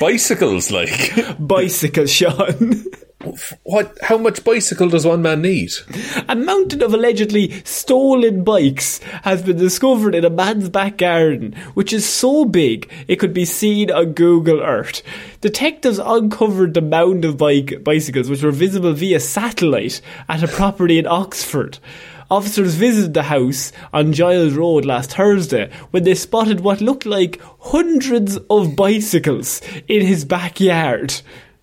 Bicycles, 0.00 0.70
like 0.70 1.14
Bicycle, 1.38 2.06
Sean. 2.06 2.84
what? 3.62 3.96
How 4.02 4.18
much 4.18 4.42
bicycle 4.42 4.88
does 4.88 5.06
one 5.06 5.22
man 5.22 5.42
need? 5.42 5.70
A 6.28 6.34
mountain 6.34 6.82
of 6.82 6.92
allegedly 6.92 7.62
stolen 7.64 8.42
bikes 8.42 8.98
has 9.22 9.42
been 9.42 9.56
discovered 9.56 10.14
in 10.14 10.24
a 10.24 10.30
man's 10.30 10.68
back 10.68 10.98
garden, 10.98 11.54
which 11.74 11.92
is 11.92 12.08
so 12.08 12.44
big 12.44 12.90
it 13.06 13.16
could 13.16 13.32
be 13.32 13.44
seen 13.44 13.90
on 13.90 14.12
Google 14.12 14.60
Earth. 14.60 15.02
Detectives 15.40 16.00
uncovered 16.00 16.74
the 16.74 16.80
mound 16.80 17.24
of 17.24 17.38
bike 17.38 17.84
bicycles, 17.84 18.28
which 18.28 18.42
were 18.42 18.50
visible 18.50 18.92
via 18.92 19.20
satellite 19.20 20.00
at 20.28 20.42
a 20.42 20.48
property 20.48 20.98
in 20.98 21.06
Oxford. 21.06 21.78
Officers 22.30 22.74
visited 22.74 23.14
the 23.14 23.22
house 23.24 23.72
on 23.92 24.12
Giles 24.12 24.52
Road 24.52 24.84
last 24.84 25.12
Thursday 25.14 25.70
when 25.90 26.04
they 26.04 26.14
spotted 26.14 26.60
what 26.60 26.80
looked 26.82 27.06
like 27.06 27.40
hundreds 27.60 28.36
of 28.50 28.76
bicycles 28.76 29.62
in 29.88 30.06
his 30.06 30.24
backyard. 30.26 31.22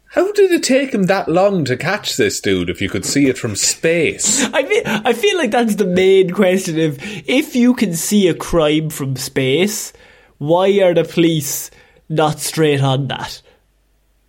How 0.09 0.31
did 0.31 0.51
it 0.51 0.63
take 0.63 0.93
him 0.93 1.03
that 1.03 1.27
long 1.27 1.65
to 1.65 1.75
catch 1.77 2.15
this 2.17 2.39
dude 2.39 2.69
if 2.69 2.81
you 2.81 2.89
could 2.89 3.05
see 3.05 3.27
it 3.27 3.37
from 3.37 3.55
space? 3.55 4.43
I 4.45 4.63
feel, 4.63 4.81
I 4.85 5.13
feel 5.13 5.37
like 5.37 5.51
that's 5.51 5.75
the 5.75 5.85
main 5.85 6.31
question. 6.31 6.79
If 6.79 6.97
if 7.29 7.55
you 7.55 7.73
can 7.73 7.93
see 7.93 8.27
a 8.27 8.33
crime 8.33 8.89
from 8.89 9.17
space, 9.17 9.91
why 10.37 10.69
are 10.79 10.93
the 10.93 11.03
police 11.03 11.69
not 12.09 12.39
straight 12.39 12.81
on 12.81 13.07
that? 13.09 13.41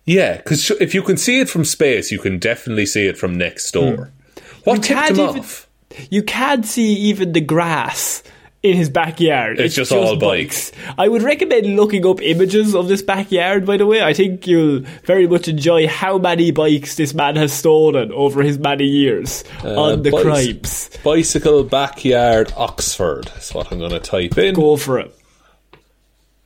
Yeah, 0.05 0.37
because 0.37 0.69
if 0.71 0.93
you 0.93 1.01
can 1.01 1.17
see 1.17 1.39
it 1.39 1.49
from 1.49 1.65
space, 1.65 2.11
you 2.11 2.19
can 2.19 2.37
definitely 2.37 2.85
see 2.85 3.07
it 3.07 3.17
from 3.17 3.37
next 3.37 3.71
door. 3.71 3.95
Hmm. 3.95 4.41
What 4.65 4.75
You 4.77 4.81
tipped 4.83 5.09
him 5.09 5.19
even- 5.19 5.39
off? 5.39 5.66
You 6.09 6.23
can't 6.23 6.65
see 6.65 6.93
even 6.93 7.33
the 7.33 7.41
grass 7.41 8.23
in 8.63 8.75
his 8.75 8.89
backyard. 8.89 9.59
It's 9.59 9.75
just 9.75 9.91
all 9.91 10.15
bikes. 10.15 10.71
I 10.97 11.07
would 11.07 11.21
recommend 11.21 11.75
looking 11.75 12.05
up 12.05 12.21
images 12.21 12.75
of 12.75 12.87
this 12.87 13.01
backyard. 13.01 13.65
By 13.65 13.77
the 13.77 13.85
way, 13.85 14.01
I 14.01 14.13
think 14.13 14.47
you'll 14.47 14.79
very 15.03 15.27
much 15.27 15.47
enjoy 15.47 15.87
how 15.87 16.17
many 16.17 16.51
bikes 16.51 16.95
this 16.95 17.13
man 17.13 17.35
has 17.35 17.53
stolen 17.53 18.11
over 18.11 18.41
his 18.41 18.57
many 18.57 18.85
years 18.85 19.43
uh, 19.63 19.79
on 19.81 20.03
the 20.03 20.09
bicy- 20.09 20.21
crimes. 20.23 20.89
Bicycle 21.03 21.63
backyard 21.63 22.51
Oxford 22.57 23.31
is 23.37 23.53
what 23.53 23.71
I'm 23.71 23.79
going 23.79 23.91
to 23.91 23.99
type 23.99 24.37
in. 24.37 24.55
Go 24.55 24.77
for 24.77 24.99
it. 24.99 25.13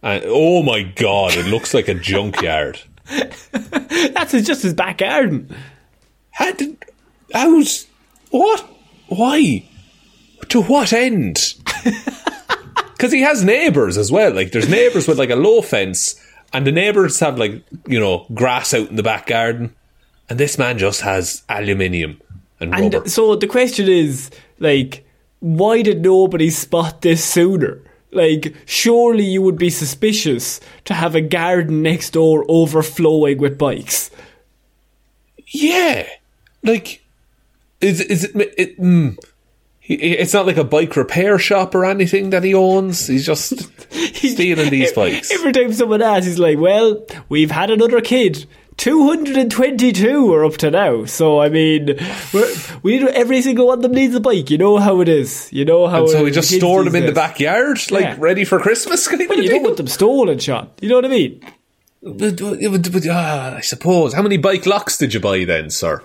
And, 0.03 0.23
oh 0.27 0.63
my 0.63 0.83
god, 0.83 1.35
it 1.35 1.45
looks 1.45 1.73
like 1.73 1.87
a 1.87 1.93
junkyard. 1.93 2.81
That's 3.51 4.31
just 4.31 4.63
his 4.63 4.73
back 4.73 4.99
garden. 4.99 5.55
How 6.31 6.51
did? 6.51 6.83
How's? 7.33 7.87
What? 8.31 8.67
Why? 9.11 9.63
To 10.49 10.61
what 10.63 10.93
end? 10.93 11.55
Because 12.93 13.13
he 13.13 13.21
has 13.21 13.43
neighbours 13.43 13.97
as 13.97 14.11
well. 14.11 14.31
Like 14.31 14.51
there's 14.51 14.69
neighbours 14.69 15.07
with 15.07 15.17
like 15.17 15.31
a 15.31 15.35
low 15.35 15.63
fence, 15.63 16.23
and 16.53 16.67
the 16.67 16.71
neighbours 16.71 17.19
have 17.19 17.39
like 17.39 17.63
you 17.87 17.99
know 17.99 18.27
grass 18.31 18.75
out 18.75 18.89
in 18.91 18.95
the 18.95 19.01
back 19.01 19.25
garden, 19.25 19.75
and 20.29 20.39
this 20.39 20.59
man 20.59 20.77
just 20.77 21.01
has 21.01 21.41
aluminium 21.49 22.21
and 22.59 22.71
And 22.75 22.93
rubber. 22.93 23.09
so 23.09 23.35
the 23.35 23.47
question 23.47 23.87
is, 23.89 24.29
like, 24.59 25.03
why 25.39 25.81
did 25.81 26.03
nobody 26.03 26.51
spot 26.51 27.01
this 27.01 27.25
sooner? 27.25 27.81
Like, 28.11 28.53
surely 28.67 29.23
you 29.25 29.41
would 29.41 29.57
be 29.57 29.71
suspicious 29.71 30.59
to 30.85 30.93
have 30.93 31.15
a 31.15 31.21
garden 31.21 31.81
next 31.81 32.11
door 32.11 32.45
overflowing 32.47 33.39
with 33.39 33.57
bikes. 33.57 34.11
Yeah, 35.47 36.07
like 36.63 37.00
is 37.81 38.01
is 38.01 38.23
it? 38.25 38.53
it 38.57 38.79
mm, 38.79 39.17
he, 39.79 39.95
it's 39.95 40.33
not 40.33 40.45
like 40.45 40.57
a 40.57 40.63
bike 40.63 40.95
repair 40.95 41.39
shop 41.39 41.73
or 41.75 41.85
anything 41.85 42.29
that 42.29 42.43
he 42.43 42.53
owns. 42.53 43.07
He's 43.07 43.25
just 43.25 43.57
stealing 44.13 44.69
these 44.69 44.91
bikes. 44.93 45.31
Every 45.31 45.51
time 45.51 45.73
someone 45.73 46.01
asks, 46.01 46.27
he's 46.27 46.39
like, 46.39 46.59
well, 46.59 47.05
we've 47.29 47.51
had 47.51 47.71
another 47.71 47.99
kid. 48.01 48.45
222 48.77 50.33
are 50.33 50.45
up 50.45 50.57
to 50.57 50.71
now. 50.71 51.05
So, 51.05 51.39
I 51.39 51.49
mean, 51.49 51.97
we're, 52.33 52.55
we 52.83 52.99
need, 52.99 53.09
every 53.09 53.41
single 53.41 53.67
one 53.67 53.79
of 53.79 53.81
them 53.83 53.91
needs 53.91 54.15
a 54.15 54.19
bike. 54.19 54.49
You 54.49 54.57
know 54.57 54.77
how 54.77 55.01
it 55.01 55.09
is. 55.09 55.51
You 55.51 55.65
know 55.65 55.87
how 55.87 56.01
And 56.01 56.09
so 56.09 56.21
uh, 56.21 56.25
he 56.25 56.31
just 56.31 56.49
kids 56.49 56.61
stored 56.61 56.87
them 56.87 56.95
in 56.95 57.05
the 57.05 57.11
backyard, 57.11 57.79
like 57.91 58.03
Yeah. 58.03 58.15
ready 58.17 58.45
for 58.45 58.59
Christmas. 58.59 59.07
Kind 59.09 59.27
Well, 59.27 59.37
you 59.37 59.43
deal? 59.43 59.51
don't 59.57 59.63
want 59.63 59.77
them 59.77 59.87
stolen, 59.87 60.39
Sean. 60.39 60.69
You 60.81 60.89
know 60.89 60.95
what 60.95 61.05
I 61.05 61.09
mean? 61.09 61.41
But, 62.01 62.37
but, 62.37 62.91
but, 62.91 63.07
ah, 63.09 63.55
I 63.57 63.61
suppose. 63.61 64.13
How 64.13 64.21
many 64.21 64.37
bike 64.37 64.65
locks 64.65 64.97
did 64.97 65.13
you 65.13 65.19
buy 65.19 65.43
then, 65.45 65.69
sir? 65.69 66.03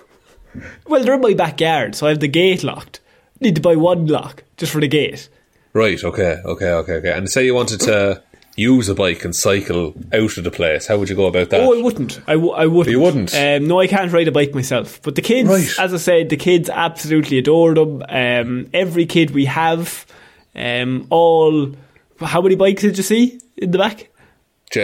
Well, 0.87 1.03
they're 1.03 1.15
in 1.15 1.21
my 1.21 1.33
backyard, 1.33 1.95
so 1.95 2.05
I 2.07 2.09
have 2.09 2.19
the 2.19 2.27
gate 2.27 2.63
locked. 2.63 2.99
Need 3.39 3.55
to 3.55 3.61
buy 3.61 3.75
one 3.75 4.07
lock 4.07 4.43
just 4.57 4.71
for 4.71 4.81
the 4.81 4.87
gate. 4.87 5.29
Right. 5.73 6.03
Okay. 6.03 6.41
Okay. 6.43 6.69
Okay. 6.71 6.93
Okay. 6.93 7.11
And 7.11 7.29
say 7.29 7.45
you 7.45 7.53
wanted 7.53 7.79
to 7.81 8.23
use 8.55 8.89
a 8.89 8.95
bike 8.95 9.23
and 9.23 9.35
cycle 9.35 9.93
out 10.11 10.37
of 10.37 10.43
the 10.43 10.49
place. 10.49 10.87
How 10.87 10.97
would 10.97 11.09
you 11.09 11.15
go 11.15 11.27
about 11.27 11.51
that? 11.51 11.59
Oh, 11.61 11.77
I 11.77 11.81
wouldn't. 11.83 12.19
I, 12.27 12.33
w- 12.33 12.53
I 12.53 12.65
wouldn't. 12.65 12.91
You 12.91 12.99
wouldn't? 12.99 13.35
Um, 13.35 13.67
no, 13.67 13.79
I 13.79 13.85
can't 13.85 14.11
ride 14.11 14.27
a 14.27 14.31
bike 14.31 14.55
myself. 14.55 14.99
But 15.03 15.13
the 15.13 15.21
kids, 15.21 15.47
Right. 15.49 15.69
as 15.79 15.93
I 15.93 15.97
said, 15.97 16.29
the 16.29 16.37
kids 16.37 16.67
absolutely 16.67 17.37
adore 17.37 17.75
them. 17.75 18.01
Um, 18.09 18.67
every 18.73 19.05
kid 19.05 19.31
we 19.31 19.45
have, 19.45 20.07
um, 20.55 21.05
all. 21.11 21.73
How 22.19 22.41
many 22.41 22.55
bikes 22.55 22.81
did 22.81 22.97
you 22.97 23.03
see 23.03 23.39
in 23.57 23.69
the 23.69 23.77
back? 23.77 24.09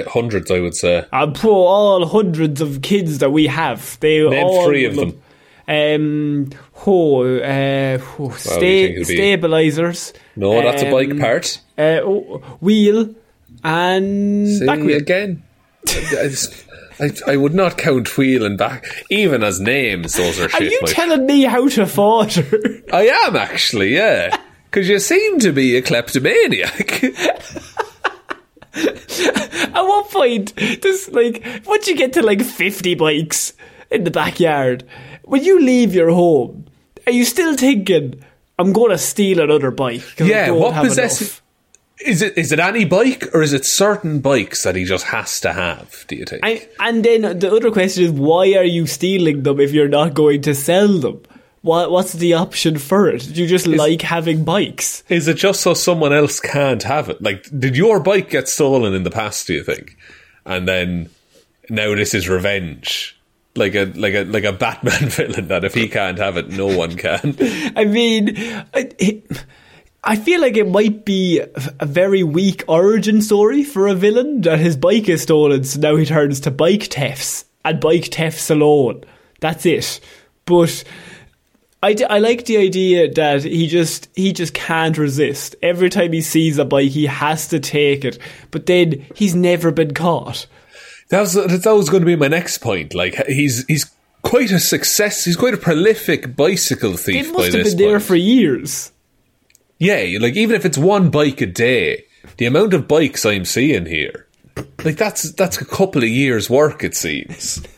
Hundreds, 0.07 0.49
I 0.51 0.59
would 0.59 0.75
say. 0.75 1.05
I'm 1.11 1.33
pro 1.33 1.51
all 1.53 2.05
hundreds 2.05 2.61
of 2.61 2.81
kids 2.83 3.17
that 3.19 3.31
we 3.31 3.47
have. 3.47 3.99
They 3.99 4.27
Name 4.27 4.43
all 4.45 4.65
three 4.67 4.85
of 4.85 4.95
them. 4.95 5.19
Um, 5.67 6.49
oh, 6.85 7.23
uh, 7.23 7.97
oh, 8.19 8.29
sta- 8.31 9.03
stabilizers. 9.03 10.13
No, 10.35 10.61
that's 10.61 10.83
a 10.83 10.91
bike 10.91 11.11
um, 11.11 11.19
part. 11.19 11.61
Uh, 11.77 12.01
oh, 12.03 12.37
wheel 12.59 13.15
and 13.63 14.47
See, 14.47 14.65
back 14.65 14.79
wheel. 14.79 14.97
again. 14.97 15.43
I, 16.99 17.11
I, 17.27 17.37
would 17.37 17.53
not 17.53 17.77
count 17.77 18.17
wheel 18.17 18.45
and 18.45 18.57
back, 18.57 18.85
even 19.09 19.43
as 19.43 19.59
names. 19.59 20.13
Those 20.13 20.39
are 20.39 20.45
Are 20.45 20.49
shit. 20.49 20.71
you 20.71 20.81
telling 20.85 21.25
me 21.25 21.43
how 21.43 21.67
to 21.69 21.85
fodder? 21.85 22.81
I 22.93 23.07
am 23.25 23.35
actually, 23.35 23.95
yeah. 23.95 24.35
Because 24.65 24.87
you 24.89 24.99
seem 24.99 25.39
to 25.39 25.51
be 25.51 25.75
a 25.75 25.81
kleptomaniac. 25.81 27.03
At 28.75 29.81
what 29.81 30.09
point 30.09 30.55
does 30.81 31.09
like 31.11 31.45
once 31.65 31.87
you 31.87 31.95
get 31.95 32.13
to 32.13 32.23
like 32.23 32.41
fifty 32.41 32.95
bikes 32.95 33.53
in 33.91 34.03
the 34.03 34.09
backyard, 34.11 34.83
when 35.23 35.43
you 35.43 35.59
leave 35.59 35.93
your 35.93 36.11
home, 36.11 36.65
are 37.05 37.11
you 37.11 37.25
still 37.25 37.55
thinking 37.55 38.23
I'm 38.59 38.73
going 38.73 38.91
to 38.91 38.97
steal 38.97 39.39
another 39.39 39.71
bike? 39.71 40.19
Yeah, 40.19 40.51
what 40.51 40.75
possesses? 40.75 41.41
Is 42.03 42.21
it 42.21 42.37
is 42.37 42.51
it 42.51 42.59
any 42.59 42.85
bike 42.85 43.33
or 43.33 43.41
is 43.41 43.53
it 43.53 43.65
certain 43.65 44.19
bikes 44.19 44.63
that 44.63 44.75
he 44.75 44.83
just 44.83 45.05
has 45.05 45.39
to 45.41 45.53
have? 45.53 46.05
Do 46.07 46.15
you 46.15 46.25
think? 46.25 46.41
I, 46.43 46.67
and 46.79 47.03
then 47.03 47.39
the 47.39 47.51
other 47.51 47.71
question 47.71 48.03
is, 48.03 48.11
why 48.11 48.53
are 48.55 48.63
you 48.63 48.87
stealing 48.87 49.43
them 49.43 49.59
if 49.59 49.71
you're 49.71 49.87
not 49.87 50.13
going 50.13 50.41
to 50.41 50.55
sell 50.55 50.99
them? 50.99 51.21
What, 51.61 51.91
what's 51.91 52.11
the 52.11 52.33
option 52.33 52.77
for 52.77 53.07
it? 53.07 53.29
Do 53.33 53.41
you 53.41 53.47
just 53.47 53.67
like 53.67 54.01
having 54.01 54.43
bikes? 54.43 55.01
Is 55.07 55.29
it 55.29 55.35
just 55.35 55.61
so 55.61 55.73
someone 55.73 56.11
else 56.11 56.41
can't 56.41 56.83
have 56.83 57.07
it? 57.07 57.21
Like, 57.21 57.47
did 57.57 57.77
your 57.77 58.01
bike 58.01 58.29
get 58.29 58.49
stolen 58.49 58.93
in 58.93 59.03
the 59.03 59.11
past? 59.11 59.47
Do 59.47 59.53
you 59.53 59.63
think? 59.63 59.95
And 60.45 60.67
then 60.67 61.09
now 61.69 61.95
this 61.95 62.13
is 62.13 62.27
revenge, 62.27 63.12
like 63.55 63.75
a 63.75 63.85
like 63.95 64.13
a 64.13 64.23
like 64.23 64.43
a 64.43 64.53
Batman 64.53 65.09
villain 65.09 65.47
that 65.47 65.63
if 65.63 65.73
he 65.73 65.87
can't 65.87 66.17
have 66.17 66.37
it, 66.37 66.49
no 66.49 66.67
one 66.67 66.95
can. 66.95 67.35
I 67.75 67.85
mean, 67.85 68.35
I, 70.03 70.15
feel 70.15 70.41
like 70.41 70.57
it 70.57 70.67
might 70.69 71.05
be 71.05 71.39
a 71.39 71.73
a 71.79 71.85
very 71.85 72.23
weak 72.23 72.63
origin 72.67 73.21
story 73.21 73.63
for 73.63 73.87
a 73.87 73.95
villain 73.95 74.41
that 74.41 74.59
his 74.59 74.75
bike 74.75 75.09
is 75.09 75.23
stolen, 75.23 75.63
so 75.63 75.79
now 75.79 75.95
he 75.95 76.05
turns 76.05 76.39
to 76.41 76.51
bike 76.51 76.83
thefts 76.83 77.45
and 77.63 77.79
bike 77.79 78.05
thefts 78.05 78.49
alone. 78.49 79.03
That's 79.39 79.65
it. 79.65 79.99
But 80.45 80.83
I, 81.81 81.93
d- 81.93 82.05
I 82.05 82.19
like 82.19 82.45
the 82.45 82.57
idea 82.57 83.11
that 83.11 83.43
he 83.43 83.67
just 83.67 84.09
he 84.15 84.31
just 84.31 84.53
can't 84.53 84.97
resist. 84.97 85.55
Every 85.61 85.89
time 85.89 86.13
he 86.13 86.21
sees 86.21 86.57
a 86.57 86.65
bike, 86.65 86.91
he 86.91 87.05
has 87.05 87.49
to 87.49 87.59
take 87.59 88.05
it. 88.05 88.17
But 88.51 88.65
then 88.65 89.05
he's 89.15 89.35
never 89.35 89.71
been 89.71 89.93
caught. 89.93 90.47
That 91.13 91.19
was 91.19 91.33
that 91.33 91.75
was 91.75 91.91
going 91.91 92.01
to 92.01 92.07
be 92.07 92.15
my 92.15 92.27
next 92.27 92.57
point. 92.57 92.95
Like 92.95 93.27
he's 93.27 93.63
he's 93.67 93.85
quite 94.23 94.49
a 94.49 94.59
success. 94.59 95.23
He's 95.23 95.35
quite 95.35 95.53
a 95.53 95.57
prolific 95.57 96.35
bicycle 96.35 96.97
thief. 96.97 97.27
It 97.27 97.31
must 97.31 97.53
have 97.53 97.63
been 97.65 97.77
there 97.77 97.99
for 97.99 98.15
years. 98.15 98.91
Yeah, 99.77 100.17
like 100.19 100.35
even 100.35 100.55
if 100.55 100.65
it's 100.65 100.75
one 100.75 101.11
bike 101.11 101.39
a 101.39 101.45
day, 101.45 102.05
the 102.37 102.47
amount 102.47 102.73
of 102.73 102.87
bikes 102.87 103.27
I'm 103.27 103.45
seeing 103.45 103.85
here, 103.85 104.25
like 104.83 104.97
that's 104.97 105.31
that's 105.33 105.61
a 105.61 105.65
couple 105.65 106.01
of 106.01 106.09
years' 106.09 106.49
work. 106.49 106.83
It 106.83 106.95
seems. 106.95 107.61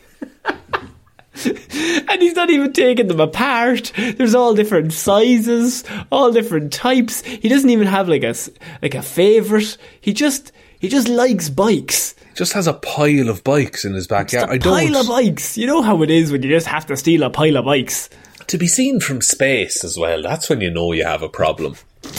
And 2.07 2.21
he's 2.21 2.35
not 2.35 2.49
even 2.49 2.71
taking 2.71 3.07
them 3.09 3.19
apart. 3.19 3.91
There's 3.97 4.35
all 4.35 4.53
different 4.53 4.93
sizes, 4.93 5.83
all 6.09 6.31
different 6.31 6.71
types. 6.71 7.23
He 7.23 7.49
doesn't 7.49 7.69
even 7.69 7.87
have 7.87 8.07
like 8.07 8.23
a 8.23 8.33
like 8.81 8.95
a 8.95 9.01
favorite. 9.01 9.77
He 9.99 10.13
just 10.13 10.53
he 10.79 10.89
just 10.89 11.07
likes 11.07 11.49
bikes. 11.49 12.15
Just 12.35 12.53
has 12.53 12.67
a 12.67 12.73
pile 12.73 13.29
of 13.29 13.43
bikes 13.43 13.85
in 13.85 13.93
his 13.93 14.07
backyard. 14.07 14.49
A 14.49 14.53
I 14.53 14.57
don't 14.57 14.73
pile 14.73 15.01
of 15.01 15.07
bikes. 15.07 15.57
You 15.57 15.67
know 15.67 15.81
how 15.81 16.01
it 16.01 16.09
is 16.11 16.31
when 16.31 16.43
you 16.43 16.49
just 16.49 16.67
have 16.67 16.85
to 16.87 16.97
steal 16.97 17.23
a 17.23 17.29
pile 17.29 17.57
of 17.57 17.65
bikes. 17.65 18.09
to 18.47 18.57
be 18.57 18.67
seen 18.67 18.99
from 18.99 19.21
space 19.21 19.83
as 19.83 19.97
well. 19.97 20.21
That's 20.21 20.49
when 20.49 20.61
you 20.61 20.69
know 20.69 20.91
you 20.91 21.05
have 21.05 21.21
a 21.21 21.29
problem. 21.29 21.75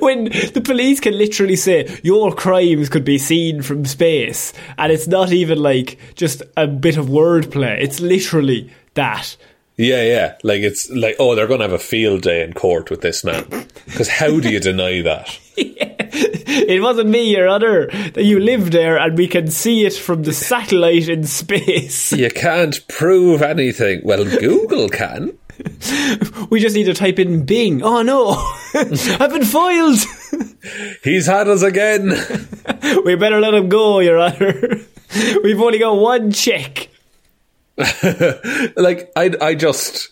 When 0.00 0.24
the 0.24 0.60
police 0.62 1.00
can 1.00 1.16
literally 1.16 1.56
say 1.56 1.98
your 2.02 2.34
crimes 2.34 2.90
could 2.90 3.06
be 3.06 3.16
seen 3.16 3.62
from 3.62 3.86
space, 3.86 4.52
and 4.76 4.92
it's 4.92 5.06
not 5.08 5.32
even 5.32 5.58
like 5.62 5.98
just 6.14 6.42
a 6.58 6.66
bit 6.66 6.98
of 6.98 7.06
wordplay. 7.06 7.80
It's 7.80 7.98
literally 7.98 8.70
that. 8.94 9.34
Yeah, 9.76 10.02
yeah. 10.02 10.34
Like 10.42 10.62
it's 10.62 10.90
like 10.90 11.16
oh, 11.18 11.34
they're 11.34 11.46
going 11.46 11.60
to 11.60 11.64
have 11.64 11.72
a 11.72 11.78
field 11.78 12.22
day 12.22 12.42
in 12.42 12.52
court 12.52 12.90
with 12.90 13.00
this 13.00 13.24
man. 13.24 13.44
Because 13.86 14.08
how 14.08 14.40
do 14.40 14.50
you 14.50 14.58
deny 14.60 15.02
that? 15.02 15.38
It 15.56 16.80
wasn't 16.80 17.10
me, 17.10 17.30
Your 17.36 17.48
Honour, 17.48 17.88
that 18.12 18.24
you 18.24 18.38
live 18.38 18.70
there 18.70 18.96
and 18.98 19.18
we 19.18 19.26
can 19.26 19.50
see 19.50 19.84
it 19.84 19.94
from 19.94 20.22
the 20.22 20.32
satellite 20.32 21.08
in 21.08 21.24
space. 21.24 22.12
You 22.12 22.30
can't 22.30 22.86
prove 22.88 23.42
anything. 23.42 24.00
Well, 24.04 24.24
Google 24.24 24.88
can. 24.88 25.36
We 26.50 26.60
just 26.60 26.74
need 26.76 26.84
to 26.84 26.94
type 26.94 27.18
in 27.18 27.44
Bing. 27.44 27.82
Oh 27.82 28.02
no, 28.02 28.30
I've 28.74 29.30
been 29.30 29.44
foiled. 29.44 29.98
He's 31.02 31.26
had 31.26 31.48
us 31.48 31.62
again. 31.62 32.08
we 33.04 33.14
better 33.16 33.40
let 33.40 33.54
him 33.54 33.68
go, 33.68 34.00
Your 34.00 34.20
Honour. 34.20 34.80
We've 35.42 35.60
only 35.60 35.78
got 35.78 35.94
one 35.94 36.32
check. 36.32 36.88
like 38.76 39.10
I, 39.16 39.30
I 39.40 39.54
just 39.54 40.10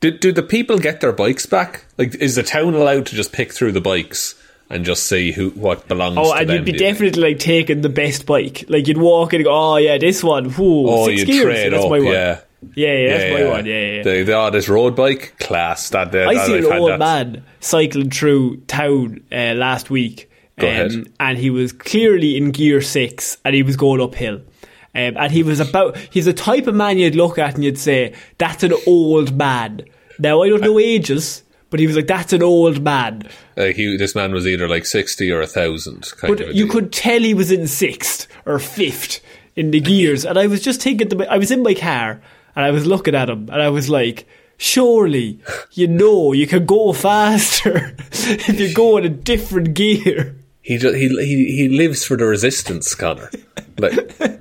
do. 0.00 0.10
Do 0.10 0.32
the 0.32 0.42
people 0.42 0.78
get 0.78 1.00
their 1.00 1.12
bikes 1.12 1.46
back? 1.46 1.84
Like, 1.98 2.14
is 2.16 2.34
the 2.36 2.42
town 2.42 2.74
allowed 2.74 3.06
to 3.06 3.14
just 3.14 3.32
pick 3.32 3.52
through 3.52 3.72
the 3.72 3.80
bikes 3.80 4.34
and 4.70 4.84
just 4.84 5.04
see 5.04 5.32
who 5.32 5.50
what 5.50 5.86
belongs? 5.88 6.16
Oh, 6.18 6.32
to 6.32 6.40
and 6.40 6.48
them, 6.48 6.56
you'd 6.56 6.64
be 6.64 6.72
you 6.72 6.78
think? 6.78 6.92
definitely 6.94 7.22
like 7.22 7.38
taking 7.38 7.82
the 7.82 7.88
best 7.88 8.26
bike. 8.26 8.64
Like 8.68 8.86
you'd 8.88 8.98
walk 8.98 9.32
and 9.32 9.44
go, 9.44 9.50
oh 9.52 9.76
yeah, 9.76 9.98
this 9.98 10.24
one. 10.24 10.50
Whew, 10.50 10.88
Oh, 10.88 11.06
six 11.06 11.20
you 11.20 11.26
gears. 11.26 11.42
trade 11.44 11.72
that's 11.72 11.84
up, 11.84 11.90
my 11.90 11.98
one. 12.00 12.12
yeah. 12.12 12.40
Yeah, 12.74 12.92
yeah, 12.94 13.18
that's 13.18 13.34
my 13.42 13.48
one. 13.50 13.66
Yeah, 13.66 13.80
yeah. 13.96 14.02
The, 14.02 14.22
the, 14.24 14.32
oh, 14.34 14.50
this 14.50 14.68
road 14.68 14.96
bike 14.96 15.34
class. 15.38 15.90
That, 15.90 16.10
that 16.12 16.26
I 16.26 16.34
that 16.34 16.46
seen 16.46 16.64
an 16.64 16.72
old 16.72 16.90
that. 16.92 16.98
man 16.98 17.44
cycling 17.60 18.10
through 18.10 18.56
town 18.62 19.20
uh, 19.30 19.52
last 19.54 19.90
week, 19.90 20.30
um, 20.58 21.06
and 21.20 21.36
he 21.38 21.50
was 21.50 21.72
clearly 21.72 22.36
in 22.36 22.50
gear 22.52 22.80
six, 22.80 23.36
and 23.44 23.54
he 23.54 23.62
was 23.62 23.76
going 23.76 24.00
uphill. 24.00 24.40
Um, 24.96 25.16
and 25.18 25.30
he 25.30 25.42
was 25.42 25.60
about, 25.60 25.96
he's 26.10 26.24
the 26.24 26.32
type 26.32 26.66
of 26.66 26.74
man 26.74 26.96
you'd 26.96 27.14
look 27.14 27.38
at 27.38 27.54
and 27.54 27.62
you'd 27.62 27.78
say, 27.78 28.14
that's 28.38 28.62
an 28.62 28.72
old 28.86 29.36
man. 29.36 29.82
Now, 30.18 30.42
I 30.42 30.48
don't 30.48 30.62
know 30.62 30.78
ages, 30.78 31.42
but 31.68 31.80
he 31.80 31.86
was 31.86 31.96
like, 31.96 32.06
that's 32.06 32.32
an 32.32 32.42
old 32.42 32.82
man. 32.82 33.28
Like 33.56 33.76
he, 33.76 33.98
this 33.98 34.14
man 34.14 34.32
was 34.32 34.46
either 34.46 34.68
like 34.68 34.86
sixty 34.86 35.30
or 35.30 35.40
a 35.42 35.46
thousand. 35.46 36.10
Kind 36.16 36.32
of. 36.32 36.38
But 36.38 36.48
a 36.48 36.54
you 36.54 36.66
could 36.66 36.92
tell 36.92 37.20
he 37.20 37.34
was 37.34 37.50
in 37.50 37.66
sixth 37.66 38.26
or 38.46 38.58
fifth 38.58 39.20
in 39.56 39.70
the 39.70 39.80
gears. 39.80 40.24
And 40.24 40.38
I 40.38 40.46
was 40.46 40.62
just 40.62 40.80
thinking, 40.80 41.08
to 41.10 41.16
my, 41.16 41.26
I 41.26 41.36
was 41.36 41.50
in 41.50 41.62
my 41.62 41.74
car 41.74 42.22
and 42.54 42.64
I 42.64 42.70
was 42.70 42.86
looking 42.86 43.14
at 43.14 43.28
him 43.28 43.50
and 43.50 43.60
I 43.60 43.68
was 43.68 43.90
like, 43.90 44.26
surely 44.58 45.38
you 45.72 45.86
know 45.86 46.32
you 46.32 46.46
can 46.46 46.64
go 46.64 46.90
faster 46.94 47.94
if 48.10 48.58
you 48.58 48.72
go 48.72 48.96
in 48.96 49.04
a 49.04 49.10
different 49.10 49.74
gear. 49.74 50.36
He 50.62 50.78
just 50.78 50.96
he 50.96 51.08
he 51.08 51.56
he 51.56 51.68
lives 51.68 52.04
for 52.04 52.16
the 52.16 52.24
resistance, 52.24 52.94
Connor. 52.94 53.30
Like. 53.78 54.40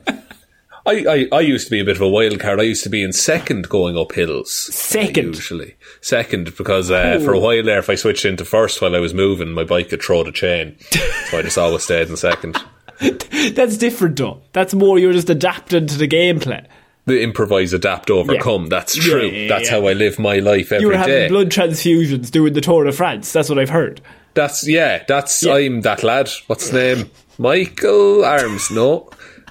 I, 0.88 1.28
I, 1.32 1.38
I 1.38 1.40
used 1.42 1.66
to 1.68 1.72
be 1.72 1.80
a 1.80 1.86
bit 1.86 1.96
of 1.96 2.02
a 2.02 2.08
wild 2.10 2.40
card. 2.40 2.60
I 2.60 2.64
used 2.64 2.84
to 2.84 2.90
be 2.90 3.04
in 3.04 3.12
second 3.12 3.70
going 3.70 3.98
up 3.98 4.12
hills. 4.14 4.54
Second? 4.54 5.36
Usually. 5.36 5.76
Second, 6.02 6.56
because 6.58 6.92
uh, 6.92 7.20
for 7.26 7.34
a 7.34 7.40
while 7.40 7.64
there, 7.64 7.80
if 7.80 7.90
I 7.90 7.96
switched 7.96 8.26
into 8.26 8.46
first 8.46 8.82
while 8.82 8.96
I 8.96 9.00
was 9.00 9.14
moving, 9.14 9.52
my 9.52 9.64
bike 9.64 9.90
could 9.90 10.04
throw 10.04 10.24
the 10.24 10.32
chain. 10.32 10.78
so 11.30 11.40
I 11.40 11.42
just 11.42 11.58
always 11.58 11.84
stayed 11.84 12.08
in 12.10 12.18
second. 12.18 12.58
That's 13.00 13.78
different 13.78 14.18
though. 14.18 14.42
That's 14.54 14.74
more 14.74 15.00
you're 15.00 15.12
just 15.14 15.30
adapting 15.30 15.88
to 15.88 15.98
the 15.98 16.08
gameplay. 16.08 16.66
The 17.06 17.22
improvise, 17.22 17.72
adapt, 17.74 18.10
overcome. 18.10 18.68
That's 18.68 18.96
Yeah, 18.98 19.04
true. 19.14 19.28
yeah, 19.28 19.48
That's 19.48 19.70
how 19.70 19.86
I 19.88 19.94
live 19.94 20.18
my 20.18 20.38
life 20.40 20.72
every 20.72 20.78
day. 20.78 20.82
You 20.82 20.88
were 20.88 20.98
having 20.98 21.14
day. 21.14 21.28
blood 21.28 21.50
transfusions 21.50 22.32
doing 22.32 22.54
the 22.54 22.62
Tour 22.62 22.84
de 22.86 22.92
France. 22.92 23.32
That's 23.32 23.48
what 23.50 23.60
I've 23.60 23.70
heard. 23.70 24.02
That's, 24.34 24.68
yeah, 24.68 25.04
that's, 25.08 25.44
Yeah. 25.44 25.54
I'm 25.56 25.82
that 25.82 26.04
lad. 26.04 26.30
What's 26.48 26.70
his 26.70 26.74
name? 26.74 27.12
Michael 27.38 28.26
Arms, 28.26 28.72
no. 28.72 29.10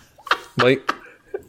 Mike. 0.57 0.93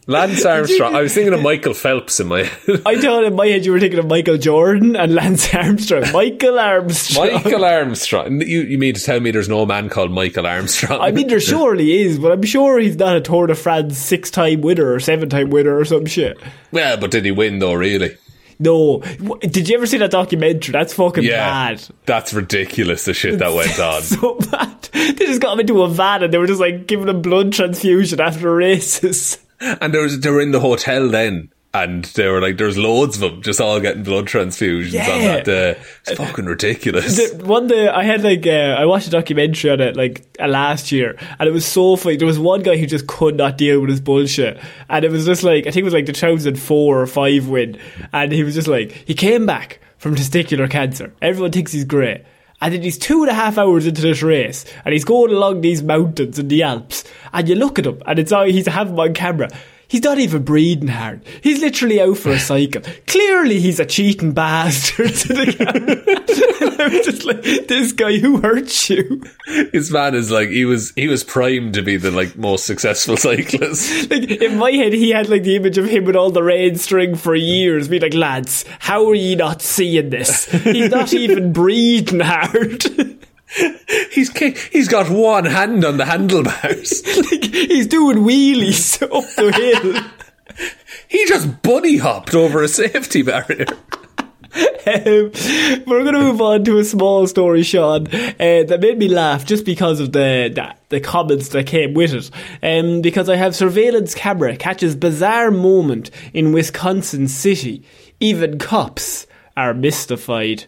Lance 0.07 0.45
Armstrong. 0.45 0.95
I 0.95 1.01
was 1.01 1.13
thinking 1.13 1.33
of 1.33 1.41
Michael 1.43 1.73
Phelps 1.73 2.19
in 2.19 2.27
my 2.27 2.43
head. 2.43 2.81
I 2.85 2.99
thought 3.01 3.23
in 3.23 3.35
my 3.35 3.47
head 3.47 3.65
you 3.65 3.71
were 3.71 3.79
thinking 3.79 3.99
of 3.99 4.05
Michael 4.07 4.37
Jordan 4.37 4.95
and 4.95 5.15
Lance 5.15 5.53
Armstrong. 5.53 6.03
Michael 6.11 6.59
Armstrong. 6.59 7.33
Michael 7.33 7.65
Armstrong. 7.65 8.41
You, 8.41 8.61
you 8.61 8.77
mean 8.77 8.93
to 8.93 9.01
tell 9.01 9.19
me 9.19 9.31
there's 9.31 9.49
no 9.49 9.65
man 9.65 9.89
called 9.89 10.11
Michael 10.11 10.45
Armstrong? 10.45 11.01
I 11.01 11.11
mean, 11.11 11.27
there 11.27 11.39
surely 11.39 12.01
is, 12.03 12.19
but 12.19 12.31
I'm 12.31 12.43
sure 12.43 12.79
he's 12.79 12.97
not 12.97 13.15
a 13.17 13.21
Tour 13.21 13.47
de 13.47 13.55
France 13.55 13.97
six 13.97 14.29
time 14.29 14.61
winner 14.61 14.91
or 14.93 14.99
seven 14.99 15.29
time 15.29 15.49
winner 15.49 15.75
or 15.77 15.85
some 15.85 16.05
shit. 16.05 16.37
well, 16.71 16.97
but 16.97 17.09
did 17.11 17.25
he 17.25 17.31
win 17.31 17.59
though? 17.59 17.73
Really? 17.73 18.15
No. 18.57 18.99
Did 19.41 19.67
you 19.67 19.75
ever 19.75 19.85
see 19.85 19.97
that 19.97 20.11
documentary? 20.11 20.71
That's 20.71 20.93
fucking 20.93 21.25
Yeah, 21.25 21.73
bad. 21.73 21.83
that's 22.05 22.33
ridiculous. 22.33 23.03
The 23.03 23.13
shit 23.13 23.39
that 23.39 23.53
went 23.53 23.77
on. 23.79 24.01
So 24.03 24.35
bad. 24.35 24.83
They 24.93 25.25
just 25.25 25.41
got 25.41 25.53
him 25.53 25.59
into 25.59 25.81
a 25.81 25.89
van 25.89 26.23
and 26.23 26.31
they 26.33 26.37
were 26.37 26.47
just 26.47 26.61
like 26.61 26.87
giving 26.87 27.09
him 27.09 27.21
blood 27.21 27.51
transfusion 27.51 28.21
after 28.21 28.55
races. 28.55 29.39
And 29.59 29.93
there 29.93 30.01
was, 30.01 30.19
they 30.19 30.29
were 30.29 30.41
in 30.41 30.51
the 30.51 30.59
hotel 30.59 31.09
then, 31.09 31.49
and 31.75 32.05
they 32.05 32.27
were 32.29 32.41
like, 32.41 32.57
"There's 32.57 32.77
loads 32.77 33.15
of 33.15 33.21
them, 33.21 33.41
just 33.41 33.59
all 33.59 33.79
getting 33.81 34.03
blood 34.03 34.27
transfusions 34.27 34.99
on 35.01 35.19
that 35.21 35.45
day." 35.45 35.77
It's 36.07 36.17
fucking 36.17 36.45
ridiculous. 36.45 37.17
The, 37.17 37.45
one 37.45 37.67
day 37.67 37.89
I 37.89 38.03
had 38.03 38.23
like 38.23 38.47
uh, 38.47 38.75
I 38.79 38.85
watched 38.85 39.07
a 39.07 39.11
documentary 39.11 39.71
on 39.71 39.81
it 39.81 39.97
like 39.97 40.25
uh, 40.39 40.47
last 40.47 40.91
year, 40.91 41.17
and 41.37 41.49
it 41.49 41.51
was 41.51 41.65
so 41.65 41.97
funny. 41.97 42.15
There 42.15 42.27
was 42.27 42.39
one 42.39 42.63
guy 42.63 42.77
who 42.77 42.85
just 42.85 43.07
could 43.07 43.35
not 43.35 43.57
deal 43.57 43.81
with 43.81 43.89
his 43.89 43.99
bullshit, 43.99 44.57
and 44.89 45.03
it 45.03 45.11
was 45.11 45.25
just 45.25 45.43
like 45.43 45.67
I 45.67 45.71
think 45.71 45.77
it 45.77 45.83
was 45.83 45.93
like 45.93 46.05
the 46.05 46.13
2004 46.13 47.01
or 47.01 47.07
five 47.07 47.49
win, 47.49 47.77
and 48.13 48.31
he 48.31 48.43
was 48.43 48.55
just 48.55 48.69
like 48.69 48.91
he 48.91 49.13
came 49.13 49.45
back 49.45 49.79
from 49.97 50.15
testicular 50.15 50.69
cancer. 50.69 51.13
Everyone 51.21 51.51
thinks 51.51 51.73
he's 51.73 51.85
great. 51.85 52.23
And 52.65 52.73
then 52.73 52.81
he's 52.81 52.97
two 52.97 53.21
and 53.21 53.29
a 53.29 53.33
half 53.35 53.59
hours 53.59 53.85
into 53.85 54.01
this 54.01 54.23
race, 54.23 54.65
and 54.83 54.91
he's 54.91 55.05
going 55.05 55.31
along 55.31 55.61
these 55.61 55.83
mountains 55.83 56.39
in 56.39 56.47
the 56.47 56.63
Alps, 56.63 57.03
and 57.31 57.47
you 57.47 57.53
look 57.53 57.77
at 57.77 57.85
him, 57.85 58.01
and 58.07 58.17
it's 58.17 58.31
all 58.31 58.43
he's 58.45 58.65
having 58.65 58.97
on 58.97 59.13
camera. 59.13 59.51
He's 59.87 60.03
not 60.03 60.19
even 60.19 60.43
breathing 60.43 60.87
hard. 60.87 61.21
He's 61.41 61.61
literally 61.61 62.01
out 62.01 62.17
for 62.17 62.31
a 62.31 62.39
cycle. 62.39 62.81
Clearly, 63.07 63.59
he's 63.59 63.79
a 63.79 63.85
cheating 63.85 64.33
bastard 64.33 65.13
to 65.13 65.27
the 65.27 65.53
camera. 65.53 66.85
I 66.85 66.87
was 66.89 67.05
just 67.05 67.23
like, 67.23 67.43
this 67.67 67.91
guy 67.91 68.17
who 68.17 68.41
hurts 68.41 68.89
you. 68.89 69.23
His 69.71 69.91
man 69.91 70.15
is 70.15 70.31
like 70.31 70.49
he 70.49 70.65
was 70.65 70.91
he 70.95 71.07
was 71.07 71.23
primed 71.23 71.73
to 71.75 71.81
be 71.81 71.97
the 71.97 72.11
like 72.11 72.35
most 72.35 72.65
successful 72.65 73.17
cyclist. 73.17 74.09
Like 74.09 74.29
in 74.29 74.57
my 74.57 74.71
head, 74.71 74.93
he 74.93 75.11
had 75.11 75.29
like 75.29 75.43
the 75.43 75.55
image 75.55 75.77
of 75.77 75.85
him 75.85 76.05
with 76.05 76.15
all 76.15 76.31
the 76.31 76.43
red 76.43 76.79
string 76.79 77.15
for 77.15 77.35
years, 77.35 77.87
being 77.87 78.01
like, 78.01 78.13
lads, 78.13 78.65
how 78.79 79.07
are 79.07 79.15
you 79.15 79.35
not 79.35 79.61
seeing 79.61 80.09
this? 80.09 80.45
He's 80.45 80.91
not 80.91 81.13
even 81.13 81.53
breathing 81.53 82.19
hard. 82.19 82.85
He's 84.11 84.35
he's 84.37 84.87
got 84.87 85.09
one 85.09 85.45
hand 85.45 85.85
on 85.85 85.97
the 85.97 86.05
handlebars. 86.05 87.03
like, 87.31 87.45
he's 87.45 87.87
doing 87.87 88.17
wheelies 88.17 89.01
up 89.03 89.35
the 89.35 89.51
hill. 89.51 90.67
he 91.07 91.25
just 91.25 91.61
bunny 91.61 91.97
hopped 91.97 92.33
over 92.33 92.63
a 92.63 92.67
safety 92.67 93.21
barrier. 93.21 93.65
Um, 94.87 95.31
we're 95.85 96.03
going 96.03 96.13
to 96.13 96.19
move 96.19 96.41
on 96.41 96.63
to 96.65 96.77
a 96.77 96.83
small 96.85 97.27
story, 97.27 97.63
Sean, 97.63 98.07
uh, 98.07 98.63
that 98.67 98.79
made 98.79 98.97
me 98.97 99.09
laugh 99.09 99.45
just 99.45 99.65
because 99.65 99.99
of 99.99 100.13
the, 100.13 100.51
the 100.53 100.75
the 100.89 100.99
comments 100.99 101.49
that 101.49 101.67
came 101.67 101.93
with 101.93 102.13
it. 102.13 102.29
Um, 102.63 103.01
because 103.01 103.27
I 103.29 103.35
have 103.35 103.55
surveillance 103.55 104.15
camera 104.15 104.55
catches 104.55 104.95
bizarre 104.95 105.51
moment 105.51 106.11
in 106.33 106.53
Wisconsin 106.53 107.27
City. 107.27 107.83
Even 108.19 108.59
cops 108.59 109.27
are 109.57 109.73
mystified. 109.73 110.65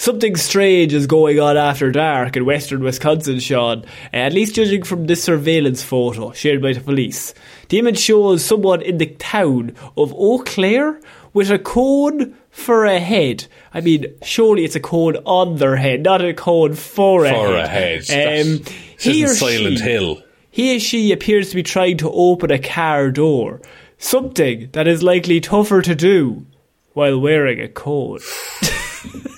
Something 0.00 0.36
strange 0.36 0.94
is 0.94 1.08
going 1.08 1.40
on 1.40 1.56
after 1.56 1.90
dark 1.90 2.36
in 2.36 2.44
western 2.44 2.84
Wisconsin, 2.84 3.40
Sean, 3.40 3.80
uh, 3.80 3.84
at 4.12 4.32
least 4.32 4.54
judging 4.54 4.84
from 4.84 5.06
this 5.06 5.24
surveillance 5.24 5.82
photo 5.82 6.30
shared 6.32 6.62
by 6.62 6.72
the 6.72 6.80
police. 6.80 7.34
The 7.68 7.80
image 7.80 7.98
shows 7.98 8.44
someone 8.44 8.80
in 8.80 8.98
the 8.98 9.06
town 9.06 9.74
of 9.96 10.14
Eau 10.14 10.38
Claire 10.46 11.00
with 11.32 11.50
a 11.50 11.58
cone 11.58 12.36
for 12.48 12.84
a 12.84 13.00
head. 13.00 13.46
I 13.74 13.80
mean, 13.80 14.06
surely 14.22 14.64
it's 14.64 14.76
a 14.76 14.80
cone 14.80 15.16
on 15.24 15.56
their 15.56 15.74
head, 15.74 16.04
not 16.04 16.24
a 16.24 16.32
cone 16.32 16.74
for 16.74 17.24
a 17.24 17.30
For 17.30 17.56
head. 17.56 17.64
a 17.64 17.66
head. 17.66 18.46
Um, 18.46 18.64
he 19.00 19.22
this 19.22 19.32
or 19.32 19.50
Silent 19.50 19.78
she, 19.78 19.84
Hill. 19.84 20.22
He 20.48 20.76
or 20.76 20.80
she 20.80 21.10
appears 21.10 21.50
to 21.50 21.56
be 21.56 21.64
trying 21.64 21.96
to 21.98 22.10
open 22.10 22.52
a 22.52 22.58
car 22.60 23.10
door. 23.10 23.60
Something 23.98 24.68
that 24.72 24.86
is 24.86 25.02
likely 25.02 25.40
tougher 25.40 25.82
to 25.82 25.94
do 25.96 26.46
while 26.92 27.18
wearing 27.20 27.60
a 27.60 27.68
cone. 27.68 28.20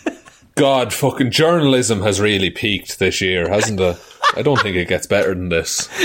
God, 0.60 0.92
fucking 0.92 1.30
journalism 1.30 2.02
has 2.02 2.20
really 2.20 2.50
peaked 2.50 2.98
this 2.98 3.22
year, 3.22 3.48
hasn't 3.48 3.80
it? 3.80 3.96
I 4.36 4.42
don't 4.42 4.60
think 4.60 4.76
it 4.76 4.88
gets 4.88 5.06
better 5.06 5.34
than 5.34 5.48
this. 5.48 5.88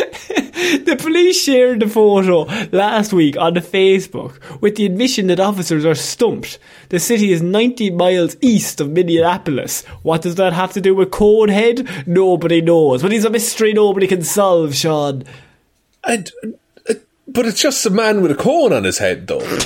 The 0.55 0.95
police 0.95 1.39
shared 1.43 1.81
the 1.81 1.87
photo 1.87 2.43
last 2.71 3.13
week 3.13 3.37
on 3.37 3.53
the 3.53 3.59
Facebook 3.59 4.39
with 4.61 4.77
the 4.77 4.85
admission 4.85 5.27
that 5.27 5.39
officers 5.39 5.85
are 5.85 5.93
stumped. 5.93 6.57
The 6.89 6.99
city 6.99 7.31
is 7.31 7.41
90 7.41 7.91
miles 7.91 8.35
east 8.41 8.81
of 8.81 8.89
Minneapolis. 8.89 9.85
What 10.01 10.23
does 10.23 10.35
that 10.35 10.53
have 10.53 10.73
to 10.73 10.81
do 10.81 10.95
with 10.95 11.11
Conehead? 11.11 12.07
Nobody 12.07 12.61
knows. 12.61 13.03
But 13.03 13.11
he's 13.11 13.25
a 13.25 13.29
mystery 13.29 13.73
nobody 13.73 14.07
can 14.07 14.23
solve, 14.23 14.73
Sean. 14.75 15.23
And, 16.03 16.31
uh, 16.89 16.95
but 17.27 17.45
it's 17.45 17.61
just 17.61 17.85
a 17.85 17.91
man 17.91 18.21
with 18.21 18.31
a 18.31 18.35
cone 18.35 18.73
on 18.73 18.85
his 18.85 18.97
head, 18.97 19.27
though. 19.27 19.59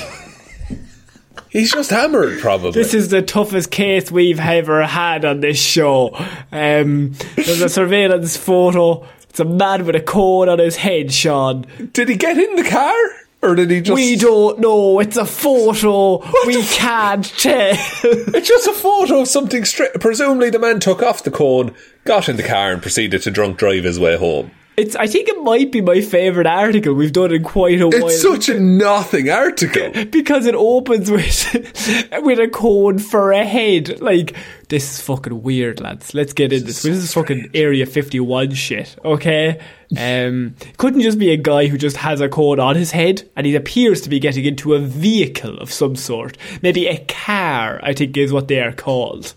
He's 1.50 1.72
just 1.72 1.90
hammered, 1.90 2.40
probably. 2.40 2.70
This 2.72 2.94
is 2.94 3.08
the 3.08 3.22
toughest 3.22 3.70
case 3.70 4.10
we've 4.10 4.38
ever 4.40 4.84
had 4.86 5.24
on 5.24 5.40
this 5.40 5.60
show. 5.60 6.10
Um, 6.52 7.12
there's 7.36 7.60
a 7.60 7.68
surveillance 7.68 8.36
photo. 8.36 9.04
It's 9.28 9.40
a 9.40 9.44
man 9.44 9.84
with 9.84 9.96
a 9.96 10.00
cone 10.00 10.48
on 10.48 10.58
his 10.58 10.76
head, 10.76 11.12
Sean. 11.12 11.66
did 11.92 12.08
he 12.08 12.16
get 12.16 12.38
in 12.38 12.56
the 12.56 12.64
car, 12.64 12.94
or 13.42 13.54
did 13.54 13.70
he 13.70 13.80
just? 13.80 13.94
We 13.94 14.16
don't 14.16 14.60
know. 14.60 15.00
It's 15.00 15.16
a 15.16 15.24
photo. 15.26 16.18
we 16.46 16.62
can't 16.64 17.24
tell. 17.38 17.76
It's 18.32 18.48
just 18.48 18.66
a 18.68 18.72
photo 18.72 19.20
of 19.22 19.28
something 19.28 19.64
straight. 19.64 19.94
Presumably, 20.00 20.50
the 20.50 20.58
man 20.58 20.78
took 20.80 21.02
off 21.02 21.24
the 21.24 21.30
cone, 21.30 21.74
got 22.04 22.28
in 22.28 22.36
the 22.36 22.42
car, 22.42 22.72
and 22.72 22.80
proceeded 22.82 23.22
to 23.22 23.30
drunk 23.30 23.58
drive 23.58 23.84
his 23.84 23.98
way 23.98 24.16
home. 24.16 24.52
It's. 24.80 24.96
I 24.96 25.06
think 25.06 25.28
it 25.28 25.42
might 25.42 25.70
be 25.70 25.80
my 25.80 26.00
favorite 26.00 26.46
article 26.46 26.94
we've 26.94 27.12
done 27.12 27.32
in 27.32 27.42
quite 27.42 27.80
a 27.80 27.88
while. 27.88 28.06
It's 28.08 28.22
such 28.22 28.48
a 28.48 28.58
nothing 28.58 29.28
article. 29.30 30.04
because 30.10 30.46
it 30.46 30.54
opens 30.54 31.10
with 31.10 32.08
with 32.22 32.38
a 32.38 32.48
cone 32.48 32.98
for 32.98 33.32
a 33.32 33.44
head. 33.44 34.00
Like 34.00 34.34
this 34.68 34.90
is 34.98 35.00
fucking 35.00 35.42
weird, 35.42 35.80
lads. 35.80 36.14
Let's 36.14 36.32
get 36.32 36.52
into 36.52 36.66
this. 36.66 36.82
This 36.82 36.96
is 36.96 37.12
fucking 37.14 37.50
Area 37.54 37.86
Fifty 37.86 38.20
One 38.20 38.52
shit. 38.54 38.96
Okay. 39.04 39.60
Um, 39.98 40.54
couldn't 40.76 41.00
just 41.00 41.18
be 41.18 41.32
a 41.32 41.36
guy 41.36 41.66
who 41.66 41.76
just 41.76 41.96
has 41.96 42.20
a 42.20 42.28
cone 42.28 42.60
on 42.60 42.76
his 42.76 42.92
head 42.92 43.28
and 43.34 43.44
he 43.44 43.56
appears 43.56 44.02
to 44.02 44.08
be 44.08 44.20
getting 44.20 44.44
into 44.44 44.74
a 44.74 44.78
vehicle 44.78 45.58
of 45.58 45.72
some 45.72 45.96
sort. 45.96 46.38
Maybe 46.62 46.86
a 46.86 47.04
car, 47.08 47.80
I 47.82 47.92
think 47.92 48.16
is 48.16 48.32
what 48.32 48.46
they 48.46 48.60
are 48.60 48.70
called. 48.70 49.34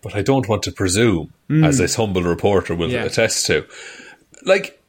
But 0.00 0.14
I 0.14 0.22
don't 0.22 0.48
want 0.48 0.62
to 0.62 0.72
presume, 0.72 1.34
as 1.50 1.76
this 1.76 1.96
humble 1.96 2.22
reporter 2.22 2.74
will 2.74 2.88
Hmm. 2.88 2.94
Yeah. 2.94 3.04
attest 3.04 3.44
to. 3.48 3.66
Like, 4.42 4.79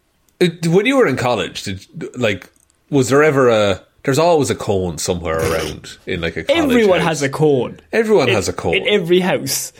Uh, 0.41 0.47
when 0.69 0.85
you 0.85 0.97
were 0.97 1.07
in 1.07 1.15
college, 1.17 1.63
did 1.63 1.85
like 2.17 2.49
was 2.89 3.09
there 3.09 3.23
ever 3.23 3.49
a? 3.49 3.83
There's 4.03 4.17
always 4.19 4.49
a 4.49 4.55
cone 4.55 4.97
somewhere 4.97 5.37
around 5.37 5.97
in 6.07 6.21
like 6.21 6.35
a 6.35 6.43
college 6.43 6.59
Everyone 6.63 6.99
house. 6.99 7.07
has 7.09 7.21
a 7.21 7.29
cone. 7.29 7.79
Everyone 7.93 8.29
In- 8.29 8.35
has 8.35 8.49
a 8.49 8.53
cone. 8.53 8.73
In 8.73 8.87
every 8.87 9.19
house. 9.19 9.71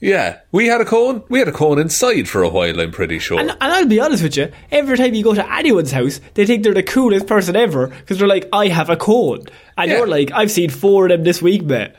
yeah, 0.00 0.40
we 0.52 0.66
had 0.66 0.82
a 0.82 0.84
cone. 0.84 1.22
We 1.30 1.38
had 1.38 1.48
a 1.48 1.52
cone 1.52 1.78
inside 1.78 2.28
for 2.28 2.42
a 2.42 2.48
while. 2.50 2.78
I'm 2.78 2.92
pretty 2.92 3.18
sure. 3.18 3.40
And, 3.40 3.50
and 3.50 3.58
I'll 3.60 3.86
be 3.86 3.98
honest 3.98 4.22
with 4.22 4.36
you, 4.36 4.52
every 4.70 4.98
time 4.98 5.14
you 5.14 5.24
go 5.24 5.34
to 5.34 5.52
anyone's 5.54 5.92
house, 5.92 6.20
they 6.34 6.44
think 6.44 6.62
they're 6.62 6.74
the 6.74 6.82
coolest 6.82 7.26
person 7.26 7.56
ever 7.56 7.86
because 7.88 8.18
they're 8.18 8.28
like, 8.28 8.48
I 8.52 8.68
have 8.68 8.90
a 8.90 8.96
cone. 8.96 9.46
And 9.78 9.90
Yeah. 9.90 9.96
you're 9.98 10.06
like, 10.06 10.30
I've 10.32 10.50
seen 10.50 10.68
four 10.68 11.06
of 11.06 11.10
them 11.10 11.24
this 11.24 11.40
week, 11.40 11.62
mate. 11.64 11.92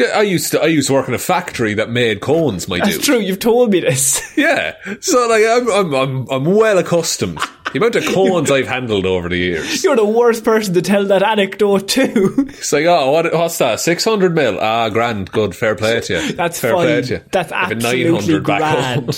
I 0.00 0.22
used 0.22 0.50
to 0.50 0.60
I 0.60 0.66
used 0.66 0.88
to 0.88 0.94
work 0.94 1.06
in 1.06 1.14
a 1.14 1.18
factory 1.18 1.74
that 1.74 1.88
made 1.88 2.20
cones. 2.20 2.66
My 2.66 2.78
That's 2.78 2.96
dude. 2.96 3.04
true, 3.04 3.18
you've 3.20 3.38
told 3.38 3.70
me 3.70 3.80
this. 3.80 4.22
Yeah, 4.36 4.74
so 5.00 5.28
like 5.28 5.44
I'm 5.46 5.70
I'm 5.70 5.94
I'm, 5.94 6.28
I'm 6.28 6.44
well 6.44 6.78
accustomed. 6.78 7.38
The 7.72 7.78
amount 7.78 7.94
of 7.94 8.04
cones 8.06 8.50
I've 8.50 8.66
handled 8.66 9.06
over 9.06 9.28
the 9.28 9.36
years. 9.36 9.84
You're 9.84 9.94
the 9.94 10.04
worst 10.04 10.44
person 10.44 10.74
to 10.74 10.82
tell 10.82 11.04
that 11.06 11.22
anecdote 11.22 11.86
to. 11.90 12.34
It's 12.48 12.72
like, 12.72 12.86
oh, 12.86 13.12
what, 13.12 13.32
what's 13.32 13.58
that? 13.58 13.78
Six 13.78 14.04
hundred 14.04 14.34
mil? 14.34 14.58
Ah, 14.60 14.88
grand, 14.88 15.30
good, 15.30 15.54
fair 15.54 15.76
play 15.76 16.00
to 16.00 16.12
you. 16.14 16.32
That's 16.36 16.58
fair 16.58 16.72
fine. 16.72 16.86
play 16.86 17.02
to 17.02 17.14
you. 17.14 17.20
That's 17.30 17.52
I 17.52 17.60
have 17.60 17.70
a 17.70 17.74
absolutely 17.76 18.10
900 18.10 18.44
grand. 18.44 19.14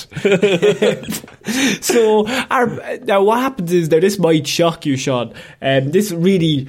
so, 1.83 2.29
our, 2.51 2.99
now 2.99 3.23
what 3.23 3.41
happens 3.41 3.73
is 3.73 3.91
now 3.91 4.01
this 4.01 4.19
might 4.19 4.47
shock 4.47 4.85
you, 4.85 4.99
Sean. 4.99 5.33
Um, 5.63 5.91
this 5.93 6.13
really, 6.13 6.69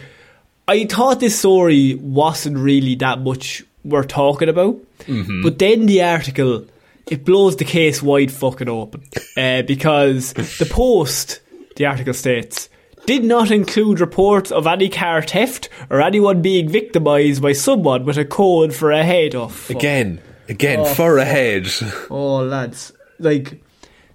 I 0.70 0.86
thought 0.86 1.20
this 1.20 1.38
story 1.38 1.96
wasn't 1.96 2.58
really 2.58 2.96
that 2.96 3.20
much 3.20 3.66
we're 3.84 4.04
talking 4.04 4.50
about, 4.50 4.78
Mm-hmm. 5.00 5.44
but 5.44 5.60
then 5.60 5.86
the 5.86 6.02
article 6.04 6.66
it 7.08 7.24
blows 7.24 7.56
the 7.56 7.64
case 7.64 8.04
wide 8.04 8.32
fucking 8.32 8.68
open 8.68 9.02
uh, 9.38 9.62
because 9.62 10.34
the 10.34 10.68
post, 10.70 11.40
the 11.78 11.86
article 11.86 12.14
states. 12.14 12.68
Did 13.06 13.24
not 13.24 13.52
include 13.52 14.02
reports 14.02 14.52
of 14.52 14.68
any 14.68 14.90
car 14.90 15.22
theft 15.22 15.70
or 15.90 16.02
anyone 16.02 16.42
being 16.42 16.68
victimised 16.68 17.42
by 17.42 17.54
someone 17.54 18.04
with 18.04 18.18
a 18.18 18.26
code 18.26 18.76
for 18.76 18.92
a 18.92 19.02
head 19.06 19.34
off. 19.36 19.70
Again, 19.70 20.20
again, 20.50 20.82
Oh, 20.82 20.86
for 20.94 21.18
a 21.18 21.24
head. 21.24 21.68
Oh, 22.10 22.40
lads. 22.44 22.92
Like, 23.20 23.64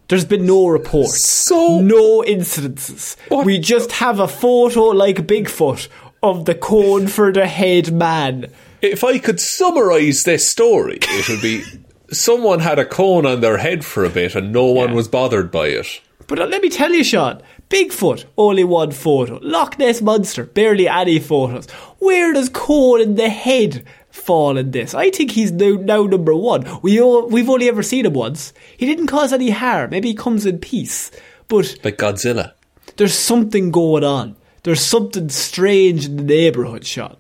there's 0.09 0.27
been 0.27 0.45
no 0.45 0.67
reports. 0.67 1.25
So- 1.27 1.81
No 1.81 2.21
incidences. 2.21 3.17
What 3.29 3.47
We 3.47 3.59
just 3.59 3.93
have 3.93 4.21
a 4.21 4.29
photo 4.29 4.89
like 4.89 5.27
Bigfoot 5.27 5.89
of 6.23 6.45
the 6.45 6.55
cone 6.55 7.07
for 7.07 7.33
the 7.33 7.47
head 7.47 7.91
man. 7.95 8.51
If 8.83 9.05
I 9.05 9.19
could 9.19 9.41
summarise 9.41 10.25
this 10.25 10.49
story, 10.49 10.99
it 11.01 11.29
would 11.29 11.41
be 11.41 11.63
someone 12.13 12.61
had 12.61 12.79
a 12.79 12.85
cone 12.85 13.25
on 13.25 13.41
their 13.41 13.57
head 13.59 13.85
for 13.85 14.05
a 14.05 14.11
bit 14.11 14.35
and 14.35 14.53
no 14.53 14.67
one 14.67 14.91
Yeah. 14.91 14.95
was 14.97 15.09
bothered 15.09 15.51
by 15.51 15.69
it. 15.69 16.01
But 16.27 16.39
uh, 16.41 16.47
let 16.47 16.63
me 16.63 16.69
tell 16.69 16.93
you, 16.93 17.05
Sean, 17.05 17.43
Bigfoot, 17.69 18.25
only 18.37 18.65
one 18.65 18.91
photo. 18.93 19.39
Loch 19.43 19.79
Ness 19.79 20.01
Monster, 20.03 20.45
barely 20.45 20.89
any 20.89 21.19
photos. 21.19 21.69
Where 21.99 22.33
does 22.33 22.49
cone 22.49 23.01
in 23.01 23.15
the 23.17 23.29
head 23.29 23.85
fall 24.11 24.57
in 24.57 24.71
this? 24.71 24.95
I 24.95 25.11
think 25.11 25.31
he's 25.33 25.53
now, 25.53 25.75
now 25.81 26.05
number 26.05 26.35
one. 26.35 26.65
We 26.83 27.01
all, 27.01 27.27
we've 27.29 27.49
only 27.51 27.69
ever 27.69 27.83
seen 27.83 28.07
him 28.07 28.13
once. 28.15 28.53
He 28.77 28.87
didn't 28.87 29.07
cause 29.09 29.33
any 29.33 29.51
harm. 29.51 29.91
Maybe 29.91 30.09
he 30.09 30.15
comes 30.15 30.45
in 30.47 30.59
peace. 30.59 31.11
But 31.49 31.77
Like 31.85 31.99
Godzilla. 31.99 32.53
there's 32.97 33.15
something 33.15 33.71
going 33.71 34.05
on. 34.05 34.37
There's 34.65 34.81
something 34.85 35.29
strange 35.29 36.07
in 36.07 36.17
the 36.19 36.23
neighbourhood, 36.23 36.87
Sean. 36.87 37.17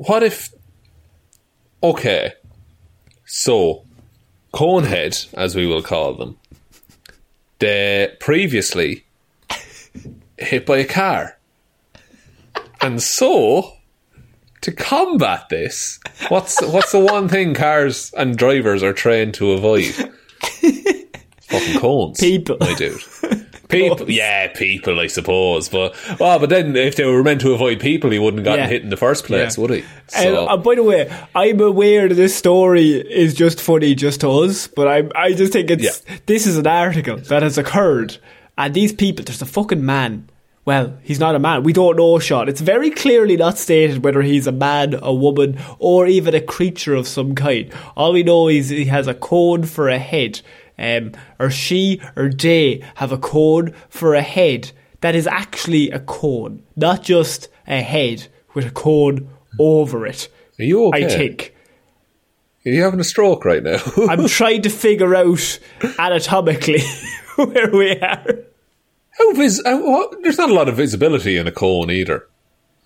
What 0.00 0.22
if? 0.22 0.54
Okay, 1.82 2.32
so 3.26 3.84
Conehead, 4.54 5.32
as 5.34 5.54
we 5.54 5.66
will 5.66 5.82
call 5.82 6.14
them, 6.14 6.38
they 7.58 8.14
previously 8.18 9.04
hit 10.38 10.64
by 10.64 10.78
a 10.78 10.84
car, 10.86 11.38
and 12.80 13.02
so 13.02 13.72
to 14.62 14.72
combat 14.72 15.50
this, 15.50 16.00
what's 16.28 16.62
what's 16.66 16.92
the 16.92 17.00
one 17.00 17.28
thing 17.28 17.52
cars 17.52 18.10
and 18.16 18.38
drivers 18.38 18.82
are 18.82 18.94
trained 18.94 19.34
to 19.34 19.52
avoid? 19.52 19.94
Fucking 21.42 21.78
cones, 21.78 22.20
People. 22.20 22.56
my 22.60 22.74
dude. 22.74 23.02
People, 23.70 24.10
yeah, 24.10 24.48
people, 24.48 25.00
I 25.00 25.06
suppose. 25.06 25.68
But 25.68 25.94
well, 26.18 26.38
but 26.38 26.50
then 26.50 26.76
if 26.76 26.96
they 26.96 27.04
were 27.04 27.22
meant 27.22 27.40
to 27.42 27.52
avoid 27.52 27.80
people, 27.80 28.10
he 28.10 28.18
wouldn't 28.18 28.38
have 28.40 28.44
gotten 28.44 28.64
Yeah. 28.64 28.68
hit 28.70 28.82
in 28.82 28.90
the 28.90 28.96
first 28.96 29.24
place, 29.24 29.56
Yeah. 29.56 29.60
would 29.62 29.70
he? 29.70 29.84
And, 30.16 30.36
uh, 30.36 30.56
by 30.56 30.74
the 30.74 30.82
way, 30.82 31.10
I'm 31.34 31.60
aware 31.60 32.08
that 32.08 32.14
this 32.14 32.34
story 32.34 32.90
is 32.92 33.34
just 33.34 33.60
funny 33.60 33.94
just 33.94 34.20
to 34.22 34.28
us, 34.30 34.66
but 34.66 34.88
I 34.88 35.04
I 35.14 35.32
just 35.32 35.52
think 35.52 35.70
it's 35.70 36.02
this 36.26 36.46
is 36.46 36.56
an 36.56 36.66
article 36.66 37.16
that 37.16 37.42
has 37.42 37.56
occurred, 37.58 38.18
and 38.58 38.74
these 38.74 38.92
people, 38.92 39.24
there's 39.24 39.42
a 39.42 39.46
fucking 39.46 39.84
man. 39.84 40.28
Well, 40.66 40.92
he's 41.02 41.18
not 41.18 41.34
a 41.34 41.38
man. 41.38 41.62
We 41.62 41.72
don't 41.72 41.96
know, 41.96 42.18
Sean. 42.18 42.46
It's 42.48 42.60
very 42.60 42.90
clearly 42.90 43.36
not 43.36 43.56
stated 43.58 44.04
whether 44.04 44.20
he's 44.20 44.46
a 44.46 44.52
man, 44.52 44.94
a 45.02 45.12
woman, 45.12 45.58
or 45.78 46.06
even 46.06 46.34
a 46.34 46.40
creature 46.40 46.94
of 46.94 47.08
some 47.08 47.34
kind. 47.34 47.70
All 47.96 48.12
we 48.12 48.22
know 48.22 48.48
is 48.48 48.68
he 48.68 48.84
has 48.84 49.06
a 49.08 49.14
cone 49.14 49.64
for 49.64 49.88
a 49.88 49.98
head, 49.98 50.42
um, 50.80 51.12
or 51.38 51.50
she 51.50 52.00
or 52.16 52.30
they 52.30 52.82
have 52.96 53.12
a 53.12 53.18
cone 53.18 53.74
for 53.88 54.14
a 54.14 54.22
head 54.22 54.72
that 55.02 55.14
is 55.14 55.26
actually 55.26 55.90
a 55.90 56.00
cone, 56.00 56.62
not 56.76 57.02
just 57.02 57.48
a 57.66 57.82
head 57.82 58.28
with 58.54 58.66
a 58.66 58.70
cone 58.70 59.28
over 59.58 60.06
it. 60.06 60.28
Are 60.58 60.64
you 60.64 60.86
okay? 60.86 61.06
I 61.06 61.08
think. 61.08 61.54
Are 62.66 62.70
you 62.70 62.82
having 62.82 63.00
a 63.00 63.04
stroke 63.04 63.44
right 63.44 63.62
now? 63.62 63.78
I'm 64.08 64.26
trying 64.26 64.62
to 64.62 64.70
figure 64.70 65.14
out 65.14 65.58
anatomically 65.98 66.82
where 67.36 67.70
we 67.70 67.92
are. 68.00 68.26
How 69.12 69.32
vis- 69.32 69.62
how? 69.64 70.10
There's 70.22 70.38
not 70.38 70.50
a 70.50 70.54
lot 70.54 70.68
of 70.68 70.76
visibility 70.76 71.36
in 71.36 71.46
a 71.46 71.52
cone 71.52 71.90
either. 71.90 72.26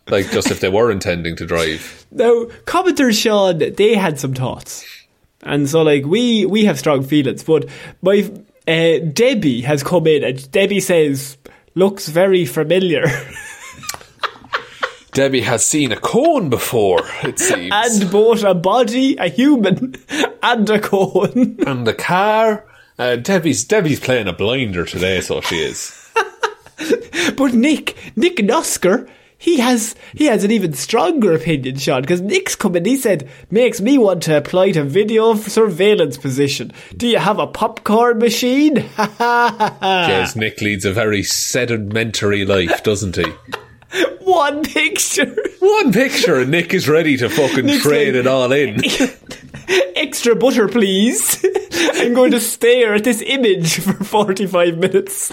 Like 0.09 0.31
just 0.31 0.51
if 0.51 0.61
they 0.61 0.69
were 0.69 0.91
intending 0.93 1.35
to 1.37 1.47
drive. 1.47 2.07
Now, 2.11 2.45
commenters, 2.67 3.21
Sean, 3.21 3.59
they 3.59 3.95
had 3.95 4.21
some 4.21 4.35
thoughts. 4.35 4.85
And 5.45 5.69
so, 5.69 5.83
like, 5.83 6.05
we, 6.05 6.47
we 6.47 6.65
have 6.65 6.79
strong 6.79 7.03
feelings. 7.03 7.45
But 7.45 7.69
my 8.03 8.31
uh, 8.67 8.99
Debbie 9.13 9.61
has 9.63 9.83
come 9.83 10.07
in 10.07 10.25
and 10.25 10.51
Debbie 10.51 10.81
says, 10.81 11.37
looks 11.75 12.09
very 12.09 12.47
familiar. 12.47 13.05
Debbie 15.13 15.43
has 15.43 15.65
seen 15.65 15.93
a 15.93 15.97
cone 15.97 16.51
before, 16.51 17.01
it 17.23 17.39
seems. 17.39 17.71
and 17.73 18.11
bought 18.11 18.43
a 18.43 18.53
body, 18.53 19.17
a 19.17 19.29
human, 19.29 19.95
and 20.43 20.69
a 20.69 20.81
cone. 20.81 21.57
and 21.67 21.87
a 21.87 21.95
car. 21.95 22.65
Uh, 22.99 23.15
Debbie's 23.17 23.65
Debbie's 23.65 24.01
playing 24.01 24.27
a 24.27 24.33
blinder 24.33 24.85
today, 24.85 25.21
so 25.21 25.41
she 25.41 25.57
is. 25.57 26.01
But 27.37 27.55
Nick, 27.55 27.97
Nick 28.17 28.37
Nosker, 28.39 29.09
he 29.39 29.59
has 29.59 29.95
he 30.15 30.27
has 30.27 30.45
an 30.45 30.51
even 30.51 30.73
stronger 30.73 31.33
opinion, 31.33 31.77
Sean, 31.77 32.01
because 32.03 32.21
Nick's 32.21 32.57
come 32.57 32.77
in, 32.77 32.85
he 32.85 32.97
said, 32.97 33.29
makes 33.51 33.81
me 33.81 33.99
want 33.99 34.23
to 34.25 34.37
apply 34.37 34.73
to 34.73 34.85
video 34.85 35.35
surveillance 35.35 36.17
position. 36.17 36.73
Do 36.97 37.07
you 37.07 37.19
have 37.19 37.39
a 37.39 37.47
popcorn 37.47 38.19
machine? 38.19 38.85
Yes, 40.15 40.37
Nick 40.37 40.61
leads 40.61 40.85
a 40.85 40.93
very 40.93 41.23
sedimentary 41.23 42.45
life, 42.45 42.83
doesn't 42.83 43.17
he? 43.17 43.27
One 44.21 44.63
picture. 44.65 45.37
One 45.61 45.93
picture, 45.93 46.37
and 46.41 46.51
Nick 46.51 46.75
is 46.75 46.89
ready 46.89 47.17
to 47.19 47.29
fucking 47.29 47.67
Nick's 47.67 47.83
trade 47.83 48.15
like- 48.15 48.21
it 48.21 48.27
all 48.27 48.51
in. 48.53 48.81
Extra 49.97 50.35
butter, 50.37 50.69
please. 50.69 51.45
I'm 51.95 52.15
going 52.15 52.33
to 52.33 52.41
stare 52.41 52.95
at 52.95 53.05
this 53.05 53.23
image 53.23 53.81
for 53.81 53.93
45 54.05 54.79
minutes. 54.79 55.33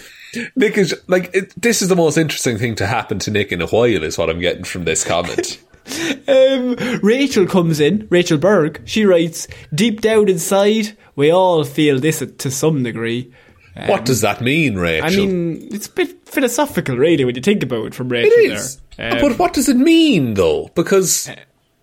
Nick 0.55 0.77
is 0.77 0.95
like, 1.07 1.29
it, 1.33 1.53
this 1.61 1.81
is 1.81 1.89
the 1.89 1.95
most 1.95 2.17
interesting 2.17 2.57
thing 2.57 2.75
to 2.75 2.87
happen 2.87 3.19
to 3.19 3.31
Nick 3.31 3.51
in 3.51 3.61
a 3.61 3.67
while, 3.67 4.03
is 4.03 4.17
what 4.17 4.29
I'm 4.29 4.39
getting 4.39 4.63
from 4.63 4.85
this 4.85 5.03
comment. 5.03 5.59
Um, 6.27 6.75
Rachel 7.01 7.45
comes 7.47 7.79
in, 7.79 8.07
Rachel 8.09 8.37
Berg. 8.37 8.81
She 8.85 9.03
writes, 9.05 9.47
Deep 9.73 9.99
down 9.99 10.29
inside, 10.29 10.95
we 11.15 11.31
all 11.31 11.63
feel 11.65 11.99
this 11.99 12.23
to 12.37 12.51
some 12.51 12.83
degree. 12.83 13.33
What 13.87 14.05
does 14.05 14.21
that 14.21 14.41
mean, 14.41 14.75
Rachel? 14.75 15.07
I 15.07 15.15
mean, 15.15 15.69
it's 15.71 15.87
a 15.87 15.91
bit 15.91 16.27
philosophical, 16.27 16.97
really, 16.97 17.25
when 17.25 17.35
you 17.35 17.41
think 17.41 17.63
about 17.63 17.87
it 17.87 17.95
from 17.95 18.09
Rachel 18.09 18.31
it 18.31 18.51
is. 18.51 18.81
there. 18.97 19.13
Um, 19.13 19.21
but 19.21 19.39
what 19.39 19.53
does 19.53 19.69
it 19.69 19.77
mean, 19.77 20.33
though? 20.33 20.69
Because 20.75 21.29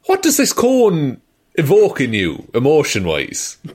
what 0.05 0.23
does 0.23 0.37
this 0.37 0.53
cone 0.53 1.21
evoke 1.55 2.01
in 2.01 2.13
you, 2.13 2.49
emotion 2.55 3.07
wise? 3.07 3.59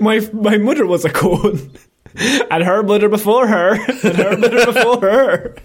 my 0.00 0.20
my 0.32 0.56
mother 0.58 0.86
was 0.86 1.04
a 1.04 1.10
cone, 1.10 1.72
and 2.50 2.64
her 2.64 2.82
mother 2.82 3.08
before 3.08 3.46
her, 3.46 3.74
and 4.04 4.16
her 4.16 4.36
mother 4.36 4.66
before 4.66 5.00
her. 5.00 5.56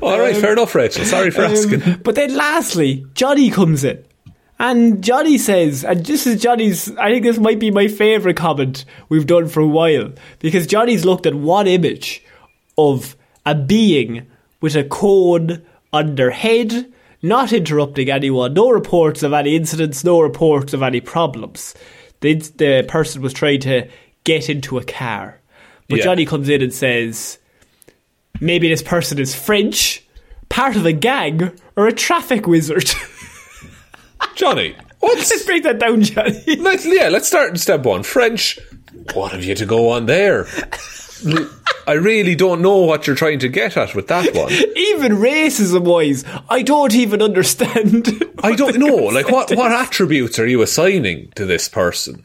All 0.00 0.18
right, 0.18 0.36
fair 0.36 0.52
enough, 0.52 0.74
Rachel. 0.74 1.04
Sorry 1.04 1.30
for 1.30 1.42
asking. 1.42 1.82
Um, 1.82 2.00
but 2.04 2.14
then, 2.14 2.36
lastly, 2.36 3.04
Johnny 3.14 3.50
comes 3.50 3.82
in, 3.82 4.04
and 4.58 5.02
Johnny 5.02 5.36
says, 5.38 5.84
and 5.84 6.04
this 6.06 6.26
is 6.26 6.40
Johnny's. 6.42 6.94
I 6.96 7.10
think 7.10 7.24
this 7.24 7.38
might 7.38 7.58
be 7.58 7.70
my 7.70 7.88
favorite 7.88 8.36
comment 8.36 8.84
we've 9.08 9.26
done 9.26 9.48
for 9.48 9.60
a 9.60 9.66
while 9.66 10.12
because 10.38 10.66
Johnny's 10.66 11.04
looked 11.04 11.26
at 11.26 11.34
one 11.34 11.66
image 11.66 12.22
of 12.78 13.16
a 13.44 13.54
being 13.54 14.26
with 14.60 14.76
a 14.76 14.84
cone 14.84 15.62
on 15.92 16.14
their 16.14 16.30
head, 16.30 16.92
not 17.22 17.52
interrupting 17.52 18.10
anyone. 18.10 18.54
No 18.54 18.70
reports 18.70 19.22
of 19.22 19.32
any 19.32 19.56
incidents. 19.56 20.04
No 20.04 20.20
reports 20.20 20.72
of 20.72 20.82
any 20.82 21.00
problems. 21.00 21.74
The 22.20 22.34
the 22.34 22.84
person 22.88 23.22
was 23.22 23.32
trying 23.32 23.60
to 23.60 23.88
get 24.24 24.48
into 24.48 24.78
a 24.78 24.84
car, 24.84 25.40
but 25.88 25.98
Yeah. 25.98 26.04
Johnny 26.04 26.24
comes 26.26 26.48
in 26.48 26.62
and 26.62 26.72
says 26.72 27.38
maybe 28.40 28.68
this 28.68 28.82
person 28.82 29.18
is 29.18 29.34
French, 29.34 30.02
part 30.48 30.76
of 30.76 30.86
a 30.86 30.92
gang, 30.92 31.50
or 31.76 31.86
a 31.86 31.92
traffic 31.92 32.46
wizard. 32.46 32.88
Johnny, 34.34 34.74
Let's 35.04 35.42
break 35.44 35.62
that 35.64 35.78
down, 35.78 36.02
Johnny. 36.02 36.56
Let's, 36.56 36.86
yeah, 36.86 37.08
let's 37.08 37.28
start 37.28 37.50
in 37.50 37.56
step 37.56 37.84
one. 37.84 38.02
French. 38.02 38.58
What 39.12 39.32
have 39.32 39.44
you 39.44 39.54
to 39.56 39.66
go 39.66 39.90
on 39.90 40.06
there? 40.06 40.46
I 41.86 41.92
really 41.92 42.34
don't 42.34 42.62
know 42.62 42.78
what 42.78 43.06
you're 43.06 43.16
trying 43.16 43.38
to 43.40 43.48
get 43.48 43.76
at 43.76 43.94
with 43.94 44.08
that 44.08 44.34
one. 44.34 44.50
Even 44.52 45.12
racism 45.12 45.82
wise, 45.82 46.24
I 46.48 46.62
don't 46.62 46.94
even 46.94 47.20
understand. 47.20 48.24
I 48.42 48.54
don't 48.54 48.78
know. 48.78 48.96
Like, 48.96 49.28
what, 49.28 49.54
what 49.54 49.72
attributes 49.72 50.38
are 50.38 50.46
you 50.46 50.62
assigning 50.62 51.30
to 51.36 51.44
this 51.44 51.68
person? 51.68 52.24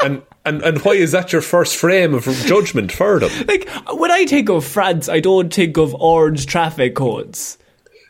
And, 0.00 0.22
and, 0.44 0.62
and 0.62 0.78
why 0.82 0.92
is 0.92 1.10
that 1.12 1.32
your 1.32 1.42
first 1.42 1.76
frame 1.76 2.14
of 2.14 2.24
judgment 2.46 2.92
for 2.92 3.18
them? 3.18 3.30
like, 3.48 3.68
when 3.92 4.12
I 4.12 4.26
think 4.26 4.48
of 4.48 4.64
France, 4.64 5.08
I 5.08 5.18
don't 5.18 5.52
think 5.52 5.76
of 5.76 5.94
orange 5.96 6.46
traffic 6.46 6.94
codes. 6.94 7.58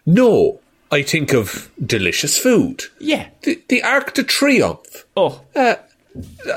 No, 0.05 0.61
I 0.91 1.03
think 1.03 1.33
of 1.35 1.71
delicious 1.85 2.39
food. 2.39 2.83
Yeah. 2.99 3.29
The, 3.43 3.63
the 3.69 3.83
Arc 3.83 4.15
de 4.15 4.23
Triomphe. 4.25 5.05
Oh, 5.17 5.43
Uh, 5.55 5.77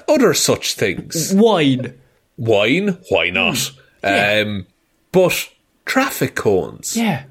other 0.07 0.33
such 0.33 0.73
things. 0.75 1.33
wine. 1.33 1.99
Wine, 2.37 2.97
why 3.09 3.29
not? 3.29 3.71
Yeah. 4.03 4.43
Um, 4.45 4.67
but 5.11 5.49
traffic 5.85 6.35
cones. 6.35 6.95
Yeah. 6.95 7.23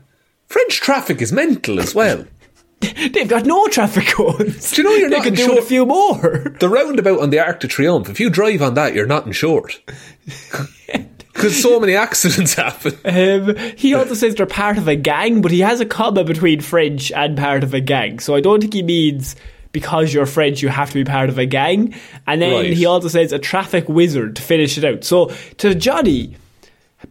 French 0.46 0.80
traffic 0.80 1.20
is 1.22 1.32
mental 1.32 1.80
as 1.80 1.94
well. 1.94 2.26
They've 2.80 3.28
got 3.28 3.46
no 3.46 3.66
traffic 3.68 4.06
cones. 4.08 4.70
Do 4.72 4.82
you 4.82 4.88
know 4.88 4.94
you're 4.94 5.10
they 5.10 5.16
not 5.16 5.24
could 5.24 5.34
do 5.36 5.58
a 5.58 5.62
few 5.62 5.86
more. 5.86 6.54
The 6.60 6.68
roundabout 6.68 7.20
on 7.20 7.30
the 7.30 7.38
Arc 7.40 7.60
de 7.60 7.68
Triomphe, 7.68 8.08
if 8.10 8.20
you 8.20 8.30
drive 8.30 8.62
on 8.62 8.74
that, 8.74 8.94
you're 8.94 9.06
not 9.06 9.26
insured. 9.26 9.74
Because 11.40 11.62
so 11.62 11.80
many 11.80 11.94
accidents 11.94 12.54
happen. 12.56 12.94
Um, 13.04 13.56
he 13.76 13.94
also 13.94 14.14
says 14.14 14.34
they're 14.34 14.46
part 14.46 14.78
of 14.78 14.88
a 14.88 14.96
gang, 14.96 15.40
but 15.42 15.50
he 15.50 15.60
has 15.60 15.80
a 15.80 15.86
comma 15.86 16.24
between 16.24 16.60
French 16.60 17.10
and 17.12 17.36
part 17.36 17.62
of 17.64 17.72
a 17.74 17.80
gang. 17.80 18.18
So 18.18 18.34
I 18.34 18.40
don't 18.40 18.60
think 18.60 18.74
he 18.74 18.82
means 18.82 19.36
because 19.72 20.12
you're 20.12 20.26
French, 20.26 20.62
you 20.62 20.68
have 20.68 20.88
to 20.88 20.94
be 20.94 21.04
part 21.04 21.28
of 21.28 21.38
a 21.38 21.46
gang. 21.46 21.94
And 22.26 22.42
then 22.42 22.52
Right. 22.52 22.72
he 22.72 22.86
also 22.86 23.08
says 23.08 23.32
a 23.32 23.38
traffic 23.38 23.88
wizard 23.88 24.36
to 24.36 24.42
finish 24.42 24.76
it 24.76 24.84
out. 24.84 25.04
So 25.04 25.32
to 25.58 25.74
Johnny, 25.74 26.36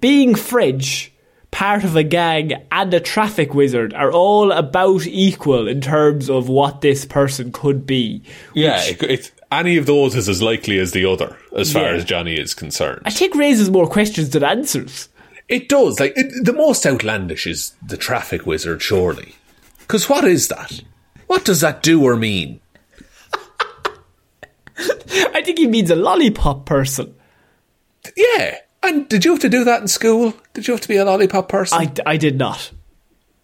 being 0.01 0.35
French, 0.35 1.11
part 1.51 1.83
of 1.83 1.95
a 1.95 2.03
gang, 2.03 2.53
and 2.71 2.93
a 2.93 2.99
traffic 2.99 3.53
wizard 3.53 3.93
are 3.93 4.11
all 4.11 4.51
about 4.51 5.07
equal 5.07 5.67
in 5.67 5.81
terms 5.81 6.29
of 6.29 6.49
what 6.49 6.81
this 6.81 7.05
person 7.05 7.51
could 7.51 7.85
be. 7.87 8.21
Yeah, 8.53 8.81
it, 8.83 9.01
it's, 9.03 9.31
any 9.51 9.77
of 9.77 9.85
those 9.85 10.15
is 10.15 10.29
as 10.29 10.41
likely 10.41 10.77
as 10.79 10.91
the 10.91 11.05
other, 11.05 11.37
as 11.55 11.71
far 11.73 11.83
Yeah. 11.83 11.97
as 11.97 12.05
Johnny 12.05 12.35
is 12.39 12.53
concerned. 12.53 13.01
I 13.05 13.09
think 13.09 13.35
raises 13.35 13.69
more 13.69 13.87
questions 13.87 14.29
than 14.29 14.43
answers. 14.43 15.09
It 15.47 15.67
does. 15.69 15.99
Like 15.99 16.13
it, 16.15 16.45
the 16.45 16.53
most 16.53 16.85
outlandish 16.85 17.47
is 17.47 17.73
the 17.85 17.97
traffic 17.97 18.45
wizard, 18.45 18.81
surely. 18.81 19.35
Because 19.79 20.07
what 20.07 20.23
is 20.25 20.47
that? 20.49 20.81
What 21.27 21.45
does 21.45 21.61
that 21.61 21.81
do 21.81 22.03
or 22.03 22.15
mean? 22.15 22.59
I 24.77 25.41
think 25.43 25.57
he 25.57 25.67
means 25.67 25.89
a 25.89 25.95
lollipop 25.95 26.65
person. 26.65 27.15
Yeah. 28.15 28.57
And 28.83 29.09
did 29.09 29.25
you 29.25 29.31
have 29.31 29.41
to 29.41 29.49
do 29.49 29.63
that 29.65 29.81
in 29.81 29.87
school? 29.87 30.33
Did 30.53 30.67
you 30.67 30.73
have 30.73 30.81
to 30.81 30.87
be 30.87 30.95
a 30.97 31.05
lollipop 31.05 31.49
person? 31.49 31.77
I, 31.79 31.91
I 32.05 32.17
did 32.17 32.37
not. 32.37 32.71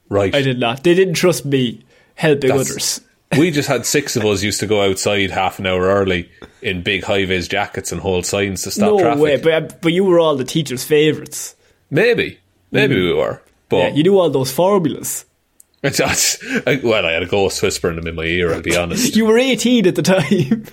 Right. 0.07 0.33
I 0.33 0.41
did 0.41 0.59
not. 0.59 0.83
They 0.83 0.93
didn't 0.93 1.15
trust 1.15 1.45
me 1.45 1.83
helping 2.15 2.49
That's- 2.51 2.69
others. 2.71 3.01
we 3.37 3.51
just 3.51 3.67
had 3.67 3.85
six 3.85 4.15
of 4.15 4.23
us 4.25 4.43
used 4.43 4.59
to 4.59 4.67
go 4.67 4.81
outside 4.89 5.31
half 5.31 5.59
an 5.59 5.65
hour 5.65 5.81
early 5.83 6.29
in 6.61 6.83
big 6.83 7.03
high 7.03 7.25
vis 7.25 7.47
jackets 7.47 7.91
and 7.91 8.01
hold 8.01 8.25
signs 8.25 8.63
to 8.63 8.71
stop 8.71 8.91
No 8.91 8.99
traffic. 8.99 9.21
way, 9.23 9.37
but 9.37 9.81
but 9.81 9.93
you 9.93 10.03
were 10.03 10.19
all 10.19 10.35
the 10.35 10.43
teachers' 10.45 10.83
favourites. 10.83 11.55
maybe, 11.89 12.39
maybe 12.71 12.95
mm. 12.95 13.05
we 13.05 13.13
were, 13.13 13.41
but 13.69 13.77
Yeah, 13.77 13.89
you 13.89 14.03
knew 14.03 14.19
all 14.19 14.29
those 14.29 14.51
formulas. 14.51 15.25
I, 15.85 16.79
well, 16.83 17.05
I 17.05 17.11
had 17.11 17.21
a 17.21 17.27
ghost 17.27 17.61
whispering 17.61 17.95
them 17.97 18.07
in 18.07 18.15
my 18.15 18.23
ear. 18.23 18.51
I'll 18.53 18.61
be 18.61 18.75
honest. 18.81 19.15
You 19.15 19.25
were 19.25 19.37
18 19.37 19.85
at 19.85 19.93
the 19.95 20.01
time. 20.01 20.23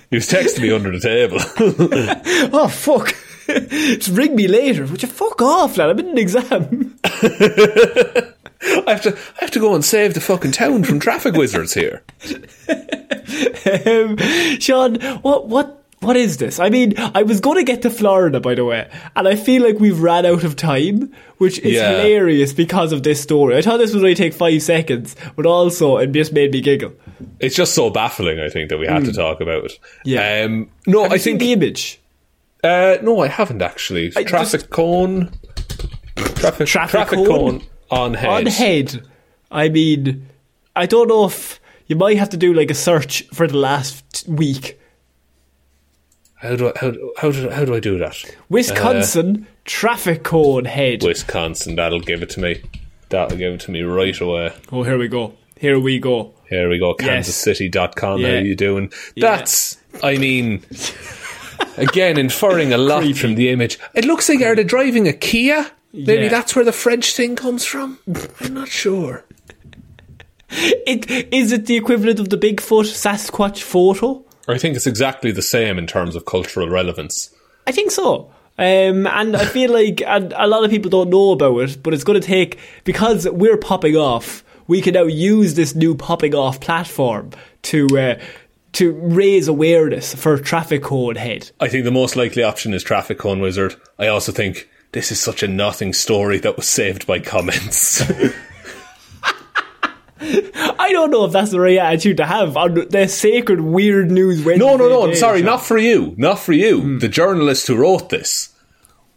he 0.09 0.15
was 0.15 0.27
texting 0.27 0.61
me 0.61 0.71
under 0.71 0.89
the 0.91 0.99
table. 0.99 1.37
oh, 2.51 2.67
fuck. 2.67 3.13
Just 3.45 4.09
ring 4.09 4.35
me 4.35 4.47
later. 4.47 4.87
Would 4.87 5.03
you 5.03 5.07
fuck 5.07 5.39
off, 5.41 5.77
lad? 5.77 5.89
I'm 5.91 5.99
in 5.99 6.09
an 6.09 6.17
exam. 6.17 6.97
I 8.65 8.91
have 8.91 9.01
to, 9.03 9.13
I 9.15 9.41
have 9.41 9.51
to 9.51 9.59
go 9.59 9.75
and 9.75 9.83
save 9.83 10.13
the 10.13 10.21
fucking 10.21 10.51
town 10.51 10.83
from 10.83 10.99
traffic 10.99 11.35
wizards 11.35 11.73
here. 11.73 12.03
um, 13.85 14.17
Sean, 14.59 14.95
what, 15.21 15.47
what, 15.47 15.83
what 15.99 16.17
is 16.17 16.37
this? 16.37 16.59
I 16.59 16.69
mean, 16.69 16.93
I 16.97 17.23
was 17.23 17.39
going 17.39 17.57
to 17.57 17.63
get 17.63 17.81
to 17.83 17.89
Florida, 17.89 18.39
by 18.39 18.55
the 18.55 18.65
way, 18.65 18.89
and 19.15 19.27
I 19.27 19.35
feel 19.35 19.63
like 19.63 19.79
we've 19.79 19.99
ran 20.01 20.25
out 20.25 20.43
of 20.43 20.55
time, 20.55 21.11
which 21.37 21.59
is 21.59 21.73
Yeah. 21.73 21.91
hilarious 21.97 22.53
because 22.53 22.91
of 22.91 23.03
this 23.03 23.21
story. 23.21 23.55
I 23.57 23.61
thought 23.61 23.77
this 23.77 23.93
would 23.93 24.01
only 24.03 24.15
take 24.15 24.33
five 24.33 24.61
seconds, 24.61 25.15
but 25.35 25.45
also 25.45 25.97
it 25.97 26.11
just 26.11 26.33
made 26.33 26.51
me 26.51 26.61
giggle. 26.61 26.93
It's 27.39 27.55
just 27.55 27.73
so 27.73 27.89
baffling. 27.89 28.39
I 28.39 28.49
think 28.49 28.69
that 28.69 28.77
we 28.77 28.85
had 28.87 29.05
to 29.05 29.13
talk 29.13 29.39
about 29.39 29.65
it. 29.65 29.79
Yeah. 30.03 30.43
Um, 30.45 30.69
no, 30.87 31.03
Have 31.03 31.11
I 31.11 31.15
you 31.15 31.19
seen 31.19 31.39
think 31.39 31.39
the 31.41 31.53
image. 31.53 31.99
Uh, 32.63 32.97
no, 33.01 33.19
I 33.21 33.27
haven't 33.27 33.61
actually. 33.61 34.11
I 34.15 34.23
traffic 34.23 34.61
just- 34.61 34.69
cone. 34.71 35.31
Traffic, 36.15 36.67
Traffic 36.67 37.09
cone? 37.09 37.25
cone? 37.27 37.63
On 37.93 38.13
head. 38.13 38.29
On 38.29 38.45
head. 38.45 39.03
I 39.51 39.69
mean, 39.69 40.27
I 40.75 40.85
don't 40.85 41.07
know 41.07 41.25
if 41.25 41.59
you 41.87 41.95
might 41.95 42.17
have 42.17 42.29
to 42.29 42.37
do 42.37 42.53
like 42.53 42.71
a 42.71 42.75
search 42.75 43.23
for 43.33 43.47
the 43.47 43.57
last 43.57 44.25
week. 44.27 44.79
How 46.35 46.55
do 46.55 46.69
I 46.69 46.73
how, 46.79 46.91
do- 46.91 47.13
how 47.17 47.31
do 47.31 47.49
how 47.49 47.65
do 47.65 47.75
I 47.75 47.79
do 47.79 47.97
that? 47.99 48.23
Wisconsin 48.49 49.43
uh, 49.43 49.51
traffic 49.65 50.23
cone 50.23 50.65
head. 50.65 51.03
Wisconsin. 51.03 51.75
That'll 51.75 52.01
give 52.01 52.21
it 52.21 52.29
to 52.31 52.41
me. 52.41 52.61
That'll 53.09 53.37
give 53.37 53.53
it 53.53 53.59
to 53.61 53.71
me 53.71 53.81
right 53.83 54.19
away. 54.19 54.51
oh, 54.71 54.83
here 54.83 54.97
we 54.97 55.07
go. 55.07 55.35
Here 55.57 55.79
we 55.79 55.99
go. 55.99 56.33
Here 56.49 56.67
we 56.67 56.79
go. 56.79 56.95
Yes. 56.99 57.29
KansasCity.com. 57.29 58.19
Yeah. 58.19 58.27
How 58.35 58.41
you 58.41 58.55
doing? 58.55 58.91
Yeah. 59.15 59.35
That's. 59.37 59.77
I 60.01 60.17
mean. 60.17 60.63
Again, 61.77 62.19
inferring 62.19 62.73
a 62.73 62.77
lot 62.77 62.99
Creepy. 63.01 63.19
from 63.19 63.35
the 63.35 63.49
image. 63.49 63.79
It 63.95 64.05
looks 64.05 64.27
like 64.29 64.41
are 64.41 64.55
they 64.55 64.63
driving 64.63 65.07
a 65.07 65.13
Kia? 65.13 65.71
Maybe 65.93 66.23
Yeah. 66.23 66.29
that's 66.29 66.55
where 66.55 66.65
the 66.65 66.71
French 66.71 67.15
thing 67.15 67.35
comes 67.35 67.63
from. 67.65 67.99
I'm 68.41 68.53
not 68.53 68.67
sure. 68.67 69.23
It 70.49 71.09
is 71.33 71.51
it 71.51 71.65
the 71.65 71.75
equivalent 71.77 72.19
of 72.19 72.29
the 72.29 72.37
Bigfoot 72.37 72.85
Sasquatch 72.85 73.61
photo? 73.61 74.23
I 74.47 74.57
think 74.57 74.75
it's 74.75 74.85
exactly 74.87 75.31
the 75.31 75.41
same 75.41 75.77
in 75.79 75.87
terms 75.87 76.15
of 76.15 76.25
cultural 76.25 76.69
relevance. 76.69 77.29
I 77.65 77.71
think 77.71 77.91
so. 77.91 78.31
Um, 78.59 79.07
and 79.07 79.35
I 79.35 79.45
feel 79.45 79.71
like 79.81 80.01
and 80.05 80.33
a 80.37 80.45
lot 80.47 80.63
of 80.63 80.69
people 80.69 80.91
don't 80.91 81.09
know 81.09 81.31
about 81.31 81.57
it, 81.69 81.81
but 81.81 81.93
it's 81.93 82.03
going 82.03 82.19
to 82.21 82.27
take 82.27 82.59
because 82.83 83.27
we're 83.29 83.57
popping 83.57 83.95
off. 83.95 84.43
We 84.67 84.81
can 84.81 84.93
now 84.93 85.03
use 85.03 85.55
this 85.55 85.73
new 85.75 85.95
popping 85.95 86.35
off 86.35 86.59
platform 86.59 87.31
to 87.63 87.87
uh, 87.97 88.19
to 88.73 88.91
raise 88.93 89.47
awareness 89.47 90.13
for 90.13 90.37
traffic 90.37 90.83
cone 90.83 91.15
head. 91.15 91.49
I 91.59 91.67
think 91.67 91.83
the 91.83 91.91
most 91.91 92.15
likely 92.15 92.43
option 92.43 92.73
is 92.73 92.83
Traffic 92.83 93.17
Cone 93.19 93.39
Wizard. 93.41 93.75
I 93.99 94.07
also 94.07 94.31
think 94.31 94.69
this 94.93 95.11
is 95.11 95.19
such 95.19 95.43
a 95.43 95.47
nothing 95.47 95.91
story 95.93 96.39
that 96.39 96.55
was 96.55 96.67
saved 96.67 97.05
by 97.05 97.19
comments. 97.19 98.01
I 100.25 100.89
don't 100.91 101.11
know 101.11 101.25
if 101.25 101.33
that's 101.33 101.51
the 101.51 101.59
right 101.59 101.77
attitude 101.77 102.17
to 102.17 102.25
have 102.25 102.55
on 102.55 102.75
the 102.89 103.07
sacred 103.07 103.59
weird 103.59 104.09
news 104.09 104.43
Wednesday. 104.43 104.65
no, 104.65 104.77
no, 104.77 104.87
no. 104.87 105.03
I'm 105.03 105.09
day, 105.09 105.15
sorry, 105.15 105.39
Sean. 105.39 105.45
not 105.47 105.63
for 105.65 105.77
you. 105.77 106.13
Not 106.17 106.39
for 106.39 106.53
you. 106.53 106.97
The 106.99 107.09
journalist 107.09 107.67
who 107.67 107.75
wrote 107.75 108.09
this. 108.09 108.49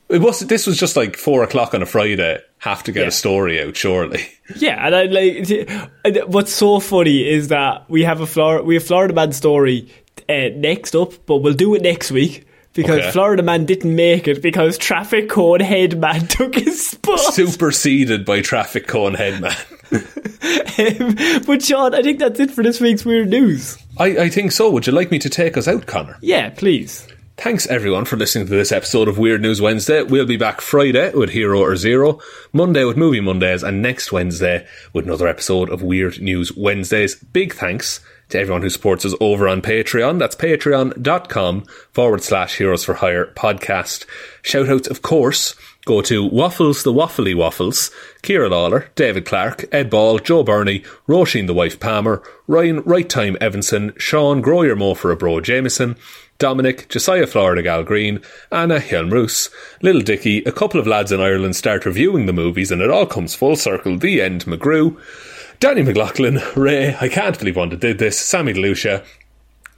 It 0.08 0.20
was. 0.20 0.40
This 0.40 0.66
was 0.66 0.78
just 0.78 0.96
like 0.96 1.16
four 1.16 1.42
o'clock 1.44 1.74
on 1.74 1.82
a 1.82 1.86
Friday. 1.86 2.38
Have 2.58 2.82
to 2.84 2.92
get 2.92 3.02
Yeah. 3.02 3.08
a 3.08 3.12
story 3.12 3.60
out, 3.62 3.76
surely. 3.76 4.26
Yeah, 4.56 4.84
and 4.86 4.94
I 4.94 5.04
like 5.04 6.28
what's 6.28 6.52
so 6.52 6.78
funny 6.80 7.28
is 7.28 7.48
that 7.48 7.88
we 7.90 8.04
have 8.04 8.20
a 8.20 8.26
Florida 8.26 8.64
we 8.64 8.74
have 8.74 8.84
Florida 8.84 9.12
Man 9.14 9.32
story 9.32 9.88
uh, 10.28 10.48
next 10.54 10.94
up, 10.96 11.12
but 11.26 11.38
we'll 11.38 11.54
do 11.54 11.74
it 11.74 11.82
next 11.82 12.10
week 12.12 12.45
because 12.76 12.98
Okay. 13.00 13.10
Florida 13.10 13.42
Man 13.42 13.64
didn't 13.64 13.94
make 13.96 14.28
it 14.28 14.40
because 14.42 14.78
traffic 14.78 15.28
cone 15.28 15.60
head 15.60 15.98
man 15.98 16.26
took 16.28 16.54
his 16.54 16.86
spot. 16.90 17.18
Superseded 17.34 18.24
by 18.24 18.40
Traffic 18.42 18.86
Cone 18.86 19.14
Headman. 19.14 19.54
Um, 20.78 21.42
but 21.46 21.62
Sean, 21.62 21.94
I 21.94 22.02
think 22.02 22.18
that's 22.18 22.38
it 22.40 22.50
for 22.50 22.62
this 22.62 22.80
week's 22.80 23.04
weird 23.04 23.28
news. 23.28 23.78
I, 23.98 24.06
I 24.06 24.28
think 24.28 24.52
so. 24.52 24.70
Would 24.70 24.86
you 24.86 24.92
like 24.92 25.10
me 25.10 25.18
to 25.20 25.30
take 25.30 25.56
us 25.56 25.66
out, 25.66 25.86
Connor? 25.86 26.18
Yeah, 26.20 26.50
please. 26.50 27.06
Thanks 27.36 27.66
everyone 27.66 28.04
for 28.04 28.16
listening 28.16 28.46
to 28.46 28.52
this 28.54 28.72
episode 28.72 29.08
of 29.08 29.16
Weird 29.18 29.42
News 29.42 29.60
Wednesday. 29.60 30.02
We'll 30.02 30.26
be 30.26 30.36
back 30.36 30.60
Friday 30.60 31.12
with 31.14 31.30
Hero 31.30 31.60
or 31.60 31.76
Zero, 31.76 32.20
Monday 32.52 32.84
with 32.84 32.96
Movie 32.96 33.20
Mondays, 33.20 33.62
and 33.62 33.80
next 33.82 34.12
Wednesday 34.12 34.66
with 34.92 35.06
another 35.06 35.28
episode 35.28 35.70
of 35.70 35.82
Weird 35.82 36.20
News 36.20 36.52
Wednesdays. 36.56 37.14
Big 37.16 37.54
thanks 37.54 38.00
to 38.28 38.38
everyone 38.38 38.62
who 38.62 38.70
supports 38.70 39.04
us 39.04 39.14
over 39.20 39.48
on 39.48 39.62
Patreon. 39.62 40.18
That's 40.18 40.36
patreon.com 40.36 41.64
forward 41.92 42.22
slash 42.22 42.58
Heroes 42.58 42.84
for 42.84 42.94
Hire 42.94 43.26
podcast. 43.26 44.04
Shout 44.42 44.68
outs, 44.68 44.88
of 44.88 45.02
course, 45.02 45.54
go 45.84 46.02
to 46.02 46.24
Waffles 46.26 46.82
the 46.82 46.92
Waffly 46.92 47.36
Waffles, 47.36 47.90
Kira 48.22 48.50
Lawler, 48.50 48.90
David 48.94 49.24
Clark, 49.24 49.66
Ed 49.72 49.90
Ball, 49.90 50.18
Joe 50.18 50.42
Burney, 50.42 50.80
Roisin 51.08 51.46
the 51.46 51.54
Wife 51.54 51.78
Palmer, 51.78 52.22
Ryan 52.46 52.80
Right 52.80 53.08
Time 53.08 53.36
Evanson, 53.40 53.92
Sean 53.96 54.40
Grow 54.40 54.62
Your 54.62 54.76
Mo 54.76 54.94
for 54.94 55.10
a 55.10 55.16
Bro 55.16 55.42
Jameson, 55.42 55.96
Dominic, 56.38 56.88
Josiah 56.88 57.26
Florida 57.26 57.62
Gal 57.62 57.82
Green, 57.82 58.20
Anna 58.52 58.78
Hjelmroos, 58.78 59.50
Little 59.80 60.02
Dicky, 60.02 60.42
a 60.44 60.52
couple 60.52 60.78
of 60.78 60.86
lads 60.86 61.12
in 61.12 61.20
Ireland 61.20 61.56
start 61.56 61.86
reviewing 61.86 62.26
the 62.26 62.32
movies 62.32 62.70
and 62.70 62.82
it 62.82 62.90
all 62.90 63.06
comes 63.06 63.34
full 63.34 63.56
circle, 63.56 63.96
the 63.96 64.20
end, 64.20 64.44
McGrew, 64.44 65.00
Danny 65.58 65.82
McLaughlin, 65.82 66.40
Ray, 66.54 66.94
I 67.00 67.08
can't 67.08 67.38
believe 67.38 67.54
that 67.54 67.80
did 67.80 67.98
this, 67.98 68.18
Sammy 68.18 68.52
DeLucia, 68.52 69.02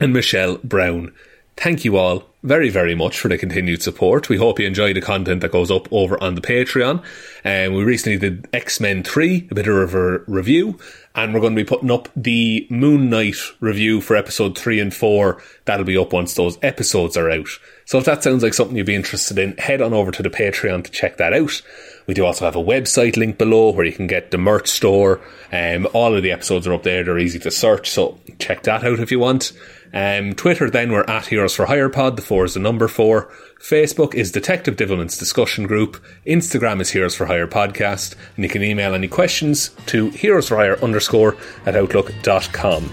and 0.01 0.13
Michelle 0.13 0.59
Brown. 0.65 1.15
Thank 1.57 1.85
you 1.85 1.97
all 1.97 2.25
very, 2.43 2.69
very 2.69 2.97
much 2.97 3.19
for 3.19 3.29
the 3.29 3.39
continued 3.39 3.83
support. 3.83 4.29
We 4.29 4.39
hope 4.39 4.59
you 4.59 4.67
enjoy 4.67 4.93
the 4.93 5.01
content 5.01 5.41
that 5.41 5.53
goes 5.53 5.71
up 5.71 5.93
over 5.93 6.21
on 6.23 6.35
the 6.35 6.41
Patreon. 6.41 7.05
And 7.45 7.75
we 7.75 7.85
recently 7.85 8.19
did 8.19 8.49
X 8.53 8.81
Men 8.81 9.05
3, 9.05 9.49
a 9.51 9.55
bit 9.55 9.69
of 9.69 9.95
a 9.95 10.19
review, 10.27 10.79
and 11.15 11.33
we're 11.33 11.41
going 11.41 11.55
to 11.55 11.63
be 11.63 11.69
putting 11.69 11.91
up 11.91 12.09
the 12.17 12.67
Moon 12.71 13.09
Knight 13.09 13.37
review 13.61 14.01
for 14.01 14.17
episode 14.17 14.59
3 14.59 14.81
and 14.81 14.95
4. 14.95 15.41
That'll 15.65 15.85
be 15.85 15.99
up 15.99 16.13
once 16.13 16.35
those 16.35 16.59
episodes 16.63 17.17
are 17.17 17.31
out. 17.31 17.49
So 17.85 17.99
if 17.99 18.05
that 18.05 18.25
sounds 18.25 18.43
like 18.43 18.55
something 18.55 18.77
you'd 18.77 18.87
be 18.87 18.95
interested 18.95 19.39
in, 19.39 19.57
head 19.59 19.81
on 19.81 19.95
over 19.95 20.11
to 20.11 20.23
the 20.23 20.31
Patreon 20.31 20.85
to 20.85 20.91
check 20.91 21.19
that 21.19 21.33
out. 21.33 21.63
We 22.09 22.15
do 22.15 22.25
also 22.25 22.47
have 22.47 22.57
a 22.57 22.63
website 22.65 23.19
link 23.19 23.37
below 23.37 23.71
where 23.71 23.85
you 23.85 23.93
can 23.93 24.07
get 24.07 24.31
the 24.31 24.39
merch 24.39 24.69
store. 24.69 25.21
Um, 25.53 25.87
all 25.93 26.17
of 26.17 26.23
the 26.23 26.33
episodes 26.33 26.67
are 26.67 26.73
up 26.73 26.83
there. 26.83 27.05
They're 27.05 27.19
easy 27.19 27.39
to 27.41 27.51
search, 27.51 27.91
so 27.91 28.19
check 28.39 28.63
that 28.63 28.83
out 28.83 28.99
if 28.99 29.13
you 29.13 29.19
want. 29.19 29.53
Um, 29.93 30.33
Twitter, 30.33 30.71
then 30.71 30.91
we're 30.91 31.05
at 31.05 31.27
Heroes 31.27 31.55
for 31.55 31.67
Hire 31.67 31.91
Pod. 31.91 32.17
The 32.17 32.23
four 32.23 32.47
is 32.47 32.55
the 32.55 32.61
number 32.61 32.89
four. 32.89 33.31
Facebook 33.61 34.15
is 34.15 34.33
Detective 34.33 34.77
Divilment's 34.77 35.19
discussion 35.19 35.67
group. 35.67 36.03
Instagram 36.27 36.81
is 36.81 36.91
Heroes 36.91 37.15
for 37.15 37.27
Hire 37.27 37.47
Podcast. 37.47 38.15
And 38.37 38.45
you 38.45 38.49
can 38.49 38.63
email 38.63 38.95
any 38.95 39.09
questions 39.09 39.69
to 39.87 40.09
heroes 40.11 40.49
for 40.49 40.57
hire 40.57 40.83
underscore 40.83 41.37
at 41.67 41.77
outlook.com. 41.77 42.91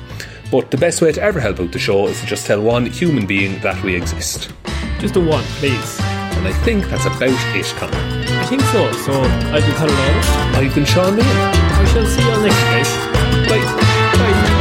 But 0.52 0.72
the 0.72 0.78
best 0.78 1.02
way 1.02 1.14
to 1.14 1.22
ever 1.22 1.40
help 1.40 1.62
out 1.62 1.72
the 1.72 1.80
show 1.80 2.08
is 2.08 2.20
to 2.20 2.28
just 2.28 2.48
tell 2.48 2.62
one 2.62 2.86
human 2.86 3.26
being 3.26 3.60
that 3.62 3.82
we 3.82 3.96
exist. 3.96 4.52
Just 5.00 5.16
a 5.16 5.22
one, 5.22 5.44
please. 5.60 6.15
And 6.38 6.48
I 6.48 6.54
think 6.64 6.86
that's 6.86 7.06
about 7.06 7.30
it, 7.30 7.66
Connor. 7.78 7.98
I 8.40 8.46
think 8.46 8.62
so. 8.62 8.92
So 8.92 9.14
I've 9.54 9.64
been 9.66 9.76
Conor 9.76 9.94
Lawler. 9.94 10.22
I've 10.58 10.76
been 10.76 10.86
Sean 10.86 11.16
Meehan. 11.16 11.28
I 11.28 11.86
shall 11.86 12.06
see 12.06 12.22
you 12.22 12.32
all 12.32 12.40
next 12.42 12.64
week. 12.74 13.50
Bye. 13.50 13.60
Bye. 13.60 14.56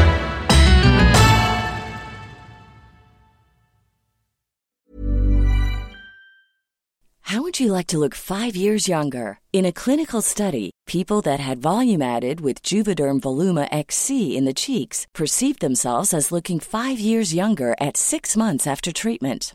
How 7.35 7.43
would 7.43 7.59
you 7.59 7.73
like 7.73 7.89
to 7.89 7.99
look 7.99 8.15
five 8.15 8.55
years 8.55 8.87
younger? 8.87 9.41
In 9.53 9.65
a 9.65 9.73
clinical 9.73 10.23
study, 10.23 10.71
people 10.87 11.21
that 11.23 11.41
had 11.41 11.59
volume 11.59 12.03
added 12.03 12.41
with 12.41 12.63
Juvederm 12.63 13.21
Voluma 13.21 13.67
XC 13.73 14.37
in 14.37 14.45
the 14.45 14.55
cheeks 14.55 15.07
perceived 15.15 15.61
themselves 15.61 16.15
as 16.15 16.31
looking 16.31 16.61
five 16.61 17.01
years 17.01 17.35
younger 17.35 17.75
at 17.81 17.97
six 17.97 18.37
months 18.37 18.67
after 18.67 18.93
treatment. 18.93 19.55